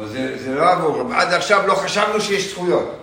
זה, 0.04 0.38
זה 0.38 0.54
לא 0.54 0.72
עבור, 0.72 1.14
עד 1.14 1.32
עכשיו 1.32 1.66
לא 1.66 1.74
חשבנו 1.74 2.20
שיש 2.20 2.50
זכויות. 2.50 2.99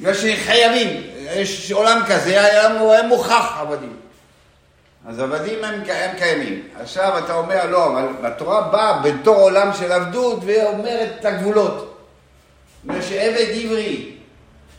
בגלל 0.00 0.14
שחייבים, 0.14 1.02
יש 1.36 1.72
עולם 1.72 2.02
כזה, 2.08 2.44
היה 2.44 3.02
מוכח 3.08 3.56
עבדים. 3.58 3.96
אז 5.06 5.18
עבדים 5.18 5.64
הם, 5.64 5.82
הם 5.88 6.16
קיימים. 6.18 6.62
עכשיו 6.80 7.18
אתה 7.18 7.34
אומר, 7.34 7.70
לא, 7.70 7.86
אבל 7.86 8.26
התורה 8.26 8.60
באה 8.60 9.02
בתור 9.02 9.36
עולם 9.36 9.70
של 9.78 9.92
עבדות 9.92 10.40
ואומרת 10.44 11.08
את 11.20 11.24
הגבולות. 11.24 11.98
אומר 12.84 13.02
שעבד 13.02 13.46
עברי, 13.50 14.10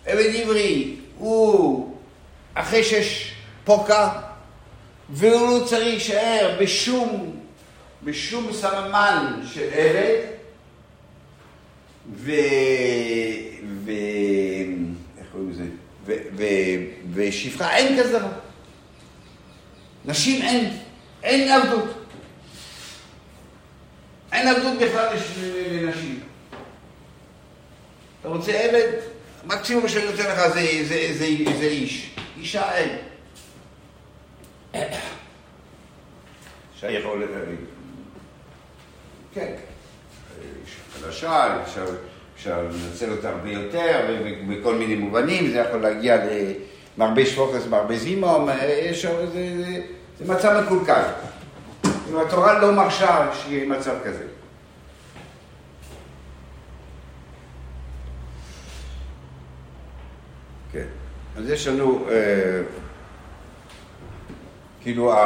עבד 0.06 0.36
עברי 0.36 0.96
הוא 1.18 1.96
אחרי 2.54 2.84
שיש 2.84 3.34
פוקע, 3.64 4.10
והוא 5.10 5.60
לא 5.60 5.66
צריך 5.66 5.84
להישאר 5.84 6.58
בשום, 6.62 7.36
בשום 8.04 8.54
סממן 8.54 9.42
של 9.54 9.70
עבד, 9.74 10.18
ו... 12.14 12.32
ו... 13.86 13.92
ושפחה, 17.14 17.76
אין 17.76 18.00
כזה 18.00 18.20
דבר. 18.20 18.32
נשים 20.06 20.42
אין, 20.42 20.78
אין 21.24 21.52
עבדות. 21.52 22.02
אין 24.32 24.48
עבדות 24.48 24.78
בכלל 24.78 25.08
לנשים. 25.72 26.20
אתה 28.22 28.30
רוצה 28.30 28.52
עבד? 28.52 28.92
מקסימום 29.44 29.88
שאני 29.88 30.06
נותן 30.06 30.24
לך 30.24 30.48
זה, 30.48 30.62
זה, 30.84 31.14
זה, 31.14 31.26
זה 31.60 31.66
איש. 31.66 32.16
אישה 32.38 32.76
אין. 32.76 32.98
אישה 36.76 36.92
יכול... 36.92 37.28
כן. 39.34 39.54
אישה 40.62 40.78
חדשה, 40.94 41.64
אפשר, 41.64 41.86
אפשר 42.42 42.62
לנצל 42.62 43.12
אותה 43.12 43.30
הרבה 43.30 43.50
יותר, 43.52 44.00
ובכל 44.48 44.76
מיני 44.76 44.96
מובנים, 44.96 45.52
זה 45.52 45.58
יכול 45.60 45.80
להגיע 45.82 46.18
למרבה 46.98 47.26
שפוקס, 47.26 47.68
מרבה 47.70 47.98
זימום, 47.98 48.50
יש 48.68 49.06
זה, 49.06 49.28
זה, 49.34 49.82
זה 50.20 50.34
מצב 50.34 50.62
מקולקל. 50.66 51.02
התורה 52.28 52.60
לא 52.60 52.72
מרשה 52.72 53.30
שיהיה 53.34 53.66
מצב 53.68 53.96
כזה. 54.06 54.24
כן. 60.72 60.86
אז 61.38 61.50
יש 61.50 61.68
לנו, 61.68 62.06
אה, 62.10 62.62
כאילו, 64.82 65.14
ה- 65.14 65.18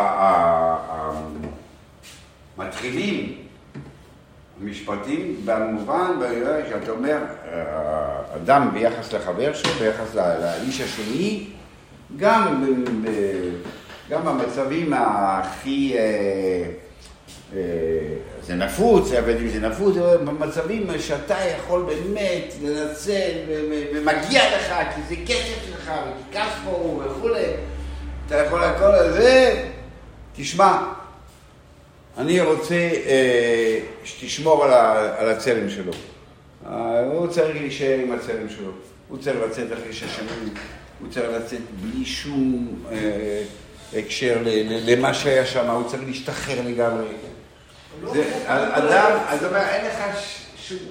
המשפטים 4.61 5.41
במובן 5.45 6.11
שאתה 6.69 6.91
אומר, 6.91 7.17
אה, 7.51 8.21
אדם 8.35 8.69
ביחס 8.73 9.13
לחבר 9.13 9.53
שלו, 9.53 9.71
ביחס 9.79 10.15
לאיש 10.15 10.81
השני, 10.81 11.47
גם, 12.17 12.65
גם 14.09 14.25
במצבים 14.25 14.93
הכי, 14.93 15.93
אה, 15.97 16.01
אה, 17.55 17.59
זה 18.43 18.55
נפוץ, 18.55 19.11
אבל 19.11 19.37
אם 19.37 19.47
זה 19.47 19.59
נפוץ, 19.59 19.95
במצבים 20.25 20.87
שאתה 20.99 21.35
יכול 21.57 21.83
באמת 21.83 22.53
לנצל 22.63 23.31
ומגיע 23.93 24.57
לך, 24.57 24.73
כי 24.95 25.01
זה 25.09 25.15
כסף 25.25 25.65
שלך, 25.65 25.91
וכי 25.91 26.39
כספו 26.39 27.01
וכולי, 27.05 27.45
אתה 28.27 28.35
יכול 28.37 28.63
הכל 28.63 28.95
הזה, 28.95 29.63
תשמע, 30.35 30.93
אני 32.17 32.41
רוצה 32.41 32.75
אה, 33.05 33.79
שתשמור 34.03 34.63
על, 34.65 34.73
ה- 34.73 35.15
על 35.17 35.29
הצלם 35.29 35.69
שלו. 35.69 35.91
אה, 36.65 36.99
הוא 37.05 37.27
צריך 37.27 37.57
להישאר 37.57 37.99
עם 38.03 38.11
הצלם 38.11 38.49
שלו, 38.49 38.71
הוא 39.09 39.17
צריך 39.17 39.37
לצאת 39.49 39.73
אחרי 39.73 39.93
שש 39.93 40.15
שנים, 40.15 40.53
הוא 40.99 41.07
צריך 41.11 41.25
לצאת 41.35 41.59
בלי 41.81 42.05
שום 42.05 42.75
אה, 42.91 43.41
הקשר 43.99 44.37
ל- 44.43 44.49
ל- 44.49 44.91
למה 44.91 45.13
שהיה 45.13 45.45
שם, 45.45 45.69
הוא 45.69 45.89
צריך 45.89 46.01
להשתחרר 46.07 46.61
לגמרי. 46.65 47.05
לא 48.03 48.13
זה, 48.13 48.23
אדם, 48.47 49.17
אז 49.27 49.43
הוא 49.43 49.49
אומר, 49.49 49.61
אין 49.69 49.85
לך 49.85 50.19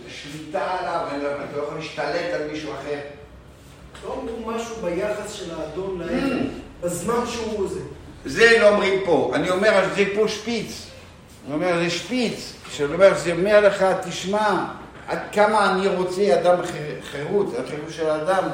שליטה 0.08 0.76
עליו, 0.78 1.06
אתה 1.50 1.56
לא 1.56 1.62
יכול 1.62 1.78
להשתלט 1.78 2.34
על 2.34 2.50
מישהו 2.52 2.72
אחר. 2.72 2.98
לא 4.06 4.22
אמרו 4.22 4.50
משהו 4.50 4.76
ביחס 4.76 5.32
של 5.32 5.44
האדון 5.60 6.00
לעבד, 6.00 6.46
בזמן 6.80 7.24
שהוא 7.32 7.68
זה. 7.68 7.80
זה 8.26 8.58
לא 8.60 8.68
אומרים 8.68 9.00
פה, 9.04 9.32
אני 9.34 9.50
אומר, 9.50 9.84
זה 9.96 10.04
פה 10.14 10.28
שפיץ. 10.28 10.86
אני 11.46 11.54
אומר, 11.54 11.78
זה 11.78 11.90
שפיץ, 11.90 12.52
שאני 12.70 12.94
אומר, 12.94 13.14
זה 13.14 13.32
אומר 13.32 13.60
לך, 13.60 13.84
תשמע, 14.08 14.64
עד 15.08 15.18
כמה 15.32 15.70
אני 15.70 15.88
רוצה 15.88 16.40
אדם 16.40 16.56
חירות, 17.10 17.46
החירות 17.64 17.90
של 17.90 18.10
האדם, 18.10 18.44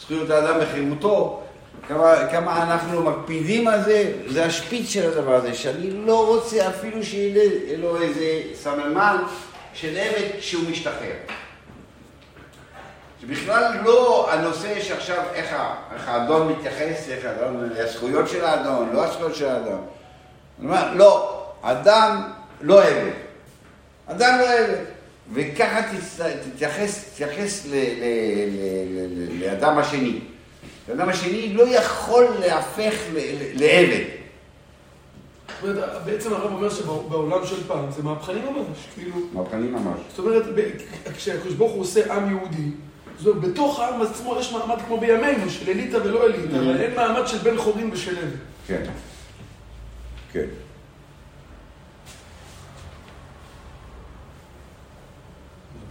זכויות 0.00 0.30
האדם 0.30 0.56
וחירותו, 0.60 1.42
כמה, 1.88 2.14
כמה 2.30 2.62
אנחנו 2.62 3.02
מקפידים 3.02 3.68
על 3.68 3.82
זה, 3.82 4.12
זה 4.26 4.44
השפיץ 4.44 4.88
של 4.88 5.12
הדבר 5.12 5.34
הזה, 5.34 5.54
שאני 5.54 5.90
לא 5.90 6.26
רוצה 6.26 6.68
אפילו 6.68 7.04
שיהיה 7.04 7.76
לו 7.76 8.02
איזה 8.02 8.40
סממן 8.54 9.16
של 9.74 9.96
עבד 9.96 10.38
כשהוא 10.38 10.70
משתחרר. 10.70 11.16
זה 13.20 13.26
בכלל 13.26 13.76
לא 13.84 14.28
הנושא 14.32 14.80
שעכשיו, 14.80 15.22
איך, 15.34 15.56
איך 15.94 16.08
האדון 16.08 16.48
מתייחס, 16.48 17.08
איך 17.08 17.24
האדון, 17.24 17.70
הזכויות 17.78 18.28
של 18.28 18.44
האדון, 18.44 18.90
לא 18.92 19.04
הזכויות 19.04 19.34
של 19.34 19.48
האדון. 19.48 19.86
לא, 20.94 21.39
אדם 21.62 22.22
לא 22.60 22.82
עבד. 22.82 23.12
אדם 24.06 24.38
לא 24.40 24.52
עבד. 24.58 24.84
וככה 25.32 25.80
תתייחס, 26.54 27.04
תתייחס 27.14 27.66
ל, 27.66 27.74
ל, 27.74 28.04
ל, 28.46 29.06
ל, 29.06 29.44
לאדם 29.44 29.78
השני. 29.78 30.20
האדם 30.88 31.08
השני 31.08 31.52
לא 31.52 31.68
יכול 31.68 32.26
להפך 32.40 32.94
לעבד. 33.54 34.04
בעצם 36.04 36.32
הרב 36.32 36.52
אומר 36.52 36.70
שבעולם 36.70 37.46
של 37.46 37.66
פעם 37.66 37.90
זה 37.90 38.02
מהפכני 38.02 38.40
ממש, 38.40 38.78
כאילו, 38.94 39.16
מהפכני 39.32 39.68
ממש. 39.68 40.00
זאת 40.08 40.18
אומרת, 40.18 40.42
כשהקדוש 41.16 41.54
ברוך 41.54 41.72
הוא 41.72 41.80
עושה 41.80 42.14
עם 42.14 42.30
יהודי, 42.30 42.70
זאת 43.18 43.26
אומרת, 43.26 43.50
בתוך 43.50 43.80
העם 43.80 44.02
עצמו 44.02 44.36
יש 44.40 44.52
מעמד 44.52 44.82
כמו 44.86 45.00
בימינו, 45.00 45.50
של 45.50 45.70
אליטה 45.70 45.98
ולא 46.04 46.26
אליטה, 46.26 46.56
אבל 46.56 46.80
אין 46.80 46.94
מעמד 46.94 47.26
של 47.26 47.38
בן 47.38 47.58
חורין 47.58 47.90
ושל 47.92 48.18
עבד. 48.18 48.36
כן. 48.66 48.82
כן. 50.32 50.46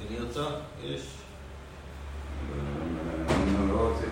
בני 0.08 0.18
יוצא, 0.18 0.46
יש. 0.84 1.02
אני 3.30 3.72
לא 3.72 3.90
רוצה. 3.90 4.06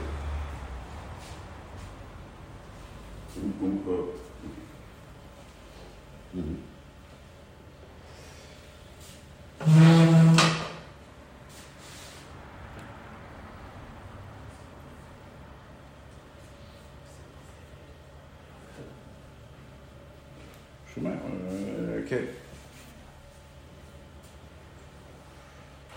שומע? 20.96 21.10
אה, 21.10 22.00
כן. 22.10 22.24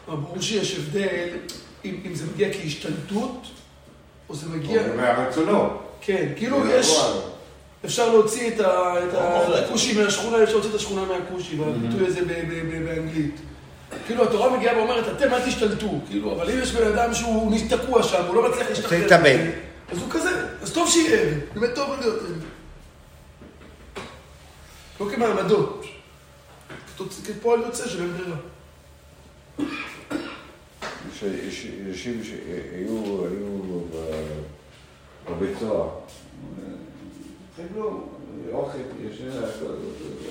אבל 0.09 0.17
ברור 0.41 0.49
שיש 0.49 0.77
הבדל 0.79 1.29
אם, 1.85 2.01
אם 2.07 2.15
זה 2.15 2.25
מגיע 2.35 2.49
כהשתלטות, 2.53 3.43
או 4.29 4.35
זה 4.35 4.47
מגיע... 4.49 4.83
מהרצונו. 4.97 5.69
כן, 6.01 6.33
כאילו 6.37 6.67
יש... 6.71 6.97
אפשר 7.85 8.09
להוציא 8.13 8.49
את 8.49 8.61
ה- 8.61 8.95
את 9.09 9.13
לא 9.15 9.39
מוחלט. 9.39 9.65
הכושי 9.65 10.03
מהשכונה, 10.03 10.43
אפשר 10.43 10.53
להוציא 10.55 10.71
את 10.71 10.75
השכונה 10.75 11.03
מהכושי, 11.05 11.61
והביטוי 11.61 12.07
הזה 12.07 12.21
ב- 12.25 12.27
ב- 12.29 12.63
ב- 12.73 12.85
באנגלית. 12.89 13.35
כאילו 14.07 14.25
התורה 14.25 14.57
מגיעה 14.57 14.77
ואומרת, 14.77 15.05
אתם 15.17 15.35
אל 15.35 15.47
תשתלטו, 15.47 16.01
כאילו, 16.09 16.33
אבל 16.33 16.51
אם 16.51 16.59
יש 16.63 16.73
בן 16.73 16.87
אדם 16.93 17.15
שהוא 17.15 17.57
תקוע 17.69 18.03
שם, 18.03 18.25
הוא 18.27 18.35
לא 18.35 18.51
מצליח 18.51 18.69
להשתחרר. 18.69 18.99
להתאבד. 19.03 19.39
אז 19.93 19.99
הוא 19.99 20.11
כזה, 20.11 20.31
אז 20.63 20.73
טוב 20.73 20.91
שיהיה 20.91 21.35
באמת 21.55 21.75
טוב 21.75 21.91
להיות. 22.01 22.21
לא 25.01 25.07
כמעמדות, 25.15 25.85
כפועל 27.27 27.61
יוצא 27.61 27.89
של 27.89 28.01
אין 28.03 28.13
ברירה. 28.17 28.37
יש 31.27 31.65
יש 31.65 31.67
אנשים 31.89 32.21
שהיו 32.25 33.03
בבית 35.31 35.59
סוהר. 35.59 35.89
תסתכלו, 37.57 38.03
אוכל, 38.53 38.79
יש, 39.11 39.23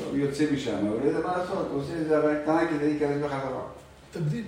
הוא 0.09 0.17
יוצא 0.17 0.45
משם, 0.53 0.75
אבל 0.75 0.97
לא 1.03 1.07
יודע 1.07 1.27
מה 1.27 1.37
לעשות, 1.37 1.67
הוא 1.71 1.81
עושה 1.81 1.93
איזה 1.93 2.17
הרי 2.17 2.33
קטנה 2.43 2.67
כדי 2.67 2.89
להיכנס 2.89 3.23
בחזרה. 3.23 3.61
מתאבדים. 4.09 4.45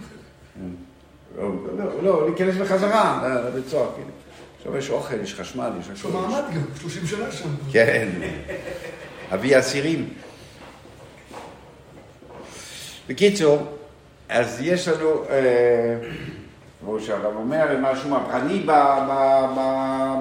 לא, 1.38 1.50
לא, 1.78 2.04
לא, 2.04 2.30
להיכנס 2.30 2.56
בחזרה 2.56 3.24
לבית 3.48 3.68
סוהר, 3.68 3.92
כאילו. 3.96 4.10
עכשיו 4.58 4.78
יש 4.78 4.90
אוכל, 4.90 5.20
יש 5.20 5.36
חשמל, 5.36 5.72
יש 5.80 5.90
יש 5.94 6.04
לו 6.04 6.10
מעמד 6.10 6.44
גם, 6.56 6.62
30 6.82 7.08
שנה 7.08 7.32
שם. 7.32 7.50
כן, 7.72 8.10
אבי 9.34 9.56
האסירים. 9.56 10.14
בקיצור, 13.08 13.78
אז 14.32 14.58
יש 14.62 14.88
לנו, 14.88 15.24
אה, 15.30 15.96
כמו 16.80 17.00
שהרב 17.00 17.36
אומר, 17.36 17.78
משהו 17.82 18.10
מהפכני 18.10 18.60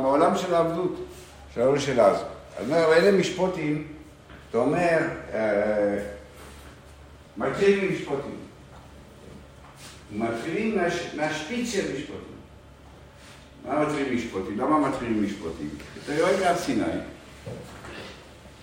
בעולם 0.02 0.36
של 0.36 0.54
העבדות, 0.54 0.94
של 1.54 1.60
העולם 1.60 1.78
של 1.78 2.00
אז. 2.00 2.16
אז 2.58 2.66
אומר, 2.70 2.92
אלה 2.92 3.12
משפוטים, 3.18 3.86
אתה 4.50 4.58
אומר, 4.58 4.98
אה, 5.34 5.98
מתחילים 7.36 7.92
משפוטים. 7.92 8.34
מתחילים 10.12 10.78
מהש- 10.78 11.14
מהשפיץ 11.16 11.72
של 11.72 11.92
משפוטים. 11.94 12.20
מה 13.66 13.80
מתחילים 13.86 14.16
משפוטים? 14.16 14.58
למה 14.58 14.88
מתחילים 14.88 15.24
משפוטים? 15.24 15.68
אתה 16.04 16.14
יורד 16.14 16.40
מהר 16.40 16.56
סיני, 16.56 16.82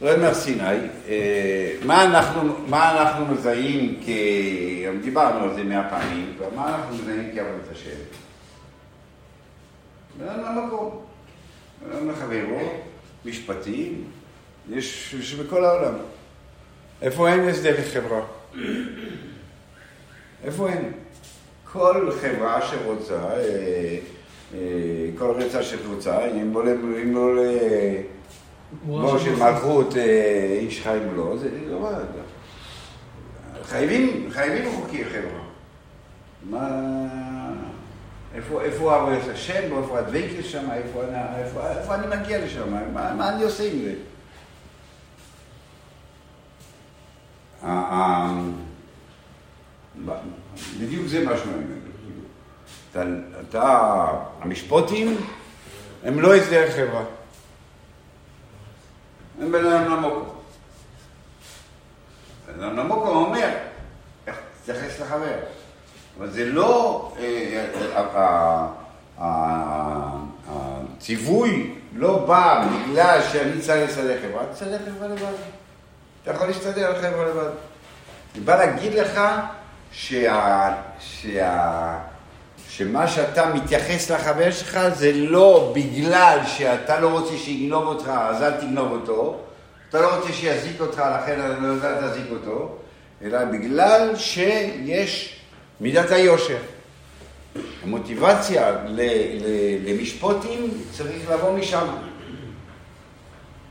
יורד 0.01 0.19
מהר 0.19 0.33
סיני, 0.33 0.63
אה, 1.07 1.73
מה 1.85 2.03
אנחנו, 2.03 2.55
מה 2.67 2.91
אנחנו 2.91 3.25
מזהים 3.25 3.99
כ... 4.05 4.09
דיברנו 5.01 5.43
על 5.43 5.53
זה 5.55 5.63
מאה 5.63 5.89
פעמים, 5.89 6.33
מה 6.55 6.75
אנחנו 6.75 6.95
מזהים 6.95 7.31
כעבודת 7.35 7.71
השם? 7.71 7.89
בן 10.19 10.29
אדם 10.29 10.57
למקום, 10.57 11.01
בן 11.81 11.97
אדם 11.97 12.09
לחברו, 12.09 12.73
משפטים, 13.25 14.03
יש, 14.69 15.15
יש 15.19 15.33
בכל 15.33 15.65
העולם. 15.65 15.93
איפה 17.01 17.29
אין 17.29 17.49
הסדר 17.49 17.75
חברה? 17.93 18.21
איפה 20.43 20.69
אין? 20.69 20.91
כל 21.71 22.11
חברה 22.21 22.61
שרוצה, 22.61 23.23
אה, 23.23 23.97
אה, 24.53 24.59
כל 25.17 25.31
רצה 25.31 25.63
שרוצה, 25.63 26.25
אם 26.25 26.53
לא, 26.53 27.29
לא 28.87 29.19
של 29.19 29.35
מלכות 29.35 29.97
אה, 29.97 30.57
איש 30.59 30.81
חיים 30.81 31.15
לא, 31.15 31.37
זה 31.37 31.49
לא 31.69 31.79
מה... 31.79 31.89
חייבים, 33.63 34.27
חייבים 34.31 34.71
חוקי 34.75 35.05
חברה. 35.05 35.41
מה... 36.43 36.67
איפה, 38.35 38.61
איפה 38.61 38.95
עבודת 38.95 39.27
השם, 39.33 39.77
איפה 39.77 39.99
הדבקת 39.99 40.43
שם, 40.45 40.71
איפה, 40.71 41.01
איפה, 41.37 41.67
איפה 41.69 41.95
אני 41.95 42.07
מגיע 42.17 42.45
לשם, 42.45 42.73
מה, 42.93 43.13
מה 43.13 43.29
אני 43.29 43.43
עושה 43.43 43.63
עם 43.71 43.79
זה? 43.83 43.93
ה- 47.63 47.67
ה- 47.71 48.41
בדיוק 50.81 51.07
זה 51.07 51.25
מה 51.25 51.37
שאומרים. 51.37 51.67
אתה, 52.91 53.03
אתה, 53.49 54.05
המשפוטים 54.41 55.17
הם 56.03 56.19
לא 56.19 56.35
הסדר 56.35 56.71
חברה. 56.71 57.03
הם 59.41 59.51
בן 59.51 59.65
אדם 59.65 59.93
נמוק. 59.93 60.35
בן 62.47 62.63
אדם 62.63 62.79
נמוק 62.79 63.05
הוא 63.05 63.25
אומר, 63.25 63.49
איך 64.27 64.35
תתייחס 64.63 64.99
לחבר. 64.99 65.37
אבל 66.17 66.29
זה 66.29 66.45
לא, 66.45 67.11
אה, 67.19 67.65
אה, 67.95 68.67
אה, 69.19 70.07
הציווי 70.47 71.75
לא 71.93 72.25
בא 72.25 72.67
בגלל 72.67 73.21
שאני 73.31 73.61
צריך 73.61 73.89
לסדר 73.89 74.17
חברה, 74.21 74.45
תסדר 74.53 74.77
חברה 74.85 75.07
לבד. 75.07 75.33
אתה 76.23 76.31
יכול 76.31 76.47
להסתדר 76.47 76.91
לחבר'ה 76.91 77.25
לבד. 77.25 77.49
אני 78.35 78.43
בא 78.43 78.55
להגיד 78.55 78.93
לך 78.93 79.21
שה, 79.91 80.73
שה, 80.99 81.99
שמה 82.69 83.07
שאתה 83.07 83.53
מתייחס 83.53 84.11
לחבר 84.11 84.51
שלך 84.51 84.79
זה 84.93 85.11
לא 85.13 85.73
בגלל 85.75 86.39
שאתה 86.45 86.99
לא 86.99 87.07
רוצה 87.07 87.37
שיגנוב 87.37 87.87
אותך, 87.87 88.07
אז 88.07 88.43
אל 88.43 88.51
תגנוב 88.51 88.91
אותו. 88.91 89.37
אתה 89.89 90.01
לא 90.01 90.15
רוצה 90.15 90.33
שיזיק 90.33 90.81
אותך, 90.81 90.97
לכן 90.97 91.39
אתה 91.39 91.59
לא 91.59 91.67
יודע 91.67 92.01
להזיק 92.01 92.25
אותו, 92.31 92.75
אלא 93.21 93.45
בגלל 93.45 94.15
שיש 94.15 95.39
מידת 95.81 96.11
היושר. 96.11 96.57
המוטיבציה 97.83 98.71
למשפוטים 99.85 100.69
צריך 100.91 101.31
לבוא 101.31 101.57
משם. 101.57 101.87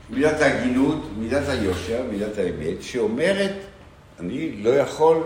מידת 0.09 0.41
ההגינות, 0.41 1.09
מידת 1.17 1.49
היושר, 1.49 2.01
מידת 2.11 2.37
האמת, 2.37 2.81
שאומרת, 2.81 3.53
אני 4.19 4.63
לא 4.63 4.69
יכול 4.69 5.23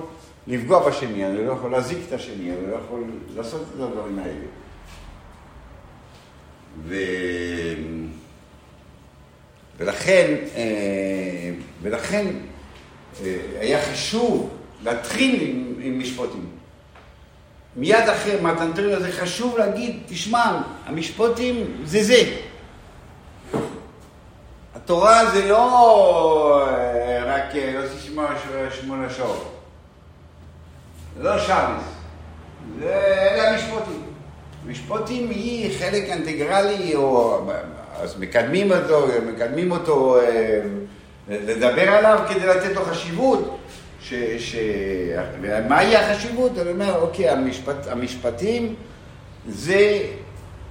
לפגוע 0.47 0.89
בשני, 0.89 1.25
אני 1.25 1.45
לא 1.45 1.51
יכול 1.51 1.71
להזיק 1.71 1.97
את 2.07 2.13
השני, 2.13 2.51
אני 2.51 2.71
לא 2.71 2.75
יכול 2.75 3.03
לעשות 3.35 3.61
את 3.61 3.81
הדברים 3.81 4.19
האלה. 4.19 4.45
ו... 6.83 6.95
ולכן, 9.77 10.35
אה, 10.55 11.51
ולכן 11.81 12.27
אה, 13.23 13.35
היה 13.59 13.81
חשוב 13.81 14.49
להתחיל 14.83 15.41
עם, 15.41 15.73
עם 15.81 15.99
משפוטים. 15.99 16.45
מיד 17.75 18.09
אחרי 18.09 18.41
מתנתריה 18.41 18.99
זה 18.99 19.11
חשוב 19.11 19.57
להגיד, 19.57 19.99
תשמע, 20.05 20.61
המשפוטים 20.85 21.77
זה 21.85 22.03
זה. 22.03 22.37
התורה 24.75 25.31
זה 25.31 25.49
לא 25.49 26.67
אה, 26.67 27.23
רק 27.25 27.55
יוסי 27.55 28.13
שמונה 28.81 29.09
שעות. 29.09 29.51
זה 31.18 31.24
לא 31.24 31.39
שבס. 31.39 31.84
זה 32.80 32.93
אלה 33.32 33.51
המשפוטים. 33.51 34.01
המשפוטים 34.66 35.30
היא 35.30 35.80
חלק 35.80 36.03
אינטגרלי, 36.03 36.95
או 36.95 37.39
אז 38.01 38.20
מקדמים 38.20 38.72
אותו, 38.72 39.07
מקדמים 39.34 39.72
אותו 39.72 40.18
לדבר 41.30 41.89
עליו 41.89 42.20
כדי 42.30 42.47
לתת 42.47 42.76
לו 42.76 42.82
חשיבות. 42.86 43.57
ש, 44.01 44.14
ש... 44.39 44.55
מהי 45.70 45.95
החשיבות? 45.95 46.57
אני 46.57 46.72
אומר, 46.72 47.01
אוקיי, 47.01 47.30
המשפט, 47.30 47.88
המשפטים 47.88 48.76
זה, 49.47 49.99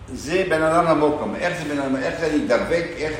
זה 0.09 0.45
בן 0.49 0.63
אדם 0.63 0.85
למוקום. 0.85 1.35
איך 1.37 1.63
זה 1.63 1.75
בן 1.75 1.81
אדם, 1.81 1.97
איך 1.97 2.21
אני 2.21 2.39
דבק, 2.47 2.85
איך, 2.97 3.13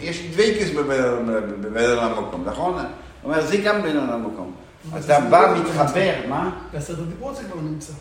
יש 0.00 0.26
דבקס 0.30 0.70
בבן 0.70 1.84
אדם 1.84 2.10
למוקום, 2.10 2.44
נכון? 2.44 2.76
זאת 2.76 2.84
אומרת, 3.24 3.46
זה 3.46 3.56
גם 3.56 3.82
בן 3.82 3.96
אדם 3.96 4.10
למוקום. 4.10 4.52
אתה 4.98 5.20
בא, 5.20 5.54
מתחבר, 5.58 6.12
מה? 6.28 6.50
בעשרת 6.72 6.98
הדיברות 6.98 7.36
זה 7.36 7.42
כבר 7.44 7.60
נמצא. 7.60 7.92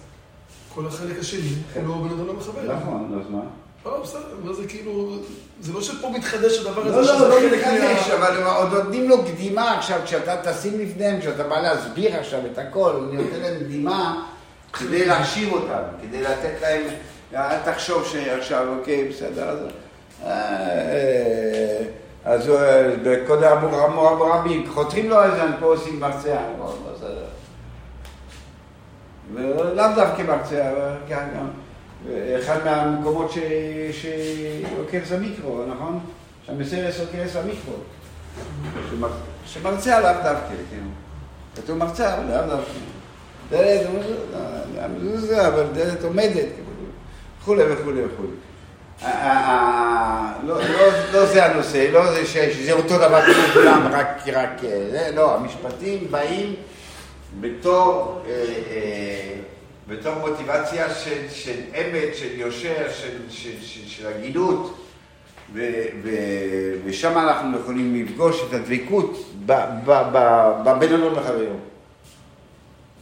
כל 0.76 0.88
החלק 0.88 1.20
השני, 1.20 1.50
לא 1.88 1.94
בן 1.96 2.10
אדם 2.10 2.28
לא 2.28 2.34
מחבר. 2.34 2.76
נכון, 2.76 3.22
אז 3.22 3.32
מה? 3.32 3.40
לא, 3.86 4.02
בסדר, 4.04 4.54
זה 4.54 4.68
כאילו, 4.68 5.16
זה 5.62 5.74
לא 5.74 5.82
שפה 5.82 6.10
מתחדש 6.10 6.60
הדבר 6.60 6.82
הזה, 6.82 7.14
לא, 7.14 7.20
לא, 7.20 7.42
לא 7.42 7.58
מתחדש. 7.58 8.10
אבל 8.10 8.44
עוד 8.44 8.74
נותנים 8.74 9.10
לו 9.10 9.24
קדימה 9.24 9.78
עכשיו, 9.78 10.00
כשאתה 10.06 10.52
תשים 10.52 10.80
לפניהם, 10.80 11.20
כשאתה 11.20 11.44
בא 11.44 11.60
להסביר 11.60 12.16
עכשיו 12.16 12.40
את 12.52 12.58
הכל, 12.58 13.08
אני 13.10 13.24
נותן 13.24 13.40
להם 13.40 13.60
קדימה 13.60 14.26
כדי 14.74 15.06
להכשיר 15.06 15.52
אותם, 15.52 15.82
כדי 16.02 16.22
לתת 16.22 16.62
להם, 16.62 16.82
אל 17.36 17.58
תחשוב 17.66 18.08
שעכשיו, 18.08 18.68
אוקיי, 18.80 19.10
בסדר, 19.10 19.50
אז... 19.50 19.60
אה, 22.26 22.32
אז 22.32 22.52
בקודם 23.04 23.58
אמרו 23.74 24.04
רבו 24.08 24.32
רבי, 24.34 24.64
חותרים 24.74 25.10
לו 25.10 25.24
איזה, 25.24 25.42
פה 25.60 25.66
עושים 25.66 26.00
מרצע. 26.00 26.38
ולאו 29.34 29.86
דווקא 29.96 30.22
מרצע, 30.22 30.72
גם... 31.10 31.48
אחד 32.40 32.66
מהמקומות 32.66 33.32
שעוקר 33.92 35.00
זה 35.06 35.20
מיקרו, 35.20 35.66
נכון? 35.66 36.00
שהמסרס 36.46 37.00
עוקר 37.00 37.28
זה 37.28 37.42
מיקרו. 37.42 37.74
שמרצה 39.46 40.00
לאו 40.00 40.14
דווקא, 40.24 40.54
כן. 40.72 40.84
כתוב 41.56 41.78
מרצה, 41.78 42.18
אבל 42.18 42.24
לאו 42.24 42.48
דווקא. 42.48 42.72
דלת, 43.50 43.88
מזוזה, 45.02 45.48
אבל 45.48 45.66
דלת 45.74 46.04
עומדת, 46.04 46.48
וכולי 47.42 47.64
וכולי 47.64 48.06
וכולי. 48.06 48.30
לא 51.14 51.26
זה 51.26 51.46
הנושא, 51.46 51.90
לא 51.92 52.14
זה 52.14 52.26
שזה 52.26 52.74
אותו 52.74 52.98
דבר 52.98 53.22
כמו 53.22 53.44
כולם, 53.54 53.88
רק, 53.92 54.28
רק, 54.34 54.62
לא, 55.16 55.36
המשפטים 55.36 56.08
באים 56.12 56.56
בתור 57.40 58.22
בתור 59.88 60.14
מוטיבציה 60.16 60.90
של, 61.30 61.60
אמת, 61.76 62.16
של 62.16 62.40
יושר, 62.40 62.92
של, 63.30 63.52
של, 63.88 64.08
הגינות, 64.08 64.80
ושם 66.86 67.18
אנחנו 67.18 67.60
יכולים 67.60 68.06
לפגוש 68.06 68.44
את 68.50 68.54
הדבקות 68.54 69.26
בבין 70.66 70.94
אלון 70.94 71.16
לחברו. 71.16 71.56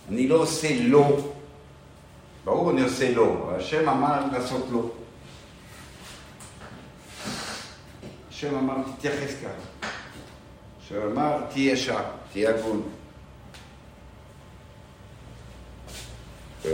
אני 0.09 0.27
לא 0.27 0.35
עושה 0.35 0.67
לא, 0.81 1.17
ברור 2.45 2.71
אני 2.71 2.81
עושה 2.81 3.11
לא, 3.11 3.51
השם 3.57 3.89
אמר 3.89 4.19
לעשות 4.33 4.67
לא. 4.71 4.89
השם 8.43 8.57
אמר 8.57 8.75
תתייחס 8.97 9.33
ככה. 9.43 9.87
השם 10.81 11.01
אמר 11.11 11.41
תהיה 11.49 11.73
ישר, 11.73 12.03
תהיה 12.31 12.49
הגון. 12.49 12.81
Uh, 16.63 16.67